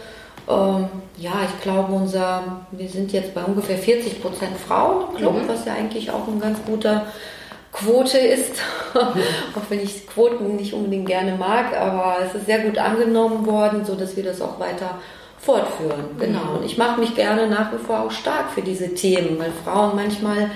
ähm, 0.49 0.89
ja, 1.17 1.33
ich 1.45 1.63
glaube, 1.63 1.93
unser, 1.93 2.67
wir 2.71 2.89
sind 2.89 3.13
jetzt 3.13 3.35
bei 3.35 3.43
ungefähr 3.43 3.79
40 3.79 4.21
Prozent 4.23 4.57
Frauen 4.59 5.11
im 5.11 5.17
Club, 5.17 5.37
was 5.47 5.65
ja 5.65 5.75
eigentlich 5.75 6.11
auch 6.11 6.27
ein 6.27 6.41
ganz 6.41 6.59
guter 6.65 7.07
Quote 7.73 8.19
ist, 8.19 8.55
auch 8.95 9.63
wenn 9.69 9.81
ich 9.81 10.07
Quoten 10.07 10.57
nicht 10.57 10.73
unbedingt 10.73 11.07
gerne 11.07 11.37
mag, 11.37 11.77
aber 11.79 12.17
es 12.27 12.35
ist 12.35 12.47
sehr 12.47 12.61
gut 12.61 12.79
angenommen 12.79 13.47
worden, 13.47 13.85
so 13.85 13.95
dass 13.95 14.17
wir 14.17 14.25
das 14.25 14.41
auch 14.41 14.59
weiter 14.59 14.99
fortführen. 15.39 16.17
Genau. 16.19 16.57
Und 16.59 16.65
ich 16.65 16.79
mache 16.79 17.01
mich 17.01 17.15
gerne 17.15 17.49
nach 17.49 17.73
wie 17.73 17.79
vor 17.79 18.01
auch 18.01 18.11
stark 18.11 18.51
für 18.55 18.63
diese 18.63 18.95
Themen, 18.95 19.39
weil 19.39 19.53
Frauen 19.65 19.97
manchmal, 19.97 20.51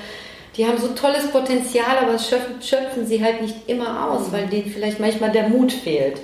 die 0.56 0.66
haben 0.66 0.78
so 0.78 0.88
tolles 0.88 1.30
Potenzial, 1.30 1.98
aber 2.00 2.14
es 2.14 2.28
schöpfen, 2.28 2.60
schöpfen 2.62 3.06
sie 3.06 3.22
halt 3.22 3.40
nicht 3.42 3.68
immer 3.68 4.10
aus, 4.10 4.32
weil 4.32 4.46
denen 4.46 4.70
vielleicht 4.70 5.00
manchmal 5.00 5.30
der 5.30 5.48
Mut 5.48 5.72
fehlt. 5.72 6.18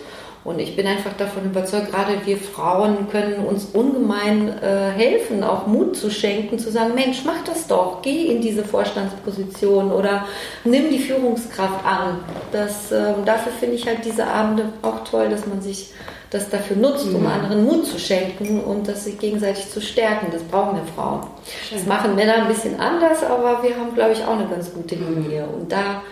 Und 0.44 0.60
ich 0.60 0.76
bin 0.76 0.86
einfach 0.86 1.12
davon 1.18 1.44
überzeugt, 1.44 1.90
gerade 1.90 2.14
wir 2.24 2.38
Frauen 2.38 3.08
können 3.10 3.44
uns 3.44 3.66
ungemein 3.66 4.48
äh, 4.62 4.90
helfen, 4.90 5.44
auch 5.44 5.66
Mut 5.66 5.96
zu 5.96 6.10
schenken, 6.10 6.58
zu 6.58 6.70
sagen, 6.70 6.94
Mensch, 6.94 7.22
mach 7.24 7.44
das 7.44 7.66
doch, 7.66 8.00
geh 8.02 8.26
in 8.26 8.40
diese 8.40 8.64
Vorstandsposition 8.64 9.92
oder 9.92 10.26
nimm 10.64 10.90
die 10.90 11.00
Führungskraft 11.00 11.84
an. 11.84 12.20
Das, 12.52 12.90
äh, 12.92 13.12
dafür 13.24 13.52
finde 13.58 13.74
ich 13.74 13.86
halt 13.86 14.04
diese 14.04 14.26
Abende 14.26 14.72
auch 14.82 15.04
toll, 15.04 15.28
dass 15.28 15.46
man 15.46 15.60
sich 15.60 15.90
das 16.30 16.50
dafür 16.50 16.76
nutzt, 16.76 17.08
um 17.12 17.26
anderen 17.26 17.64
Mut 17.64 17.86
zu 17.86 17.98
schenken 17.98 18.60
und 18.60 18.86
das 18.86 19.04
sich 19.04 19.18
gegenseitig 19.18 19.70
zu 19.70 19.80
stärken. 19.80 20.26
Das 20.30 20.42
brauchen 20.42 20.76
wir 20.76 20.84
Frauen. 20.94 21.26
Das 21.72 21.86
machen 21.86 22.14
Männer 22.14 22.34
ein 22.34 22.48
bisschen 22.48 22.78
anders, 22.78 23.22
aber 23.22 23.62
wir 23.62 23.76
haben, 23.76 23.94
glaube 23.94 24.12
ich, 24.12 24.22
auch 24.24 24.38
eine 24.38 24.46
ganz 24.46 24.72
gute 24.72 24.94
Linie. 24.94 25.46
Und 25.46 25.72
da, 25.72 26.02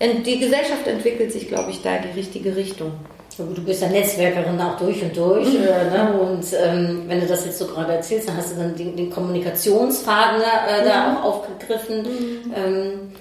die 0.00 0.38
Gesellschaft 0.38 0.86
entwickelt 0.86 1.32
sich, 1.32 1.48
glaube 1.48 1.70
ich, 1.70 1.80
da 1.80 1.96
in 1.96 2.02
die 2.02 2.18
richtige 2.18 2.54
Richtung. 2.56 2.92
Du 3.36 3.62
bist 3.64 3.82
ja 3.82 3.88
Netzwerkerin 3.88 4.60
auch 4.60 4.76
durch 4.78 5.02
und 5.02 5.16
durch. 5.16 5.46
Mhm. 5.48 5.64
Äh, 5.64 5.90
ne? 5.90 6.12
Und 6.20 6.44
ähm, 6.52 7.02
wenn 7.08 7.20
du 7.20 7.26
das 7.26 7.44
jetzt 7.44 7.58
so 7.58 7.66
gerade 7.66 7.94
erzählst, 7.94 8.28
dann 8.28 8.36
hast 8.36 8.52
du 8.52 8.56
dann 8.60 8.76
den, 8.76 8.96
den 8.96 9.10
Kommunikationsfaden 9.10 10.40
äh, 10.40 10.82
Mhm. 10.82 10.88
da 10.88 11.14
auch 11.14 11.24
aufgegriffen. 11.24 12.06
Ähm, 12.54 13.12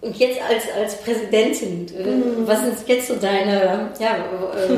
und 0.00 0.16
jetzt 0.16 0.38
als, 0.48 0.64
als 0.80 0.96
Präsidentin, 1.02 1.86
äh, 1.98 2.02
Mhm. 2.06 2.46
was 2.46 2.60
sind 2.60 2.74
jetzt 2.86 3.08
so 3.08 3.16
deine, 3.16 3.90
ja, 3.98 4.10
äh, 4.16 4.76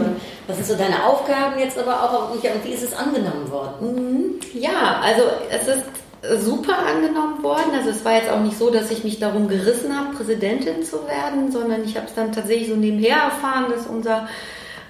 was 0.49 0.57
sind 0.57 0.67
so 0.67 0.75
deine 0.77 1.05
Aufgaben 1.07 1.59
jetzt 1.61 1.79
aber 1.79 2.03
auch 2.03 2.33
und, 2.33 2.43
wie 2.43 2.73
ist 2.73 2.83
es 2.83 2.97
angenommen 2.97 3.51
worden? 3.51 4.41
Ja, 4.55 5.01
also 5.05 5.23
es 5.51 5.69
ist 5.69 6.45
super 6.45 6.79
angenommen 6.79 7.43
worden. 7.43 7.71
Also 7.77 7.91
es 7.91 8.05
war 8.05 8.15
jetzt 8.15 8.31
auch 8.31 8.41
nicht 8.41 8.59
so, 8.59 8.71
dass 8.71 8.91
ich 8.91 9.05
mich 9.05 9.19
darum 9.19 9.49
gerissen 9.49 9.97
habe, 9.97 10.17
Präsidentin 10.17 10.83
zu 10.85 10.97
werden, 11.07 11.51
sondern 11.53 11.85
ich 11.85 11.97
habe 11.97 12.07
es 12.07 12.15
dann 12.15 12.33
tatsächlich 12.33 12.69
so 12.69 12.77
nebenher 12.77 13.17
erfahren, 13.17 13.67
dass 13.75 13.87
unser 13.87 14.29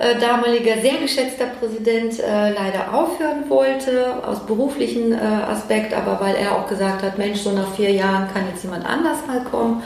äh, 0.00 0.18
damaliger 0.18 0.80
sehr 0.80 0.96
geschätzter 0.96 1.44
Präsident 1.44 2.18
äh, 2.20 2.52
leider 2.54 2.94
aufhören 2.94 3.50
wollte, 3.50 4.14
aus 4.26 4.46
beruflichen 4.46 5.12
äh, 5.12 5.16
Aspekt, 5.16 5.92
aber 5.92 6.18
weil 6.20 6.36
er 6.36 6.56
auch 6.56 6.66
gesagt 6.66 7.02
hat, 7.02 7.18
Mensch, 7.18 7.40
so 7.40 7.52
nach 7.52 7.74
vier 7.74 7.90
Jahren 7.90 8.32
kann 8.32 8.48
jetzt 8.50 8.64
jemand 8.64 8.86
anders 8.86 9.18
mal 9.26 9.44
kommen. 9.44 9.82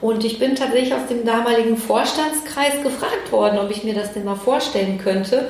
Und 0.00 0.24
ich 0.24 0.38
bin 0.38 0.54
tatsächlich 0.54 0.94
aus 0.94 1.08
dem 1.08 1.24
damaligen 1.24 1.76
Vorstandskreis 1.76 2.84
gefragt 2.84 3.32
worden, 3.32 3.58
ob 3.58 3.68
ich 3.72 3.82
mir 3.82 3.94
das 3.94 4.12
denn 4.12 4.24
mal 4.24 4.36
vorstellen 4.36 4.96
könnte. 4.98 5.48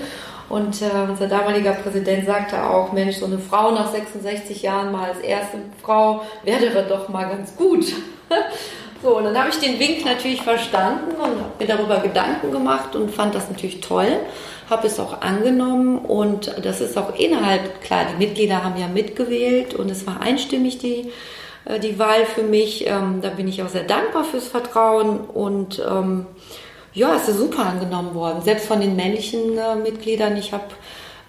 Und 0.49 0.81
äh, 0.81 0.87
unser 1.07 1.27
damaliger 1.27 1.73
Präsident 1.73 2.25
sagte 2.25 2.63
auch, 2.63 2.93
Mensch, 2.93 3.17
so 3.17 3.27
eine 3.27 3.39
Frau 3.39 3.73
nach 3.73 3.93
66 3.93 4.63
Jahren 4.63 4.91
mal 4.91 5.11
als 5.11 5.21
erste 5.21 5.59
Frau 5.83 6.23
wäre 6.45 6.83
doch 6.89 7.11
mal 7.11 7.29
ganz 7.29 7.55
gut. 7.55 7.85
so, 9.03 9.17
und 9.17 9.25
dann 9.25 9.39
habe 9.39 9.51
ich 9.51 9.59
den 9.59 9.79
Wink 9.79 10.05
natürlich 10.05 10.43
verstanden 10.43 11.13
und 11.13 11.41
habe 11.41 11.53
mir 11.59 11.67
darüber 11.67 11.99
Gedanken 12.01 12.51
gemacht 12.51 12.97
und 12.97 13.11
fand 13.11 13.35
das 13.35 13.49
natürlich 13.49 13.81
toll. 13.81 14.09
Habe 14.69 14.87
es 14.87 14.99
auch 14.99 15.23
angenommen 15.23 15.99
und 15.99 16.53
das 16.63 16.81
ist 16.81 16.99
auch 16.99 17.15
innerhalb, 17.17 17.81
klar, 17.81 18.07
die 18.13 18.25
Mitglieder 18.25 18.65
haben 18.65 18.79
ja 18.79 18.89
mitgewählt 18.89 19.75
und 19.75 19.91
es 19.91 20.07
war 20.07 20.21
einstimmig 20.21 20.79
die, 20.79 21.11
äh, 21.65 21.79
die 21.79 21.99
Wahl 21.99 22.27
für 22.27 22.43
mich. 22.43 22.87
Ähm, 22.87 23.21
da 23.23 23.31
bin 23.31 23.47
ich 23.47 23.63
auch 23.63 23.69
sehr 23.69 23.85
dankbar 23.85 24.25
fürs 24.25 24.49
Vertrauen 24.49 25.21
und 25.21 25.81
ähm, 25.89 26.27
ja, 26.93 27.15
es 27.15 27.29
ist 27.29 27.39
super 27.39 27.67
angenommen 27.67 28.15
worden. 28.15 28.43
Selbst 28.43 28.67
von 28.67 28.81
den 28.81 28.97
männlichen 28.97 29.57
äh, 29.57 29.77
Mitgliedern. 29.77 30.37
Ich 30.37 30.53
habe 30.53 30.65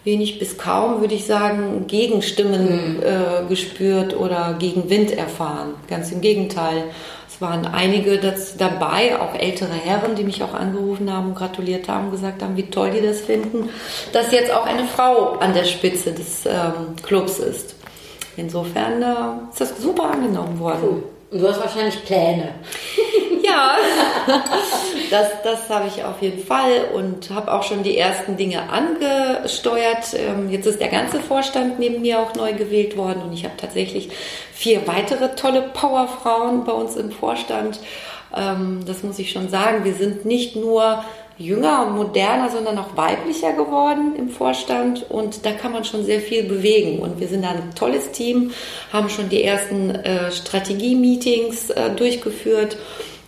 wenig 0.03 0.39
bis 0.39 0.57
kaum, 0.57 1.01
würde 1.01 1.13
ich 1.13 1.25
sagen, 1.25 1.85
Gegenstimmen 1.87 3.01
äh, 3.03 3.47
gespürt 3.47 4.17
oder 4.17 4.55
Gegenwind 4.57 5.11
erfahren. 5.11 5.75
Ganz 5.87 6.11
im 6.11 6.21
Gegenteil. 6.21 6.85
Es 7.39 7.41
waren 7.41 7.65
einige 7.65 8.17
das, 8.17 8.57
dabei, 8.57 9.17
auch 9.17 9.33
ältere 9.33 9.71
Herren, 9.71 10.13
die 10.13 10.25
mich 10.25 10.43
auch 10.43 10.53
angerufen 10.53 11.09
haben, 11.09 11.33
gratuliert 11.33 11.87
haben, 11.87 12.11
gesagt 12.11 12.41
haben, 12.41 12.57
wie 12.57 12.69
toll 12.69 12.91
die 12.91 12.99
das 12.99 13.21
finden, 13.21 13.69
dass 14.11 14.33
jetzt 14.33 14.51
auch 14.51 14.65
eine 14.65 14.83
Frau 14.83 15.37
an 15.39 15.53
der 15.53 15.63
Spitze 15.63 16.11
des 16.11 16.45
ähm, 16.45 16.97
Clubs 17.01 17.39
ist. 17.39 17.75
Insofern 18.35 19.01
äh, 19.01 19.51
ist 19.51 19.61
das 19.61 19.81
super 19.81 20.11
angenommen 20.11 20.59
worden. 20.59 21.01
Und 21.31 21.39
du 21.39 21.47
hast 21.47 21.61
wahrscheinlich 21.61 22.03
Pläne. 22.03 22.55
Ja, 23.49 23.77
das, 25.09 25.27
das 25.43 25.69
habe 25.69 25.87
ich 25.87 26.03
auf 26.03 26.21
jeden 26.21 26.43
Fall 26.43 26.89
und 26.93 27.29
habe 27.31 27.51
auch 27.51 27.63
schon 27.63 27.83
die 27.83 27.97
ersten 27.97 28.37
Dinge 28.37 28.69
angesteuert. 28.69 30.13
Ähm, 30.13 30.49
Jetzt 30.49 30.67
ist 30.67 30.79
der 30.79 30.89
ganze 30.89 31.19
Vorstand 31.19 31.79
neben 31.79 32.01
mir 32.01 32.19
auch 32.19 32.35
neu 32.35 32.53
gewählt 32.53 32.95
worden 32.97 33.23
und 33.23 33.33
ich 33.33 33.45
habe 33.45 33.57
tatsächlich 33.57 34.09
vier 34.53 34.85
weitere 34.87 35.35
tolle 35.35 35.61
Powerfrauen 35.73 36.63
bei 36.63 36.73
uns 36.73 36.95
im 36.95 37.11
Vorstand. 37.11 37.79
Ähm, 38.35 38.81
Das 38.85 39.03
muss 39.03 39.19
ich 39.19 39.31
schon 39.31 39.49
sagen. 39.49 39.83
Wir 39.83 39.95
sind 39.95 40.25
nicht 40.25 40.55
nur 40.55 41.03
jünger 41.39 41.87
und 41.87 41.95
moderner, 41.95 42.49
sondern 42.49 42.77
auch 42.77 42.97
weiblicher 42.97 43.53
geworden 43.53 44.13
im 44.17 44.29
Vorstand 44.29 45.09
und 45.09 45.45
da 45.45 45.53
kann 45.53 45.71
man 45.71 45.85
schon 45.85 46.03
sehr 46.03 46.19
viel 46.19 46.43
bewegen 46.43 46.99
und 46.99 47.19
wir 47.21 47.29
sind 47.29 47.45
ein 47.45 47.73
tolles 47.75 48.11
Team, 48.11 48.51
haben 48.91 49.09
schon 49.09 49.29
die 49.29 49.43
ersten 49.45 49.89
äh, 49.91 50.31
Strategie-Meetings 50.33 51.69
äh, 51.69 51.91
durchgeführt 51.95 52.77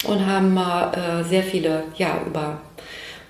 und 0.03 0.25
haben 0.25 0.57
äh, 0.57 1.23
sehr 1.23 1.43
viele 1.43 1.83
ja 1.97 2.19
über 2.25 2.61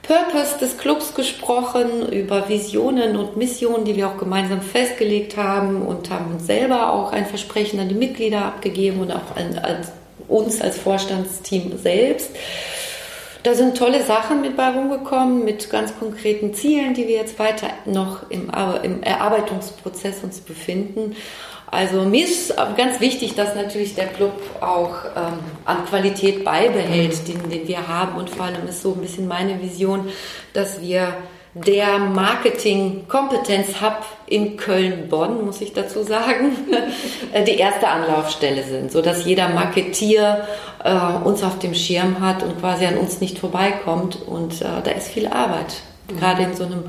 Purpose 0.03 0.57
des 0.59 0.77
Clubs 0.77 1.13
gesprochen, 1.13 2.11
über 2.11 2.49
Visionen 2.49 3.15
und 3.15 3.37
Missionen, 3.37 3.85
die 3.85 3.95
wir 3.95 4.07
auch 4.07 4.17
gemeinsam 4.17 4.61
festgelegt 4.61 5.37
haben 5.37 5.83
und 5.83 6.09
haben 6.09 6.33
uns 6.33 6.47
selber 6.47 6.91
auch 6.91 7.11
ein 7.11 7.25
Versprechen 7.25 7.79
an 7.79 7.89
die 7.89 7.95
Mitglieder 7.95 8.45
abgegeben 8.45 8.99
und 8.99 9.11
auch 9.11 9.35
an, 9.35 9.57
an 9.59 9.77
uns 10.27 10.59
als 10.59 10.77
Vorstandsteam 10.77 11.77
selbst. 11.77 12.31
Da 13.43 13.55
sind 13.55 13.77
tolle 13.77 14.03
Sachen 14.03 14.41
mit 14.41 14.55
bei 14.55 14.69
rumgekommen, 14.69 15.43
mit 15.43 15.69
ganz 15.69 15.97
konkreten 15.97 16.53
Zielen, 16.53 16.93
die 16.93 17.07
wir 17.07 17.15
jetzt 17.15 17.39
weiter 17.39 17.67
noch 17.85 18.29
im, 18.29 18.51
im 18.83 19.01
Erarbeitungsprozess 19.01 20.23
uns 20.23 20.39
befinden. 20.41 21.15
Also 21.71 22.01
mir 22.01 22.25
ist 22.25 22.53
ganz 22.75 22.99
wichtig, 22.99 23.35
dass 23.35 23.55
natürlich 23.55 23.95
der 23.95 24.07
Club 24.07 24.33
auch 24.59 25.05
ähm, 25.15 25.39
an 25.63 25.85
Qualität 25.85 26.43
beibehält, 26.43 27.25
den, 27.29 27.49
den 27.49 27.65
wir 27.65 27.87
haben. 27.87 28.17
Und 28.17 28.29
vor 28.29 28.43
allem 28.45 28.67
ist 28.67 28.81
so 28.81 28.91
ein 28.93 28.99
bisschen 28.99 29.25
meine 29.25 29.61
Vision, 29.61 30.09
dass 30.53 30.81
wir 30.81 31.15
der 31.53 31.97
Marketing-Kompetenz-Hub 31.97 34.05
in 34.27 34.55
Köln-Bonn, 34.57 35.45
muss 35.45 35.61
ich 35.61 35.71
dazu 35.73 36.03
sagen, 36.03 36.57
die 37.47 37.57
erste 37.57 37.87
Anlaufstelle 37.87 38.63
sind, 38.63 38.91
so 38.91 39.01
dass 39.01 39.25
jeder 39.25 39.47
Marketier 39.49 40.45
äh, 40.83 40.93
uns 41.23 41.41
auf 41.43 41.57
dem 41.59 41.73
Schirm 41.73 42.19
hat 42.19 42.43
und 42.43 42.59
quasi 42.59 42.85
an 42.85 42.97
uns 42.97 43.21
nicht 43.21 43.39
vorbeikommt. 43.39 44.17
Und 44.25 44.61
äh, 44.61 44.65
da 44.83 44.91
ist 44.91 45.07
viel 45.09 45.27
Arbeit, 45.27 45.75
gerade 46.17 46.43
in 46.43 46.55
so 46.55 46.65
einem 46.65 46.83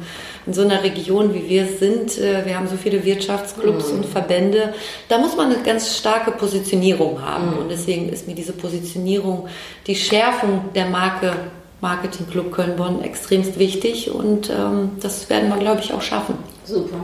in 0.45 0.55
so 0.55 0.63
einer 0.63 0.83
Region, 0.83 1.35
wie 1.35 1.49
wir 1.49 1.65
es 1.65 1.79
sind, 1.79 2.19
äh, 2.19 2.45
wir 2.45 2.57
haben 2.57 2.67
so 2.67 2.77
viele 2.77 3.05
Wirtschaftsclubs 3.05 3.93
mhm. 3.93 3.99
und 3.99 4.07
Verbände, 4.07 4.75
da 5.09 5.19
muss 5.19 5.37
man 5.37 5.53
eine 5.53 5.63
ganz 5.63 5.97
starke 5.97 6.33
Positionierung 6.33 7.25
haben. 7.25 7.53
Mhm. 7.53 7.59
Und 7.59 7.69
deswegen 7.71 8.09
ist 8.09 8.27
mir 8.27 8.35
diese 8.35 8.53
Positionierung, 8.53 9.49
die 9.87 9.95
Schärfung 9.95 10.65
der 10.75 10.87
Marke 10.87 11.33
Marketing 11.81 12.29
Club 12.29 12.53
Köln-Bonn 12.53 13.03
extremst 13.03 13.59
wichtig 13.59 14.09
und 14.09 14.49
ähm, 14.51 14.93
das 15.01 15.29
werden 15.29 15.49
wir, 15.49 15.57
glaube 15.57 15.81
ich, 15.81 15.93
auch 15.93 16.01
schaffen. 16.01 16.39
Super. 16.65 16.99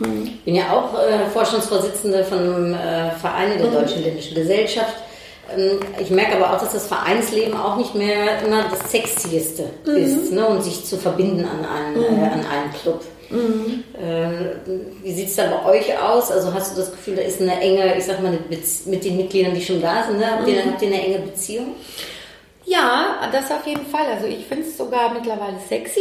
Mhm. 0.00 0.24
Ich 0.24 0.44
bin 0.44 0.56
ja 0.56 0.72
auch 0.72 0.94
äh, 0.94 1.30
Vorstandsvorsitzende 1.32 2.24
von 2.24 2.38
einem 2.38 2.74
äh, 2.74 3.10
Verein 3.12 3.56
der 3.56 3.68
mhm. 3.68 3.74
Deutschen 3.74 4.02
Ländischen 4.02 4.34
Gesellschaft. 4.34 4.94
Ähm, 5.54 5.80
ich 6.00 6.10
merke 6.10 6.36
aber 6.36 6.52
auch, 6.52 6.60
dass 6.60 6.72
das 6.72 6.86
Vereinsleben 6.86 7.56
auch 7.56 7.76
nicht 7.76 7.94
mehr 7.94 8.42
immer 8.44 8.64
das 8.70 8.90
Sexieste 8.90 9.64
mhm. 9.84 9.96
ist 9.96 10.32
ne? 10.32 10.46
und 10.46 10.62
sich 10.62 10.84
zu 10.84 10.96
verbinden 10.96 11.44
an 11.44 11.64
einen, 11.64 11.96
mhm. 11.96 12.22
äh, 12.22 12.26
an 12.26 12.46
einen 12.46 12.72
Club. 12.80 13.04
Mhm. 13.30 13.84
Äh, 13.94 14.72
wie 15.02 15.12
sieht 15.12 15.28
es 15.28 15.36
da 15.36 15.46
bei 15.46 15.70
euch 15.70 15.98
aus? 15.98 16.30
Also 16.30 16.52
hast 16.54 16.72
du 16.72 16.80
das 16.80 16.90
Gefühl, 16.90 17.16
da 17.16 17.22
ist 17.22 17.40
eine 17.40 17.60
enge, 17.60 17.96
ich 17.96 18.04
sag 18.04 18.22
mal, 18.22 18.38
mit 18.48 19.04
den 19.04 19.16
Mitgliedern, 19.16 19.54
die 19.54 19.62
schon 19.62 19.80
da 19.80 20.04
sind, 20.04 20.18
ne? 20.18 20.30
habt, 20.30 20.48
ihr, 20.48 20.64
mhm. 20.64 20.70
habt 20.70 20.82
ihr 20.82 20.88
eine 20.88 21.04
enge 21.04 21.18
Beziehung? 21.18 21.74
Ja, 22.64 23.28
das 23.30 23.50
auf 23.52 23.64
jeden 23.66 23.86
Fall. 23.86 24.06
Also 24.12 24.26
ich 24.26 24.44
finde 24.46 24.64
es 24.64 24.76
sogar 24.76 25.14
mittlerweile 25.14 25.56
sexy, 25.68 26.00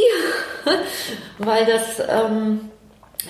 weil 1.38 1.66
das 1.66 2.00
ähm, 2.10 2.72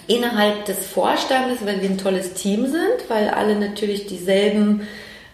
innerhalb 0.07 0.63
des 0.65 0.85
Vorstandes, 0.87 1.57
weil 1.65 1.81
wir 1.81 1.89
ein 1.89 1.97
tolles 1.97 2.33
Team 2.33 2.67
sind, 2.67 3.09
weil 3.09 3.29
alle 3.29 3.55
natürlich 3.55 4.07
dieselben 4.07 4.87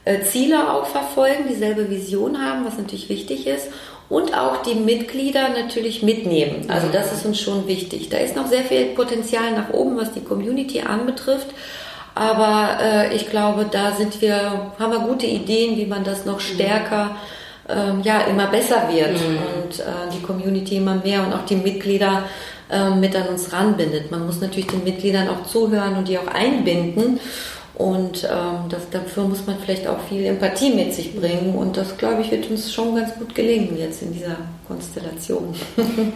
äh, 0.06 0.22
Ziele 0.22 0.74
auch 0.74 0.86
verfolgen, 0.88 1.46
dieselbe 1.50 1.90
Vision 1.90 2.42
haben, 2.42 2.66
was 2.66 2.78
natürlich 2.78 3.10
wichtig 3.10 3.48
ist. 3.48 3.68
Und 4.10 4.38
auch 4.38 4.58
die 4.64 4.76
Mitglieder 4.76 5.50
natürlich 5.50 6.04
mitnehmen. 6.04 6.66
Also 6.68 6.88
das 6.92 7.14
ist 7.14 7.26
uns 7.26 7.40
schon 7.40 7.68
wichtig. 7.68 8.10
Da 8.10 8.18
ist 8.18 8.36
noch 8.36 8.48
sehr 8.48 8.64
viel 8.64 8.88
Potenzial 8.88 9.52
nach 9.52 9.70
oben, 9.70 9.96
was 9.96 10.12
die 10.12 10.20
Community 10.20 10.82
anbetrifft. 10.82 11.48
Aber 12.14 12.78
äh, 12.82 13.16
ich 13.16 13.30
glaube, 13.30 13.68
da 13.72 13.94
sind 13.94 14.22
wir, 14.22 14.74
haben 14.78 14.92
wir 14.92 15.00
gute 15.00 15.28
Ideen, 15.28 15.78
wie 15.78 15.86
man 15.86 16.04
das 16.04 16.26
noch 16.26 16.42
stärker, 16.42 17.16
ähm, 17.70 18.02
ja, 18.04 18.22
immer 18.22 18.48
besser 18.48 18.90
wird 18.92 19.14
mhm. 19.14 19.38
und 19.38 19.80
äh, 19.80 19.84
die 20.14 20.22
Community 20.22 20.78
immer 20.78 20.96
mehr 20.96 21.26
und 21.26 21.32
auch 21.32 21.46
die 21.46 21.56
Mitglieder 21.56 22.24
äh, 22.70 22.90
mit 22.90 23.16
an 23.16 23.28
uns 23.28 23.54
ranbindet. 23.54 24.12
Man 24.12 24.26
muss 24.26 24.42
natürlich 24.42 24.68
den 24.68 24.84
Mitgliedern 24.84 25.30
auch 25.30 25.46
zuhören 25.46 25.96
und 25.96 26.08
die 26.08 26.18
auch 26.18 26.28
einbinden. 26.28 27.20
Und 27.82 28.24
ähm, 28.24 28.70
das, 28.70 28.90
dafür 28.92 29.24
muss 29.24 29.46
man 29.48 29.58
vielleicht 29.58 29.88
auch 29.88 30.00
viel 30.08 30.26
Empathie 30.26 30.74
mit 30.74 30.94
sich 30.94 31.16
bringen. 31.16 31.56
Und 31.56 31.78
das, 31.78 31.98
glaube 31.98 32.22
ich, 32.22 32.32
wird 32.32 32.50
uns 32.50 32.72
schon 32.74 32.96
ganz 32.96 33.14
gut 33.16 33.34
gelingen 33.34 33.78
jetzt 33.78 34.02
in 34.02 34.14
dieser 34.14 34.38
Konstellation. 34.68 35.56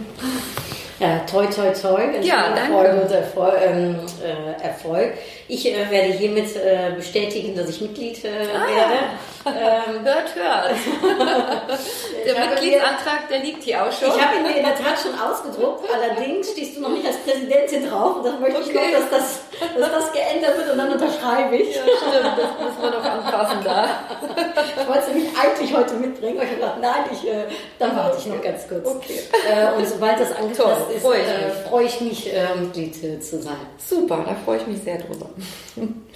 Ja, 0.98 1.18
toi, 1.30 1.44
toi, 1.44 1.70
toi. 1.72 2.00
Ja, 2.22 2.54
danke. 2.54 2.72
Freude 2.72 3.02
und 3.02 3.10
Erfolg. 3.10 3.54
Ähm, 3.62 3.96
äh, 4.24 4.64
Erfolg. 4.64 5.12
Ich 5.48 5.66
äh, 5.66 5.90
werde 5.90 6.12
hiermit 6.12 6.56
äh, 6.56 6.92
bestätigen, 6.96 7.54
dass 7.54 7.68
ich 7.68 7.80
Mitglied 7.80 8.24
äh, 8.24 8.28
ah, 8.52 8.66
werde. 8.66 8.98
Ähm, 9.46 10.04
hört, 10.04 10.34
hört. 10.34 10.74
der 12.26 12.34
Mitgliedsantrag, 12.34 13.28
der 13.30 13.38
liegt 13.40 13.62
hier 13.62 13.84
auch 13.84 13.92
schon. 13.92 14.08
Ich 14.08 14.20
habe 14.20 14.36
ihn 14.36 14.42
mir 14.42 14.56
in 14.56 14.64
der 14.64 14.74
Tat 14.74 14.98
schon 15.00 15.16
ausgedruckt. 15.16 15.84
Allerdings 15.92 16.50
stehst 16.50 16.76
du 16.76 16.80
noch 16.80 16.90
nicht 16.90 17.06
als 17.06 17.18
Präsidentin 17.18 17.88
drauf. 17.88 18.16
Und 18.16 18.26
dann 18.26 18.40
möchte 18.40 18.58
okay. 18.58 18.70
ich 18.70 18.74
noch, 18.74 19.00
dass 19.00 19.10
das, 19.10 19.40
dass 19.78 19.92
das 19.92 20.12
geändert 20.12 20.56
wird 20.56 20.72
und 20.72 20.78
dann 20.78 20.92
unterschreibe 20.92 21.56
ich. 21.56 21.76
Ja, 21.76 21.82
stimmt. 21.82 22.38
Das 22.38 22.66
müssen 22.66 22.82
wir 22.82 22.90
noch 22.90 23.04
anpassen 23.04 23.58
da. 23.62 23.86
ich 24.80 24.88
wollte 24.88 25.00
es 25.00 25.08
nämlich 25.08 25.28
eigentlich 25.38 25.76
heute 25.76 25.94
mitbringen. 25.94 26.38
Aber 26.38 26.44
ich 26.44 26.50
habe 26.50 26.60
gedacht, 26.60 26.78
nein, 26.80 27.04
ich, 27.12 27.28
äh, 27.28 27.44
dann 27.78 27.96
warte 27.96 28.18
ich 28.18 28.26
noch 28.26 28.42
ganz 28.42 28.66
kurz. 28.66 28.84
Okay. 28.84 29.20
Äh, 29.48 29.78
und 29.78 29.86
sobald 29.86 30.18
das 30.18 30.32
angepasst 30.32 30.90
ist, 30.92 31.02
freue 31.02 31.20
ich 31.20 31.30
mich, 31.30 31.36
äh, 31.36 31.68
freu 31.68 31.82
ich 31.84 32.00
mich 32.00 32.32
Mitglied 32.60 33.24
zu 33.24 33.40
sein. 33.40 33.56
Super, 33.78 34.24
da 34.26 34.34
freue 34.44 34.56
ich 34.56 34.66
mich 34.66 34.82
sehr 34.82 34.98
drüber. 34.98 35.28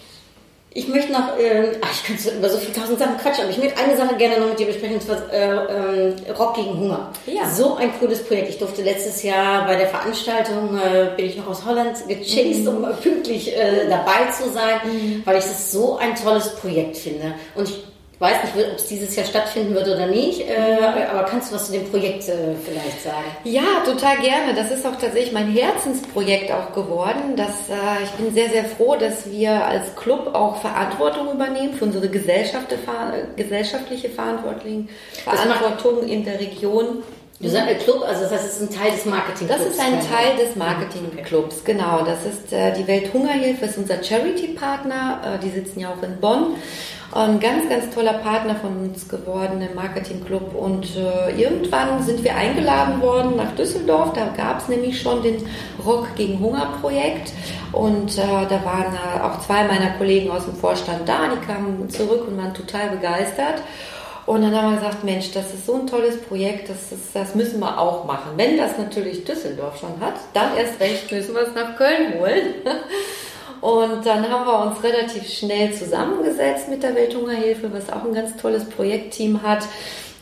Ich 0.73 0.87
möchte 0.87 1.11
noch, 1.11 1.37
äh, 1.37 1.73
ach, 1.81 1.91
ich 1.93 2.05
könnte 2.05 2.31
über 2.37 2.49
so 2.49 2.57
viele 2.57 2.73
tausend 2.73 3.01
Sachen 3.01 3.17
quatschen, 3.17 3.43
aber 3.43 3.53
ich 3.53 3.59
möchte 3.59 3.77
eine 3.77 3.97
Sache 3.97 4.15
gerne 4.15 4.39
noch 4.39 4.51
mit 4.51 4.59
dir 4.61 4.67
besprechen, 4.67 4.95
und 4.95 5.03
zwar 5.03 5.33
äh, 5.33 6.11
äh, 6.11 6.31
Rock 6.39 6.55
gegen 6.55 6.79
Hunger. 6.79 7.11
Ja. 7.27 7.51
So 7.51 7.75
ein 7.75 7.91
cooles 7.99 8.23
Projekt. 8.23 8.51
Ich 8.51 8.59
durfte 8.59 8.83
letztes 8.83 9.25
Jahr 9.25 9.67
bei 9.67 9.75
der 9.75 9.89
Veranstaltung, 9.89 10.79
äh, 10.79 11.11
bin 11.17 11.27
ich 11.27 11.37
noch 11.37 11.49
aus 11.49 11.65
Holland 11.67 11.97
gechased, 12.07 12.63
mhm. 12.63 12.85
um 12.85 12.97
pünktlich 13.03 13.57
äh, 13.57 13.89
dabei 13.89 14.31
zu 14.31 14.49
sein, 14.51 14.81
mhm. 14.85 15.23
weil 15.25 15.39
ich 15.39 15.45
das 15.45 15.73
so 15.73 15.99
ein 15.99 16.15
tolles 16.15 16.55
Projekt 16.55 16.99
finde. 16.99 17.35
Und 17.57 17.69
ich 17.69 17.83
weiß 18.21 18.45
nicht, 18.45 18.67
ob 18.69 18.77
es 18.77 18.85
dieses 18.85 19.17
Jahr 19.17 19.25
stattfinden 19.25 19.75
wird 19.75 19.89
oder 19.89 20.07
nicht, 20.07 20.43
äh, 20.43 21.07
aber 21.11 21.25
kannst 21.25 21.51
du 21.51 21.55
was 21.55 21.67
zu 21.67 21.73
dem 21.73 21.91
Projekt 21.91 22.29
äh, 22.29 22.55
vielleicht 22.63 23.03
sagen? 23.03 23.25
Ja, 23.45 23.83
total 23.85 24.19
gerne. 24.19 24.55
Das 24.55 24.71
ist 24.71 24.87
auch 24.87 24.97
tatsächlich 24.97 25.33
mein 25.33 25.51
Herzensprojekt 25.51 26.53
auch 26.53 26.75
geworden. 26.75 27.35
Das, 27.37 27.49
äh, 27.71 28.05
ich 28.05 28.11
bin 28.11 28.35
sehr, 28.35 28.51
sehr 28.51 28.67
froh, 28.67 28.95
dass 28.97 29.31
wir 29.31 29.65
als 29.65 29.97
Club 29.97 30.35
auch 30.35 30.61
Verantwortung 30.61 31.33
übernehmen 31.33 31.73
für 31.73 31.87
unsere 31.87 32.11
Gesellschaft, 32.11 32.67
gesellschaftliche 33.37 34.11
Verantwortung, 34.11 34.89
Verantwortung 35.25 36.07
in 36.07 36.23
der 36.23 36.39
Region. 36.39 37.03
Du 37.41 37.49
sagst 37.49 37.85
Club, 37.85 38.03
also 38.07 38.25
das 38.25 38.33
heißt, 38.33 38.45
es 38.45 38.61
ist 38.61 38.71
ein 38.71 38.79
Teil 38.79 38.93
des 38.93 39.07
Marketingclubs. 39.07 39.65
Das 39.65 39.73
ist 39.73 39.81
ein 39.81 39.99
Teil 40.01 40.37
des 40.37 40.57
Marketingclubs, 40.57 41.65
genau. 41.65 42.03
Das 42.05 42.27
ist 42.27 42.53
äh, 42.53 42.75
die 42.75 42.87
Welthungerhilfe, 42.87 43.65
ist 43.65 43.79
unser 43.79 44.03
Charity-Partner. 44.03 45.23
Äh, 45.25 45.39
die 45.43 45.49
sitzen 45.49 45.81
ja 45.81 45.89
auch 45.89 46.03
in 46.03 46.21
Bonn. 46.21 46.57
Ein 47.13 47.41
ganz, 47.41 47.69
ganz 47.69 47.93
toller 47.93 48.13
Partner 48.15 48.55
von 48.55 48.77
uns 48.83 49.09
geworden 49.09 49.61
im 49.61 49.75
Marketingclub. 49.75 50.55
Und 50.55 50.87
äh, 50.97 51.41
irgendwann 51.41 52.01
sind 52.05 52.23
wir 52.23 52.37
eingeladen 52.37 53.01
worden 53.01 53.35
nach 53.37 53.51
Düsseldorf. 53.57 54.13
Da 54.13 54.29
gab 54.37 54.61
es 54.61 54.69
nämlich 54.69 55.01
schon 55.01 55.21
den 55.21 55.45
Rock 55.85 56.15
gegen 56.15 56.39
Hunger 56.39 56.79
Projekt. 56.81 57.33
Und 57.73 58.17
äh, 58.17 58.47
da 58.49 58.65
waren 58.65 58.95
äh, 58.95 59.23
auch 59.23 59.41
zwei 59.41 59.65
meiner 59.65 59.91
Kollegen 59.99 60.31
aus 60.31 60.45
dem 60.45 60.55
Vorstand 60.55 61.09
da. 61.09 61.35
Die 61.35 61.45
kamen 61.45 61.91
zurück 61.91 62.29
und 62.29 62.39
waren 62.39 62.55
total 62.55 62.91
begeistert. 62.91 63.63
Und 64.27 64.43
dann 64.43 64.55
haben 64.55 64.71
wir 64.71 64.79
gesagt, 64.79 65.03
Mensch, 65.03 65.33
das 65.33 65.53
ist 65.53 65.67
so 65.67 65.75
ein 65.75 65.89
tolles 65.89 66.21
Projekt, 66.23 66.69
das, 66.69 66.93
ist, 66.93 67.15
das 67.15 67.35
müssen 67.35 67.59
wir 67.59 67.77
auch 67.81 68.05
machen. 68.05 68.33
Wenn 68.37 68.57
das 68.57 68.79
natürlich 68.79 69.25
Düsseldorf 69.25 69.81
schon 69.81 69.99
hat, 70.01 70.15
dann 70.35 70.57
erst 70.57 70.79
recht 70.79 71.11
müssen 71.11 71.35
wir 71.35 71.43
es 71.43 71.55
nach 71.57 71.75
Köln 71.77 72.15
holen. 72.21 72.55
Und 73.61 74.07
dann 74.07 74.29
haben 74.29 74.47
wir 74.47 74.71
uns 74.71 74.83
relativ 74.83 75.29
schnell 75.29 75.73
zusammengesetzt 75.73 76.69
mit 76.69 76.83
der 76.83 76.95
Welthungerhilfe, 76.95 77.71
was 77.73 77.93
auch 77.93 78.05
ein 78.05 78.15
ganz 78.15 78.37
tolles 78.37 78.65
Projektteam 78.65 79.43
hat. 79.43 79.65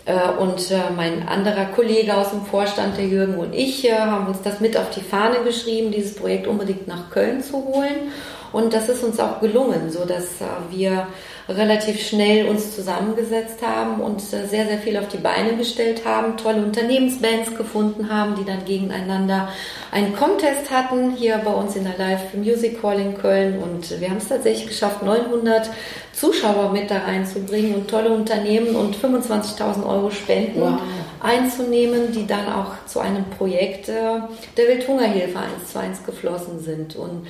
Äh, 0.09 0.31
und 0.39 0.71
äh, 0.71 0.91
mein 0.97 1.29
anderer 1.29 1.67
Kollege 1.67 2.17
aus 2.17 2.31
dem 2.31 2.45
Vorstand, 2.47 2.97
der 2.97 3.07
Jürgen 3.07 3.37
und 3.37 3.55
ich, 3.55 3.85
äh, 3.85 3.93
haben 3.93 4.27
uns 4.27 4.43
das 4.43 4.59
mit 4.59 4.77
auf 4.77 4.91
die 4.91 5.03
Fahne 5.03 5.45
geschrieben, 5.45 5.93
dieses 5.93 6.15
Projekt 6.15 6.47
unbedingt 6.47 6.89
nach 6.89 7.11
Köln 7.11 7.43
zu 7.43 7.63
holen. 7.65 8.11
Und 8.53 8.73
das 8.73 8.89
ist 8.89 9.05
uns 9.05 9.21
auch 9.21 9.41
gelungen, 9.41 9.91
so 9.91 10.07
dass 10.07 10.29
wir 10.71 11.07
relativ 11.49 12.07
schnell 12.07 12.47
uns 12.47 12.75
zusammengesetzt 12.75 13.63
haben 13.63 14.01
und 14.01 14.21
sehr, 14.21 14.47
sehr 14.47 14.79
viel 14.79 14.97
auf 14.99 15.09
die 15.09 15.17
Beine 15.17 15.57
gestellt 15.57 16.05
haben, 16.05 16.37
tolle 16.37 16.63
Unternehmensbands 16.63 17.57
gefunden 17.57 18.13
haben, 18.13 18.35
die 18.35 18.45
dann 18.45 18.65
gegeneinander 18.65 19.49
einen 19.91 20.15
Contest 20.15 20.71
hatten, 20.71 21.13
hier 21.17 21.39
bei 21.39 21.53
uns 21.53 21.75
in 21.75 21.85
der 21.85 21.97
Live 21.97 22.35
Music 22.35 22.83
Hall 22.83 23.01
in 23.01 23.17
Köln. 23.17 23.59
Und 23.59 23.99
wir 24.01 24.11
haben 24.11 24.19
es 24.19 24.29
tatsächlich 24.29 24.69
geschafft, 24.69 25.03
900 25.03 25.71
Zuschauer 26.13 26.73
mit 26.73 26.91
da 26.91 26.99
reinzubringen 26.99 27.75
und 27.75 27.89
tolle 27.89 28.11
Unternehmen 28.11 28.77
und 28.77 28.97
25.000 28.97 29.87
Euro 29.87 30.11
Spenden. 30.11 30.61
Wow 30.61 30.81
einzunehmen, 31.21 32.13
die 32.13 32.27
dann 32.27 32.47
auch 32.47 32.73
zu 32.87 33.01
einem 33.01 33.25
Projekt 33.25 33.89
äh, 33.89 34.21
der 34.57 34.69
Welthungerhilfe 34.69 35.39
eins 35.39 35.73
zu 35.73 35.79
eins 35.81 36.05
geflossen 36.05 36.61
sind. 36.61 36.97
Und 36.97 37.27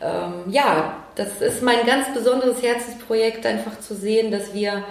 ähm, 0.00 0.50
ja, 0.50 1.05
das 1.16 1.40
ist 1.40 1.62
mein 1.62 1.84
ganz 1.86 2.12
besonderes 2.14 2.62
Herzensprojekt, 2.62 3.44
einfach 3.46 3.80
zu 3.80 3.94
sehen, 3.94 4.30
dass 4.30 4.54
wir 4.54 4.84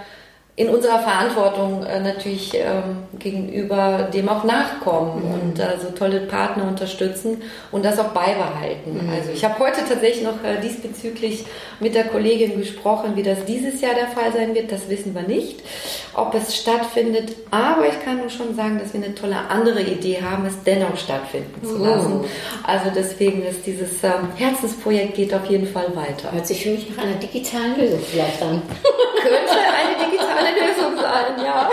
in 0.58 0.70
unserer 0.70 1.00
Verantwortung 1.00 1.84
äh, 1.84 2.00
natürlich 2.00 2.54
ähm, 2.54 3.04
gegenüber 3.18 4.08
dem 4.12 4.26
auch 4.30 4.42
nachkommen 4.42 5.22
mhm. 5.22 5.34
und 5.34 5.58
äh, 5.58 5.78
so 5.78 5.90
tolle 5.90 6.20
Partner 6.20 6.66
unterstützen 6.66 7.42
und 7.72 7.84
das 7.84 7.98
auch 7.98 8.08
beibehalten. 8.08 8.94
Mhm. 8.94 9.10
Also 9.10 9.32
ich 9.32 9.44
habe 9.44 9.58
heute 9.58 9.82
tatsächlich 9.86 10.24
noch 10.24 10.42
äh, 10.42 10.58
diesbezüglich 10.62 11.44
mit 11.78 11.94
der 11.94 12.04
Kollegin 12.04 12.58
gesprochen, 12.58 13.16
wie 13.16 13.22
das 13.22 13.44
dieses 13.44 13.82
Jahr 13.82 13.92
der 13.92 14.06
Fall 14.06 14.32
sein 14.32 14.54
wird. 14.54 14.72
Das 14.72 14.88
wissen 14.88 15.14
wir 15.14 15.22
nicht, 15.22 15.60
ob 16.14 16.34
es 16.34 16.56
stattfindet. 16.56 17.36
Aber 17.50 17.86
ich 17.86 18.02
kann 18.02 18.16
nur 18.16 18.30
schon 18.30 18.56
sagen, 18.56 18.78
dass 18.78 18.94
wir 18.94 19.04
eine 19.04 19.14
tolle 19.14 19.36
andere 19.50 19.82
Idee 19.82 20.22
haben, 20.22 20.46
es 20.46 20.54
dennoch 20.64 20.96
stattfinden 20.96 21.66
zu 21.66 21.76
lassen. 21.76 22.20
Mhm. 22.20 22.24
Also 22.66 22.90
deswegen 22.94 23.44
ist 23.44 23.66
dieses 23.66 24.02
ähm, 24.02 24.30
Herzensprojekt 24.36 25.16
geht 25.16 25.34
auf 25.34 25.44
jeden 25.50 25.66
Fall 25.66 25.94
weiter. 25.94 26.32
Hört 26.32 26.46
sich 26.46 26.62
für 26.62 26.70
mich 26.70 26.88
nach 26.96 27.04
einer 27.04 27.16
digitalen 27.16 27.78
Lösung 27.78 28.00
vielleicht 28.00 28.40
an. 28.40 28.62
Könnte 29.28 29.52
eine 29.52 29.96
digitale 30.06 30.50
Lösung 30.54 30.96
sein, 30.96 31.44
ja. 31.44 31.70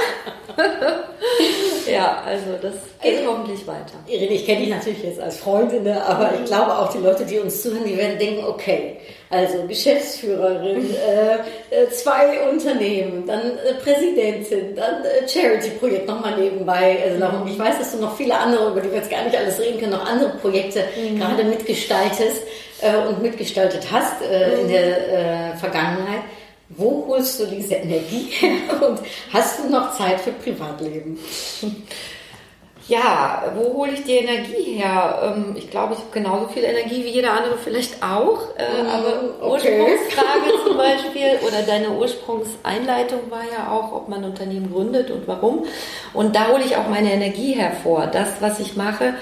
ja, 1.91 2.23
also 2.25 2.51
das 2.61 2.73
geht 3.01 3.19
also, 3.19 3.31
hoffentlich 3.31 3.65
weiter. 3.67 3.95
Irene, 4.07 4.33
ich 4.33 4.45
kenne 4.45 4.61
dich 4.61 4.69
natürlich 4.69 5.03
jetzt 5.03 5.19
als 5.19 5.37
Freundin, 5.37 5.83
ne, 5.83 6.03
aber 6.05 6.31
ich 6.39 6.45
glaube 6.45 6.77
auch 6.77 6.91
die 6.91 6.99
Leute, 6.99 7.25
die 7.25 7.39
uns 7.39 7.61
zuhören, 7.61 7.85
die 7.85 7.97
werden 7.97 8.19
denken, 8.19 8.43
okay, 8.45 8.97
also 9.29 9.65
Geschäftsführerin, 9.67 10.93
äh, 11.71 11.75
äh, 11.75 11.89
zwei 11.89 12.49
Unternehmen, 12.49 13.25
dann 13.25 13.57
äh, 13.57 13.73
Präsidentin, 13.83 14.75
dann 14.75 15.03
äh, 15.03 15.27
Charity-Projekt 15.27 16.07
nochmal 16.07 16.37
nebenbei. 16.37 16.99
Also 17.03 17.19
noch, 17.19 17.45
ich 17.47 17.57
weiß, 17.57 17.79
dass 17.79 17.91
du 17.93 17.99
noch 17.99 18.15
viele 18.15 18.37
andere, 18.37 18.71
über 18.71 18.81
die 18.81 18.89
wir 18.89 18.97
jetzt 18.97 19.09
gar 19.09 19.23
nicht 19.23 19.35
alles 19.35 19.59
reden 19.59 19.79
können, 19.79 19.93
noch 19.93 20.05
andere 20.05 20.37
Projekte 20.37 20.83
mhm. 20.95 21.19
gerade 21.19 21.43
mitgestaltest 21.43 22.43
äh, 22.81 22.95
und 23.07 23.21
mitgestaltet 23.21 23.87
hast 23.91 24.21
äh, 24.21 24.61
in 24.61 24.67
der 24.67 25.57
Vergangenheit. 25.57 26.21
Wo 26.77 27.05
holst 27.07 27.39
du 27.39 27.45
diese 27.45 27.75
Energie 27.75 28.27
her 28.29 28.87
und 28.87 28.99
hast 29.31 29.59
du 29.59 29.69
noch 29.69 29.95
Zeit 29.97 30.21
für 30.21 30.31
Privatleben? 30.31 31.17
Ja, 32.87 33.43
wo 33.55 33.77
hole 33.77 33.93
ich 33.93 34.03
die 34.03 34.17
Energie 34.17 34.77
her? 34.77 35.35
Ähm, 35.37 35.55
ich 35.55 35.71
glaube, 35.71 35.93
ich 35.93 35.99
habe 35.99 36.09
genauso 36.11 36.49
viel 36.49 36.63
Energie 36.65 37.05
wie 37.05 37.11
jeder 37.11 37.31
andere 37.31 37.57
vielleicht 37.57 38.03
auch. 38.03 38.57
Äh, 38.57 38.83
mm, 38.83 38.87
aber 38.87 39.53
okay. 39.53 39.81
Ursprungsfrage 39.81 40.67
zum 40.67 40.77
Beispiel 40.77 41.47
oder 41.47 41.61
deine 41.61 41.91
Ursprungseinleitung 41.91 43.19
war 43.29 43.43
ja 43.43 43.71
auch, 43.71 43.93
ob 43.93 44.09
man 44.09 44.23
ein 44.23 44.31
Unternehmen 44.31 44.73
gründet 44.73 45.11
und 45.11 45.27
warum. 45.27 45.65
Und 46.13 46.35
da 46.35 46.47
hole 46.47 46.63
ich 46.63 46.75
auch 46.75 46.89
meine 46.89 47.13
Energie 47.13 47.53
hervor. 47.53 48.07
Das, 48.07 48.27
was 48.41 48.59
ich 48.59 48.75
mache, 48.75 49.13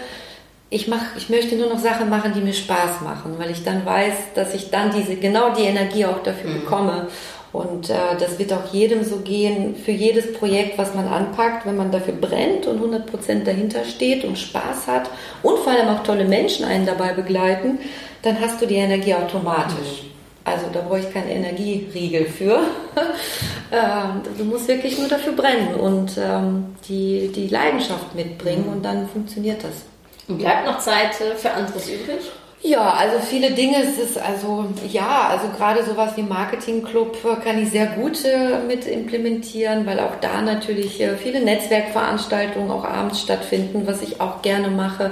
ich 0.71 0.87
mach, 0.87 1.15
ich 1.15 1.29
möchte 1.29 1.55
nur 1.55 1.67
noch 1.67 1.79
Sachen 1.79 2.09
machen, 2.09 2.31
die 2.33 2.41
mir 2.41 2.53
Spaß 2.53 3.01
machen, 3.01 3.35
weil 3.37 3.51
ich 3.51 3.63
dann 3.63 3.85
weiß, 3.85 4.13
dass 4.33 4.55
ich 4.55 4.71
dann 4.71 4.91
diese 4.91 5.17
genau 5.17 5.53
die 5.53 5.63
Energie 5.63 6.05
auch 6.05 6.23
dafür 6.23 6.49
mhm. 6.49 6.61
bekomme. 6.61 7.07
Und 7.53 7.89
äh, 7.89 7.93
das 8.17 8.39
wird 8.39 8.53
auch 8.53 8.71
jedem 8.71 9.03
so 9.03 9.17
gehen, 9.17 9.75
für 9.75 9.91
jedes 9.91 10.33
Projekt, 10.33 10.77
was 10.77 10.95
man 10.95 11.07
anpackt, 11.07 11.65
wenn 11.65 11.75
man 11.75 11.91
dafür 11.91 12.13
brennt 12.13 12.65
und 12.65 12.81
100% 12.81 13.43
dahinter 13.43 13.83
steht 13.83 14.23
und 14.23 14.37
Spaß 14.37 14.87
hat 14.87 15.09
und 15.43 15.59
vor 15.59 15.73
allem 15.73 15.89
auch 15.89 16.03
tolle 16.03 16.25
Menschen 16.25 16.65
einen 16.65 16.85
dabei 16.85 17.11
begleiten, 17.13 17.79
dann 18.21 18.39
hast 18.39 18.61
du 18.61 18.65
die 18.65 18.75
Energie 18.75 19.13
automatisch. 19.13 20.05
Also 20.43 20.67
da 20.73 20.81
brauche 20.81 20.99
ich 20.99 21.13
keinen 21.13 21.29
Energieriegel 21.29 22.25
für. 22.25 22.61
ähm, 23.71 24.21
du 24.37 24.43
musst 24.45 24.67
wirklich 24.67 24.97
nur 24.97 25.07
dafür 25.07 25.33
brennen 25.33 25.75
und 25.75 26.17
ähm, 26.17 26.75
die, 26.87 27.31
die 27.35 27.47
Leidenschaft 27.47 28.15
mitbringen 28.15 28.65
und 28.71 28.83
dann 28.83 29.07
funktioniert 29.09 29.63
das. 29.63 29.83
Und 30.27 30.39
bleibt 30.39 30.65
noch 30.65 30.79
Zeit 30.79 31.19
äh, 31.21 31.35
für 31.35 31.51
anderes 31.51 31.89
übrig? 31.89 32.31
Ja, 32.63 32.93
also 32.93 33.17
viele 33.19 33.51
Dinge 33.51 33.77
es 33.81 33.97
ist 33.97 34.19
also 34.19 34.65
ja, 34.87 35.29
also 35.29 35.47
gerade 35.49 35.83
sowas 35.83 36.15
wie 36.15 36.21
Marketingclub 36.21 37.17
kann 37.43 37.57
ich 37.57 37.71
sehr 37.71 37.87
gut 37.87 38.23
äh, 38.23 38.59
mit 38.67 38.85
implementieren, 38.85 39.87
weil 39.87 39.99
auch 39.99 40.17
da 40.21 40.41
natürlich 40.41 41.01
äh, 41.01 41.15
viele 41.17 41.41
Netzwerkveranstaltungen 41.43 42.69
auch 42.69 42.85
abends 42.85 43.19
stattfinden, 43.19 43.87
was 43.87 44.03
ich 44.03 44.21
auch 44.21 44.43
gerne 44.43 44.69
mache. 44.69 45.11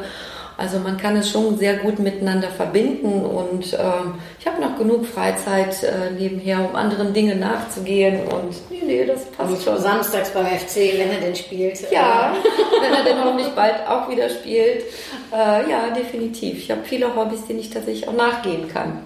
Also 0.59 0.77
man 0.79 0.97
kann 0.97 1.15
es 1.15 1.29
schon 1.29 1.57
sehr 1.57 1.77
gut 1.77 1.99
miteinander 1.99 2.49
verbinden 2.49 3.25
und 3.25 3.73
ähm, 3.73 4.15
ich 4.37 4.45
habe 4.45 4.59
noch 4.59 4.77
genug 4.77 5.05
Freizeit 5.05 5.83
äh, 5.83 6.11
nebenher, 6.11 6.67
um 6.69 6.75
anderen 6.75 7.13
Dingen 7.13 7.39
nachzugehen 7.39 8.27
und 8.27 8.53
nee, 8.69 8.81
nee, 8.85 9.05
das 9.05 9.23
passt 9.25 9.53
und 9.53 9.61
schon. 9.61 9.77
Samstags 9.77 10.31
beim 10.31 10.45
FC, 10.47 10.97
wenn 10.97 11.11
er 11.11 11.21
denn 11.21 11.35
spielt. 11.35 11.89
Ja, 11.91 12.35
wenn 12.81 12.93
er 12.93 13.03
denn 13.05 13.23
hoffentlich 13.23 13.47
bald 13.55 13.87
auch 13.87 14.09
wieder 14.09 14.29
spielt. 14.29 14.83
Äh, 15.31 15.69
ja, 15.69 15.91
definitiv. 15.95 16.57
Ich 16.57 16.71
habe 16.71 16.81
viele 16.83 17.15
Hobbys, 17.15 17.47
denen 17.47 17.59
ich 17.59 17.69
tatsächlich 17.69 18.09
auch 18.09 18.13
nachgehen 18.13 18.67
kann. 18.67 18.99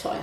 Toll. 0.00 0.18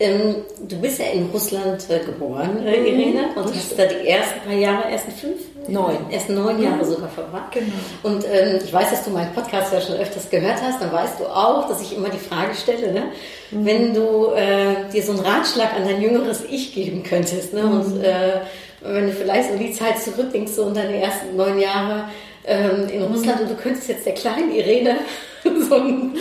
Ähm, 0.00 0.36
du 0.68 0.80
bist 0.80 0.98
ja 0.98 1.06
in 1.06 1.26
Russland 1.26 1.88
äh, 1.90 2.00
geboren, 2.00 2.64
äh, 2.64 2.76
Irene, 2.76 3.28
mhm. 3.28 3.42
und 3.42 3.54
hast 3.54 3.78
da 3.78 3.84
die 3.84 4.08
ersten 4.08 4.40
paar 4.40 4.56
Jahre, 4.56 4.90
ersten 4.90 5.12
fünf? 5.12 5.40
Neun. 5.68 6.10
Erst 6.10 6.30
neun 6.30 6.62
Jahre 6.62 6.84
sogar 6.84 7.08
verbracht. 7.08 7.52
Genau. 7.52 7.72
Und 8.02 8.24
ähm, 8.24 8.58
ich 8.64 8.72
weiß, 8.72 8.90
dass 8.90 9.04
du 9.04 9.10
meinen 9.10 9.32
Podcast 9.34 9.72
ja 9.72 9.80
schon 9.80 9.96
öfters 9.96 10.30
gehört 10.30 10.62
hast, 10.62 10.80
dann 10.80 10.92
weißt 10.92 11.20
du 11.20 11.26
auch, 11.26 11.68
dass 11.68 11.82
ich 11.82 11.96
immer 11.96 12.08
die 12.08 12.18
Frage 12.18 12.54
stelle, 12.54 12.92
ne? 12.92 13.02
Mhm. 13.50 13.64
wenn 13.64 13.94
du 13.94 14.32
äh, 14.34 14.90
dir 14.92 15.02
so 15.02 15.12
einen 15.12 15.20
Ratschlag 15.20 15.74
an 15.74 15.84
dein 15.84 16.00
jüngeres 16.00 16.44
Ich 16.48 16.74
geben 16.74 17.02
könntest, 17.02 17.52
ne? 17.52 17.62
und 17.62 17.96
mhm. 17.96 18.04
äh, 18.04 18.40
wenn 18.80 19.06
du 19.06 19.12
vielleicht 19.12 19.50
so 19.50 19.58
die 19.58 19.72
Zeit 19.72 19.98
zurückdenkst, 20.00 20.52
so 20.52 20.68
in 20.68 20.74
deine 20.74 21.00
ersten 21.00 21.36
neun 21.36 21.58
Jahre, 21.58 22.04
ähm, 22.48 22.88
in 22.88 23.02
Russland 23.02 23.42
und 23.42 23.50
du 23.50 23.54
könntest 23.54 23.88
jetzt 23.88 24.06
der 24.06 24.14
kleinen 24.14 24.50
Irene 24.52 24.96
so 25.68 25.74
einen, 25.74 26.16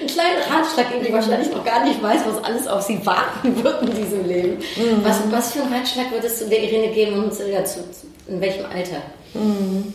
einen 0.00 0.08
kleinen 0.08 0.42
Ratschlag 0.50 0.90
geben, 0.90 1.04
die 1.06 1.12
wahrscheinlich 1.12 1.50
noch 1.50 1.64
gar 1.64 1.84
nicht 1.84 2.02
weiß, 2.02 2.22
was 2.26 2.42
alles 2.42 2.66
auf 2.66 2.82
sie 2.82 3.04
warten 3.06 3.62
wird 3.62 3.82
in 3.82 3.94
diesem 3.94 4.26
Leben. 4.26 4.56
Mhm. 4.76 5.04
Was, 5.04 5.20
was 5.30 5.52
für 5.52 5.62
einen 5.62 5.72
Ratschlag 5.72 6.10
würdest 6.10 6.40
du 6.40 6.46
der 6.46 6.62
Irene 6.62 6.88
geben 6.92 7.22
und 7.22 7.32
zu, 7.32 7.44
in 7.44 8.40
welchem 8.40 8.64
Alter? 8.66 9.02
Mhm. 9.34 9.94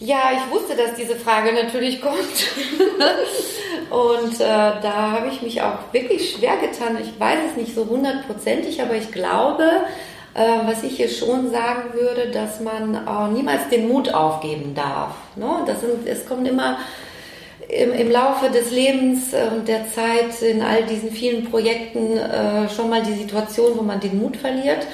Ja, 0.00 0.30
ich 0.32 0.54
wusste, 0.54 0.76
dass 0.76 0.94
diese 0.94 1.16
Frage 1.16 1.52
natürlich 1.52 2.00
kommt. 2.00 2.16
und 3.90 4.34
äh, 4.34 4.46
da 4.46 5.10
habe 5.12 5.28
ich 5.28 5.42
mich 5.42 5.60
auch 5.60 5.92
wirklich 5.92 6.36
schwer 6.36 6.56
getan. 6.56 6.96
Ich 7.02 7.18
weiß 7.18 7.38
es 7.50 7.56
nicht 7.56 7.74
so 7.74 7.84
hundertprozentig, 7.84 8.80
aber 8.80 8.94
ich 8.94 9.10
glaube, 9.10 9.64
äh, 10.38 10.66
was 10.66 10.84
ich 10.84 10.96
hier 10.96 11.08
schon 11.08 11.50
sagen 11.50 11.94
würde, 11.94 12.30
dass 12.30 12.60
man 12.60 13.08
auch 13.08 13.28
niemals 13.28 13.68
den 13.70 13.88
Mut 13.88 14.14
aufgeben 14.14 14.72
darf. 14.74 15.14
Ne? 15.34 15.48
Das 15.66 15.80
sind, 15.80 16.06
es 16.06 16.24
kommt 16.26 16.46
immer 16.46 16.78
im, 17.68 17.92
im 17.92 18.10
Laufe 18.10 18.48
des 18.48 18.70
Lebens 18.70 19.32
äh, 19.32 19.48
und 19.52 19.66
der 19.66 19.90
Zeit 19.90 20.40
in 20.42 20.62
all 20.62 20.84
diesen 20.84 21.10
vielen 21.10 21.50
Projekten 21.50 22.16
äh, 22.16 22.68
schon 22.68 22.88
mal 22.88 23.02
die 23.02 23.14
Situation, 23.14 23.72
wo 23.76 23.82
man 23.82 23.98
den 23.98 24.18
Mut 24.18 24.36
verliert 24.36 24.86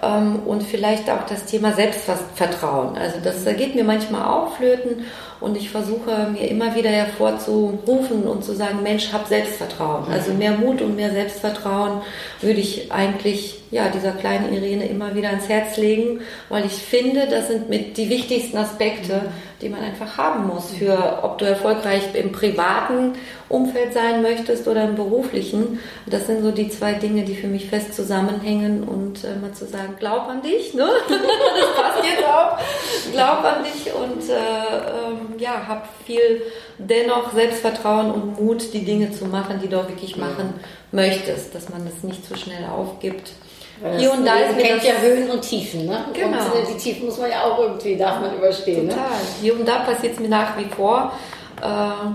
und 0.00 0.62
vielleicht 0.62 1.10
auch 1.10 1.26
das 1.26 1.44
Thema 1.46 1.72
Selbstvertrauen. 1.72 2.96
Also 2.96 3.18
das 3.22 3.44
geht 3.56 3.74
mir 3.74 3.82
manchmal 3.82 4.28
auch 4.28 4.54
flöten 4.54 5.04
und 5.40 5.56
ich 5.56 5.70
versuche 5.70 6.28
mir 6.32 6.48
immer 6.48 6.76
wieder 6.76 6.90
hervorzurufen 6.90 8.22
und 8.24 8.44
zu 8.44 8.54
sagen, 8.54 8.82
Mensch, 8.82 9.12
hab 9.12 9.26
Selbstvertrauen. 9.26 10.06
Also 10.10 10.32
mehr 10.34 10.52
Mut 10.52 10.82
und 10.82 10.94
mehr 10.94 11.10
Selbstvertrauen 11.10 12.02
würde 12.40 12.60
ich 12.60 12.92
eigentlich 12.92 13.60
ja, 13.70 13.88
dieser 13.88 14.12
kleinen 14.12 14.52
Irene 14.52 14.86
immer 14.86 15.14
wieder 15.14 15.30
ans 15.30 15.48
Herz 15.48 15.76
legen, 15.76 16.20
weil 16.48 16.64
ich 16.64 16.72
finde, 16.72 17.26
das 17.28 17.48
sind 17.48 17.68
mit 17.68 17.96
die 17.96 18.08
wichtigsten 18.08 18.56
Aspekte, 18.56 19.22
die 19.60 19.68
man 19.68 19.82
einfach 19.82 20.16
haben 20.16 20.46
muss 20.46 20.70
für, 20.70 21.20
ob 21.22 21.38
du 21.38 21.44
erfolgreich 21.44 22.14
im 22.14 22.30
privaten 22.30 23.14
Umfeld 23.48 23.92
sein 23.92 24.22
möchtest 24.22 24.68
oder 24.68 24.84
im 24.84 24.94
beruflichen. 24.94 25.80
Das 26.06 26.26
sind 26.26 26.42
so 26.42 26.52
die 26.52 26.68
zwei 26.68 26.92
Dinge, 26.94 27.24
die 27.24 27.34
für 27.34 27.48
mich 27.48 27.68
fest 27.68 27.94
zusammenhängen 27.94 28.84
und 28.84 29.24
äh, 29.24 29.34
mal 29.40 29.52
zu 29.52 29.66
sagen, 29.66 29.96
glaub 29.98 30.28
an 30.28 30.42
dich, 30.42 30.74
ne? 30.74 30.88
das 31.08 31.74
passt 31.74 32.04
jetzt 32.04 32.24
auch. 32.24 32.58
Glaub 33.12 33.44
an 33.44 33.64
dich 33.64 33.92
und 33.92 34.28
äh, 34.28 34.34
ähm, 34.34 35.38
ja, 35.38 35.66
hab 35.66 35.88
viel 36.04 36.42
dennoch 36.78 37.32
Selbstvertrauen 37.32 38.12
und 38.12 38.40
Mut, 38.40 38.72
die 38.72 38.84
Dinge 38.84 39.10
zu 39.10 39.26
machen, 39.26 39.60
die 39.62 39.68
du 39.68 39.80
auch 39.80 39.88
wirklich 39.88 40.16
machen 40.16 40.54
möchtest, 40.92 41.54
dass 41.54 41.68
man 41.68 41.84
das 41.84 42.04
nicht 42.04 42.24
zu 42.24 42.34
so 42.34 42.40
schnell 42.40 42.64
aufgibt. 42.64 43.32
Hier 43.96 44.12
und 44.12 44.24
da 44.24 44.34
ist 44.34 44.58
kennt 44.58 44.82
ja 44.82 44.94
Höhen 45.00 45.30
und 45.30 45.42
Tiefen, 45.42 45.86
ne? 45.86 46.04
Genau. 46.12 46.38
Und 46.38 46.68
die 46.68 46.76
Tiefen 46.76 47.06
muss 47.06 47.18
man 47.18 47.30
ja 47.30 47.44
auch 47.44 47.58
irgendwie, 47.58 47.96
darf 47.96 48.20
man 48.20 48.36
überstehen. 48.36 48.86
Ne? 48.86 48.92
Total. 48.92 49.08
Ne? 49.08 49.16
Hier 49.40 49.54
und 49.54 49.68
da 49.68 49.78
passiert 49.80 50.14
es 50.14 50.20
mir 50.20 50.28
nach 50.28 50.58
wie 50.58 50.64
vor. 50.64 51.12
Äh, 51.62 52.10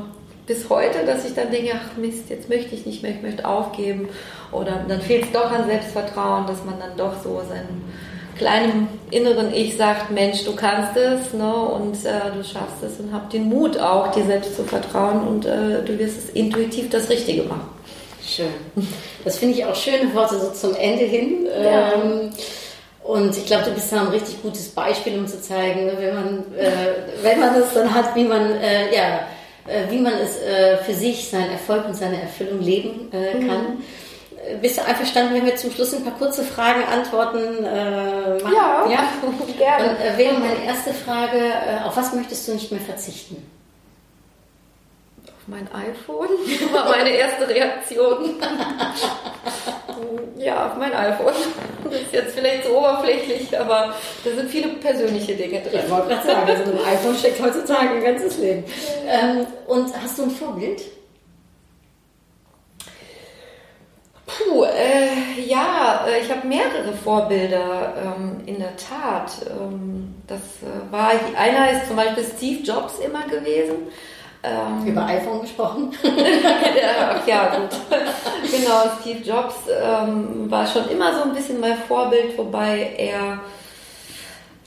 bis 0.45 0.69
heute, 0.69 1.05
dass 1.05 1.25
ich 1.25 1.33
dann 1.33 1.51
denke, 1.51 1.71
ach 1.73 1.97
Mist, 1.97 2.29
jetzt 2.29 2.49
möchte 2.49 2.75
ich 2.75 2.85
nicht 2.85 3.01
mehr, 3.01 3.11
ich 3.11 3.21
möchte 3.21 3.47
aufgeben. 3.47 4.09
Oder 4.51 4.83
dann 4.87 5.01
fehlt 5.01 5.23
es 5.25 5.31
doch 5.31 5.51
an 5.51 5.65
Selbstvertrauen, 5.65 6.47
dass 6.47 6.65
man 6.65 6.79
dann 6.79 6.97
doch 6.97 7.13
so 7.23 7.41
seinem 7.47 7.81
kleinen 8.37 8.87
inneren 9.11 9.53
Ich 9.53 9.77
sagt, 9.77 10.11
Mensch, 10.11 10.43
du 10.43 10.55
kannst 10.55 10.97
es 10.97 11.33
ne, 11.33 11.53
und 11.53 12.03
äh, 12.05 12.35
du 12.35 12.43
schaffst 12.43 12.83
es 12.83 12.99
und 12.99 13.13
hab 13.13 13.29
den 13.29 13.45
Mut 13.45 13.77
auch, 13.77 14.11
dir 14.11 14.25
selbst 14.25 14.55
zu 14.55 14.63
vertrauen 14.63 15.25
und 15.27 15.45
äh, 15.45 15.83
du 15.85 15.97
wirst 15.99 16.17
es 16.17 16.29
intuitiv 16.31 16.89
das 16.89 17.09
Richtige 17.09 17.43
machen. 17.43 17.69
Schön. 18.25 18.53
Das 19.25 19.37
finde 19.37 19.55
ich 19.55 19.65
auch 19.65 19.75
schöne 19.75 20.13
Worte 20.13 20.39
so 20.39 20.51
zum 20.51 20.75
Ende 20.75 21.03
hin. 21.05 21.45
Ja. 21.45 21.93
Ähm, 21.93 22.29
Und 23.03 23.35
ich 23.37 23.45
glaube, 23.45 23.65
du 23.65 23.71
bist 23.71 23.91
da 23.91 23.99
ein 23.99 24.07
richtig 24.07 24.41
gutes 24.41 24.69
Beispiel, 24.69 25.17
um 25.17 25.27
zu 25.27 25.41
zeigen, 25.41 25.87
ne, 25.87 25.93
wenn 25.99 26.15
man, 26.15 26.37
äh, 26.57 26.67
wenn 27.21 27.39
man 27.39 27.53
es 27.55 27.73
dann 27.73 27.93
hat, 27.93 28.15
wie 28.15 28.23
man, 28.23 28.49
äh, 28.61 28.95
ja, 28.95 29.27
äh, 29.67 29.89
wie 29.91 29.99
man 29.99 30.13
es 30.13 30.37
äh, 30.41 30.77
für 30.77 30.93
sich, 30.93 31.29
seinen 31.29 31.51
Erfolg 31.51 31.85
und 31.85 31.95
seine 31.95 32.21
Erfüllung 32.21 32.61
leben 32.61 33.11
äh, 33.11 33.45
kann. 33.45 33.83
Äh, 34.49 34.55
Bist 34.61 34.77
du 34.77 34.85
einverstanden, 34.85 35.33
wenn 35.35 35.45
wir 35.45 35.57
zum 35.57 35.71
Schluss 35.71 35.93
ein 35.93 36.03
paar 36.05 36.17
kurze 36.17 36.43
Fragen, 36.43 36.81
Antworten 36.85 37.65
äh, 37.65 38.41
machen? 38.41 38.55
Ja, 38.55 38.85
ja? 38.89 39.09
gerne. 39.57 39.97
Dann 39.97 40.15
äh, 40.15 40.17
wäre 40.17 40.33
meine 40.35 40.63
erste 40.65 40.93
Frage, 40.93 41.37
äh, 41.39 41.83
auf 41.85 41.97
was 41.97 42.13
möchtest 42.13 42.47
du 42.47 42.53
nicht 42.53 42.71
mehr 42.71 42.79
verzichten? 42.81 43.35
Mein 45.47 45.67
iPhone 45.73 46.29
war 46.73 46.89
meine 46.89 47.09
erste 47.09 47.47
Reaktion. 47.47 48.35
ja, 50.37 50.67
auf 50.67 50.77
mein 50.77 50.93
iPhone. 50.93 51.33
Das 51.83 51.93
ist 51.93 52.13
jetzt 52.13 52.35
vielleicht 52.35 52.65
so 52.65 52.77
oberflächlich, 52.77 53.59
aber 53.59 53.93
da 54.23 54.31
sind 54.31 54.49
viele 54.49 54.69
persönliche 54.69 55.35
Dinge 55.35 55.61
drin. 55.61 55.81
Ich 55.83 55.91
wollte 55.91 56.09
gerade 56.09 56.25
sagen, 56.25 56.49
also 56.49 56.71
ein 56.71 56.93
iPhone 56.93 57.17
steckt 57.17 57.41
heutzutage 57.41 57.95
ein 57.95 58.03
ganzes 58.03 58.37
Leben. 58.37 58.63
Ähm, 59.05 59.45
und 59.67 59.93
hast 60.01 60.17
du 60.17 60.23
ein 60.23 60.31
Vorbild? 60.31 60.81
Puh, 64.25 64.63
äh, 64.63 65.41
ja, 65.45 66.05
äh, 66.07 66.21
ich 66.21 66.31
habe 66.31 66.47
mehrere 66.47 66.93
Vorbilder 67.03 67.93
ähm, 67.97 68.41
in 68.45 68.59
der 68.59 68.77
Tat. 68.77 69.33
Ähm, 69.49 70.15
das 70.27 70.39
äh, 70.39 70.91
war 70.91 71.11
einer 71.37 71.71
ist 71.71 71.87
zum 71.87 71.97
Beispiel 71.97 72.23
Steve 72.23 72.63
Jobs 72.63 72.99
immer 72.99 73.27
gewesen. 73.27 73.89
Ähm, 74.45 74.85
Über 74.85 75.05
iPhone 75.05 75.41
gesprochen. 75.41 75.93
ja, 76.03 77.21
ja, 77.25 77.55
gut. 77.55 77.69
genau, 78.51 78.83
Steve 78.99 79.19
Jobs 79.23 79.55
ähm, 79.69 80.51
war 80.51 80.67
schon 80.67 80.89
immer 80.89 81.13
so 81.15 81.23
ein 81.23 81.33
bisschen 81.33 81.61
mein 81.61 81.77
Vorbild, 81.77 82.37
wobei 82.37 82.93
er 82.97 83.39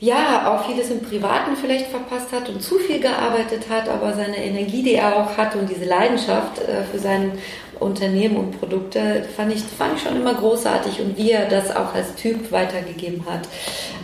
ja 0.01 0.51
auch 0.51 0.67
vieles 0.67 0.91
im 0.91 1.03
Privaten 1.03 1.57
vielleicht 1.57 1.89
verpasst 1.89 2.33
hat 2.33 2.49
und 2.49 2.63
zu 2.63 2.79
viel 2.79 3.01
gearbeitet 3.01 3.69
hat, 3.69 3.89
aber 3.89 4.15
seine 4.15 4.43
Energie, 4.43 4.83
die 4.83 4.95
er 4.95 5.17
auch 5.17 5.37
hatte 5.37 5.59
und 5.59 5.69
diese 5.69 5.85
Leidenschaft 5.85 6.59
äh, 6.59 6.83
für 6.91 6.99
sein 6.99 7.33
Unternehmen 7.79 8.37
und 8.37 8.59
Produkte, 8.59 9.27
fand 9.37 9.55
ich, 9.55 9.63
fand 9.63 9.97
ich 9.97 10.03
schon 10.03 10.17
immer 10.17 10.35
großartig 10.35 11.01
und 11.01 11.19
wie 11.19 11.33
er 11.33 11.47
das 11.47 11.75
auch 11.75 11.95
als 11.95 12.15
Typ 12.15 12.51
weitergegeben 12.51 13.27
hat. 13.29 13.49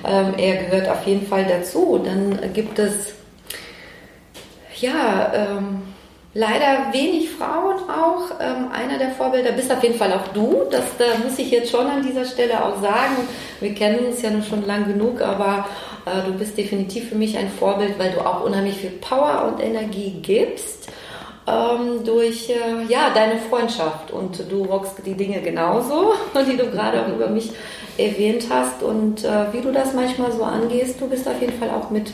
Ähm, 0.07 0.35
er 0.37 0.65
gehört 0.65 0.89
auf 0.89 1.07
jeden 1.07 1.27
Fall 1.27 1.47
dazu. 1.47 1.99
Dann 2.05 2.53
gibt 2.53 2.79
es 2.79 3.15
ja, 4.83 5.33
ähm, 5.35 5.83
leider 6.35 6.93
wenig 6.93 7.31
Frauen 7.31 7.77
auch. 7.89 8.41
Ähm, 8.41 8.71
einer 8.73 8.99
der 8.99 9.11
Vorbilder 9.11 9.53
bist 9.53 9.73
auf 9.73 9.83
jeden 9.83 9.97
Fall 9.97 10.13
auch 10.13 10.29
du. 10.35 10.63
Das 10.71 10.85
da 10.99 11.05
muss 11.25 11.39
ich 11.39 11.51
jetzt 11.51 11.71
schon 11.71 11.87
an 11.87 12.03
dieser 12.03 12.25
Stelle 12.25 12.65
auch 12.65 12.81
sagen. 12.81 13.17
Wir 13.61 13.75
kennen 13.75 14.07
uns 14.07 14.23
ja 14.23 14.31
nun 14.31 14.43
schon 14.43 14.67
lang 14.67 14.87
genug, 14.87 15.21
aber 15.23 15.67
äh, 16.05 16.27
du 16.27 16.33
bist 16.33 16.59
definitiv 16.59 17.09
für 17.09 17.15
mich 17.15 17.37
ein 17.37 17.49
Vorbild, 17.49 17.99
weil 17.99 18.13
du 18.13 18.21
auch 18.21 18.45
unheimlich 18.45 18.77
viel 18.77 18.91
Power 18.91 19.51
und 19.53 19.63
Energie 19.63 20.19
gibst. 20.23 20.89
Ähm, 21.45 22.05
durch 22.05 22.51
äh, 22.51 22.85
ja, 22.89 23.11
deine 23.13 23.37
Freundschaft 23.39 24.13
und 24.13 24.45
du 24.49 24.65
rockst 24.65 25.05
die 25.05 25.15
Dinge 25.15 25.41
genauso, 25.41 26.13
die 26.49 26.57
du 26.57 26.71
gerade 26.71 27.03
auch 27.03 27.09
über 27.09 27.29
mich 27.29 27.51
erwähnt 27.99 28.47
hast 28.49 28.83
und 28.83 29.25
äh, 29.25 29.53
wie 29.53 29.61
du 29.61 29.71
das 29.73 29.93
manchmal 29.93 30.33
so 30.33 30.43
angehst, 30.43 31.01
du 31.01 31.09
bist 31.09 31.29
auf 31.29 31.41
jeden 31.41 31.53
Fall 31.59 31.71
auch 31.71 31.91
mit 31.91 32.13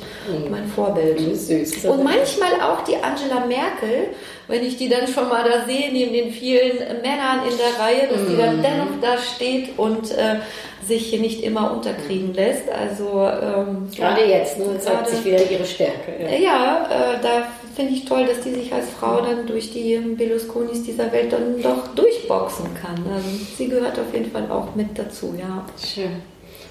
mein 0.50 0.66
Vorbild. 0.66 1.18
Süß. 1.36 1.84
Und 1.84 2.04
manchmal 2.04 2.60
auch 2.60 2.82
die 2.82 2.96
Angela 2.96 3.46
Merkel, 3.46 4.08
wenn 4.48 4.64
ich 4.64 4.76
die 4.76 4.88
dann 4.88 5.06
schon 5.06 5.28
mal 5.28 5.44
da 5.44 5.66
sehe, 5.66 5.92
neben 5.92 6.12
den 6.12 6.32
vielen 6.32 6.78
Männern 7.02 7.40
in 7.48 7.56
der 7.56 7.84
Reihe, 7.84 8.08
dass 8.08 8.26
die 8.26 8.36
dann 8.36 8.62
dennoch 8.62 9.00
da 9.00 9.18
steht 9.18 9.78
und 9.78 10.10
äh, 10.10 10.40
sich 10.86 11.06
hier 11.06 11.20
nicht 11.20 11.42
immer 11.42 11.70
unterkriegen 11.72 12.34
lässt. 12.34 12.68
Also 12.68 13.28
ähm, 13.28 13.88
Gerade 13.94 14.24
jetzt, 14.24 14.58
ne, 14.58 14.78
zeigt 14.80 15.08
sich 15.08 15.24
wieder 15.24 15.50
ihre 15.50 15.64
Stärke. 15.64 16.12
Ja. 16.20 16.38
ja, 16.38 16.86
äh, 16.90 17.22
da 17.22 17.46
finde 17.78 17.92
ich 17.92 18.04
toll, 18.06 18.26
dass 18.26 18.40
die 18.40 18.50
sich 18.50 18.72
als 18.72 18.86
Frau 18.90 19.20
dann 19.20 19.46
durch 19.46 19.70
die 19.70 19.96
Berlusconis 19.98 20.82
dieser 20.82 21.12
Welt 21.12 21.32
dann 21.32 21.62
doch 21.62 21.86
durchboxen 21.94 22.66
kann. 22.74 23.04
Also 23.14 23.28
sie 23.56 23.68
gehört 23.68 23.96
auf 23.96 24.12
jeden 24.12 24.32
Fall 24.32 24.50
auch 24.50 24.74
mit 24.74 24.98
dazu, 24.98 25.32
ja. 25.38 25.64
Schön. 25.80 26.20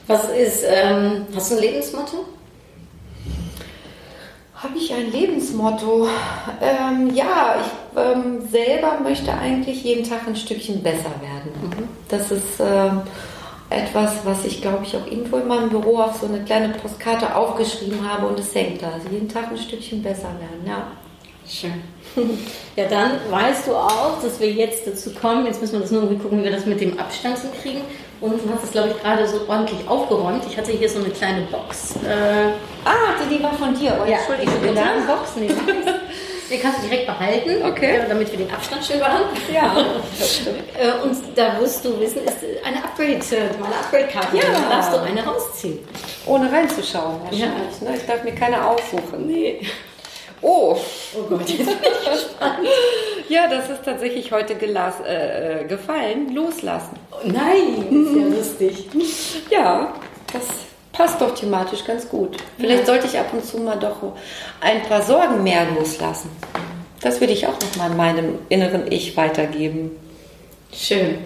Was 0.08 0.30
ist, 0.30 0.66
ähm, 0.68 1.26
hast 1.34 1.52
du 1.52 1.56
ein 1.56 1.62
Lebensmotto? 1.62 2.26
Habe 4.56 4.78
ich 4.78 4.94
ein 4.94 5.10
Lebensmotto? 5.10 6.10
Ähm, 6.62 7.16
ja, 7.16 7.56
ich 7.62 7.98
ähm, 7.98 8.46
selber 8.52 9.00
möchte 9.02 9.34
eigentlich 9.34 9.86
jeden 9.86 10.04
Tag 10.04 10.28
ein 10.28 10.36
Stückchen 10.36 10.84
besser 10.84 11.14
werden. 11.22 11.88
Das 12.10 12.32
ist 12.32 12.60
ähm, 12.60 13.00
etwas, 13.70 14.18
was 14.24 14.46
ich 14.46 14.62
glaube 14.62 14.84
ich 14.84 14.96
auch 14.96 15.06
irgendwo 15.06 15.38
in 15.38 15.48
meinem 15.48 15.70
Büro 15.70 16.00
auf 16.00 16.18
so 16.20 16.28
eine 16.28 16.44
kleine 16.44 16.70
Postkarte 16.70 17.36
aufgeschrieben 17.36 18.00
habe 18.10 18.28
und 18.28 18.40
es 18.40 18.54
hängt 18.56 18.82
da. 18.82 18.92
Also 18.94 19.10
jeden 19.10 19.28
Tag 19.30 19.52
ein 19.52 19.58
Stückchen 19.58 20.02
besser 20.02 20.30
werden, 20.40 20.66
ja. 20.66 20.88
Schön. 21.50 21.82
Ja, 22.76 22.86
dann 22.88 23.14
weißt 23.32 23.68
du 23.68 23.76
auch, 23.76 24.22
dass 24.22 24.40
wir 24.40 24.52
jetzt 24.52 24.86
dazu 24.86 25.12
kommen. 25.12 25.48
Jetzt 25.48 25.62
müssen 25.62 25.74
wir 25.74 25.80
das 25.80 25.90
nur 25.90 26.04
irgendwie 26.04 26.22
gucken, 26.22 26.40
wie 26.40 26.44
wir 26.44 26.52
das 26.52 26.68
mit 26.68 26.80
dem 26.80 27.00
Abstand 27.00 27.40
hinkriegen. 27.40 27.82
Und 28.22 28.34
du 28.34 28.54
hast 28.54 28.66
es, 28.66 28.72
glaube 28.72 28.90
ich, 28.90 29.02
gerade 29.02 29.28
so 29.28 29.42
ordentlich 29.48 29.80
aufgeräumt. 29.88 30.44
Ich 30.48 30.56
hatte 30.56 30.72
hier 30.72 30.88
so 30.88 31.00
eine 31.00 31.10
kleine 31.10 31.42
Box. 31.52 31.96
Äh, 32.06 32.52
Ah, 32.86 33.16
die, 33.20 33.36
die 33.36 33.44
war 33.44 33.54
von 33.54 33.74
dir. 33.74 33.98
Oh, 34.00 34.08
ja, 34.08 34.18
Entschuldige 34.18 34.52
die. 34.62 35.08
Box. 35.08 35.36
Nichts. 35.38 35.56
Den 36.50 36.62
kannst 36.62 36.80
du 36.82 36.88
direkt 36.88 37.06
behalten, 37.08 37.62
Okay. 37.66 38.00
damit 38.08 38.32
wir 38.32 38.38
den 38.38 38.52
Abstand 38.54 38.84
schön 38.86 39.00
behalten. 39.00 39.36
Ja. 39.54 39.76
Äh, 40.80 40.92
Und 41.04 41.18
da 41.36 41.60
wirst 41.60 41.84
du 41.84 42.00
wissen, 42.00 42.20
ist 42.24 42.38
eine 42.64 42.78
Upgrade, 42.84 43.14
äh, 43.14 43.50
meine 43.60 43.74
Upgrade-Karte. 43.76 44.38
Ja. 44.38 44.44
Da 44.70 44.76
darfst 44.76 44.94
du 44.94 45.00
eine 45.02 45.26
rausziehen. 45.26 45.80
Ohne 46.28 46.52
reinzuschauen 46.52 47.20
Ja. 47.32 47.48
wahrscheinlich. 47.48 47.82
Ne? 47.82 47.96
Ich 47.98 48.06
darf 48.06 48.24
mir 48.24 48.34
keine 48.36 48.64
aussuchen. 48.66 49.26
Nee. 49.28 49.62
Oh, 50.42 50.78
Oh 51.18 51.24
Gott, 51.24 51.50
jetzt 51.50 51.66
bin 51.66 51.68
ich 51.82 52.12
gespannt. 52.12 52.68
ja, 53.28 53.48
das 53.48 53.70
ist 53.72 53.84
tatsächlich 53.84 54.32
heute 54.32 54.54
gelas 54.56 54.96
äh, 55.06 55.62
äh, 55.62 55.66
gefallen. 55.66 56.34
Loslassen. 56.36 56.98
Nein, 57.24 57.88
ist 57.90 58.16
ja 58.16 58.28
lustig. 58.38 58.88
Ja, 59.50 59.94
das 60.32 60.44
passt 60.98 61.22
doch 61.22 61.36
thematisch 61.36 61.86
ganz 61.86 62.10
gut. 62.10 62.38
Vielleicht 62.58 62.88
sollte 62.88 63.06
ich 63.06 63.18
ab 63.18 63.32
und 63.32 63.46
zu 63.46 63.60
mal 63.60 63.78
doch 63.78 63.98
ein 64.60 64.82
paar 64.84 65.04
Sorgen 65.04 65.44
mehr 65.44 65.66
loslassen. 65.78 66.30
Das 67.02 67.20
würde 67.22 67.34
ich 67.34 67.46
auch 67.46 67.54
noch 67.60 67.76
mal 67.78 67.90
meinem 67.90 68.40
inneren 68.50 68.92
Ich 68.92 69.16
weitergeben. 69.16 69.92
Schön. 70.74 71.20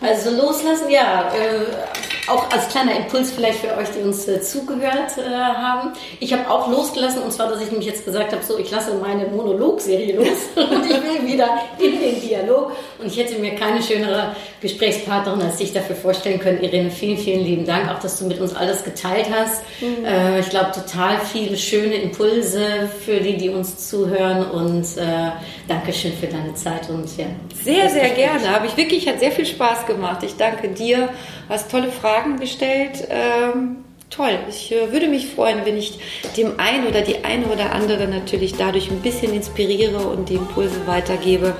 Also 0.00 0.30
loslassen, 0.30 0.90
ja, 0.90 1.32
äh, 1.32 2.01
auch 2.28 2.50
als 2.50 2.68
kleiner 2.68 2.94
Impuls 2.96 3.32
vielleicht 3.32 3.58
für 3.58 3.76
euch, 3.76 3.88
die 3.90 4.00
uns 4.00 4.28
äh, 4.28 4.40
zugehört 4.40 5.18
äh, 5.18 5.34
haben. 5.34 5.92
Ich 6.20 6.32
habe 6.32 6.48
auch 6.48 6.68
losgelassen 6.68 7.22
und 7.22 7.32
zwar, 7.32 7.48
dass 7.48 7.60
ich 7.60 7.70
nämlich 7.70 7.88
jetzt 7.88 8.04
gesagt 8.04 8.32
habe, 8.32 8.42
so 8.44 8.58
ich 8.58 8.70
lasse 8.70 8.94
meine 8.94 9.26
Monologserie 9.26 10.14
los 10.16 10.28
und 10.54 10.86
ich 10.86 11.02
will 11.02 11.26
wieder 11.26 11.48
in 11.78 12.00
den 12.00 12.20
Dialog 12.20 12.72
und 12.98 13.06
ich 13.06 13.18
hätte 13.18 13.38
mir 13.40 13.56
keine 13.56 13.82
schönere 13.82 14.36
Gesprächspartnerin 14.60 15.42
als 15.42 15.56
dich 15.56 15.72
dafür 15.72 15.96
vorstellen 15.96 16.38
können. 16.38 16.62
Irene, 16.62 16.90
vielen, 16.90 17.18
vielen 17.18 17.44
lieben 17.44 17.66
Dank, 17.66 17.90
auch 17.90 17.98
dass 17.98 18.20
du 18.20 18.26
mit 18.26 18.40
uns 18.40 18.54
alles 18.54 18.84
geteilt 18.84 19.26
hast. 19.32 19.62
Äh, 19.82 20.40
ich 20.40 20.50
glaube, 20.50 20.70
total 20.72 21.18
viele 21.20 21.56
schöne 21.56 21.96
Impulse 21.96 22.88
für 23.04 23.18
die, 23.18 23.36
die 23.36 23.48
uns 23.48 23.88
zuhören 23.88 24.48
und 24.50 24.84
äh, 24.96 25.32
Dankeschön 25.66 26.12
für 26.12 26.28
deine 26.28 26.54
Zeit 26.54 26.88
und 26.88 27.16
ja. 27.16 27.26
Sehr, 27.64 27.88
sehr 27.88 28.10
gerne. 28.10 28.50
Habe 28.50 28.66
ich 28.66 28.76
wirklich, 28.76 29.08
hat 29.08 29.18
sehr 29.18 29.32
viel 29.32 29.46
Spaß 29.46 29.86
gemacht. 29.86 30.22
Ich 30.22 30.36
danke 30.36 30.68
dir. 30.68 31.08
Hast 31.48 31.70
tolle 31.70 31.90
Fragen 31.90 32.11
gestellt. 32.38 33.06
Ähm, 33.10 33.76
toll. 34.10 34.38
Ich 34.48 34.72
äh, 34.72 34.92
würde 34.92 35.08
mich 35.08 35.28
freuen, 35.28 35.64
wenn 35.64 35.76
ich 35.76 35.98
dem 36.36 36.58
einen 36.58 36.86
oder 36.86 37.00
die 37.00 37.24
eine 37.24 37.46
oder 37.46 37.72
andere 37.72 38.06
natürlich 38.06 38.54
dadurch 38.56 38.90
ein 38.90 39.00
bisschen 39.00 39.32
inspiriere 39.32 39.98
und 39.98 40.28
die 40.28 40.34
Impulse 40.34 40.86
weitergebe. 40.86 41.54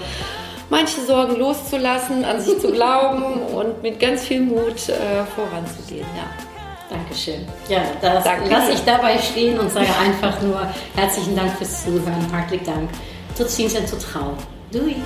Manche 0.70 1.00
Sorgen 1.02 1.36
loszulassen, 1.36 2.24
an 2.24 2.40
sich 2.40 2.58
zu 2.58 2.72
glauben 2.72 3.42
und 3.54 3.82
mit 3.82 4.00
ganz 4.00 4.24
viel 4.24 4.40
Mut 4.40 4.88
äh, 4.88 5.24
voranzugehen. 5.34 6.06
Ja. 6.16 6.30
Dankeschön. 6.88 7.46
Ja, 7.68 7.82
das 8.02 8.24
Danke 8.24 8.50
lasse 8.50 8.72
ich 8.72 8.80
dabei 8.84 9.16
stehen 9.16 9.58
und 9.58 9.70
sage 9.70 9.88
einfach 9.98 10.40
nur 10.42 10.60
herzlichen 10.94 11.34
Dank 11.34 11.56
fürs 11.56 11.84
Zuhören. 11.84 12.30
Hartlich 12.30 12.62
Dank. 12.64 12.90
Tot 13.36 13.48
ziens 13.48 13.74
en 13.74 13.86
tot 13.86 14.04
gauw. 14.12 14.36
Doei. 14.70 14.96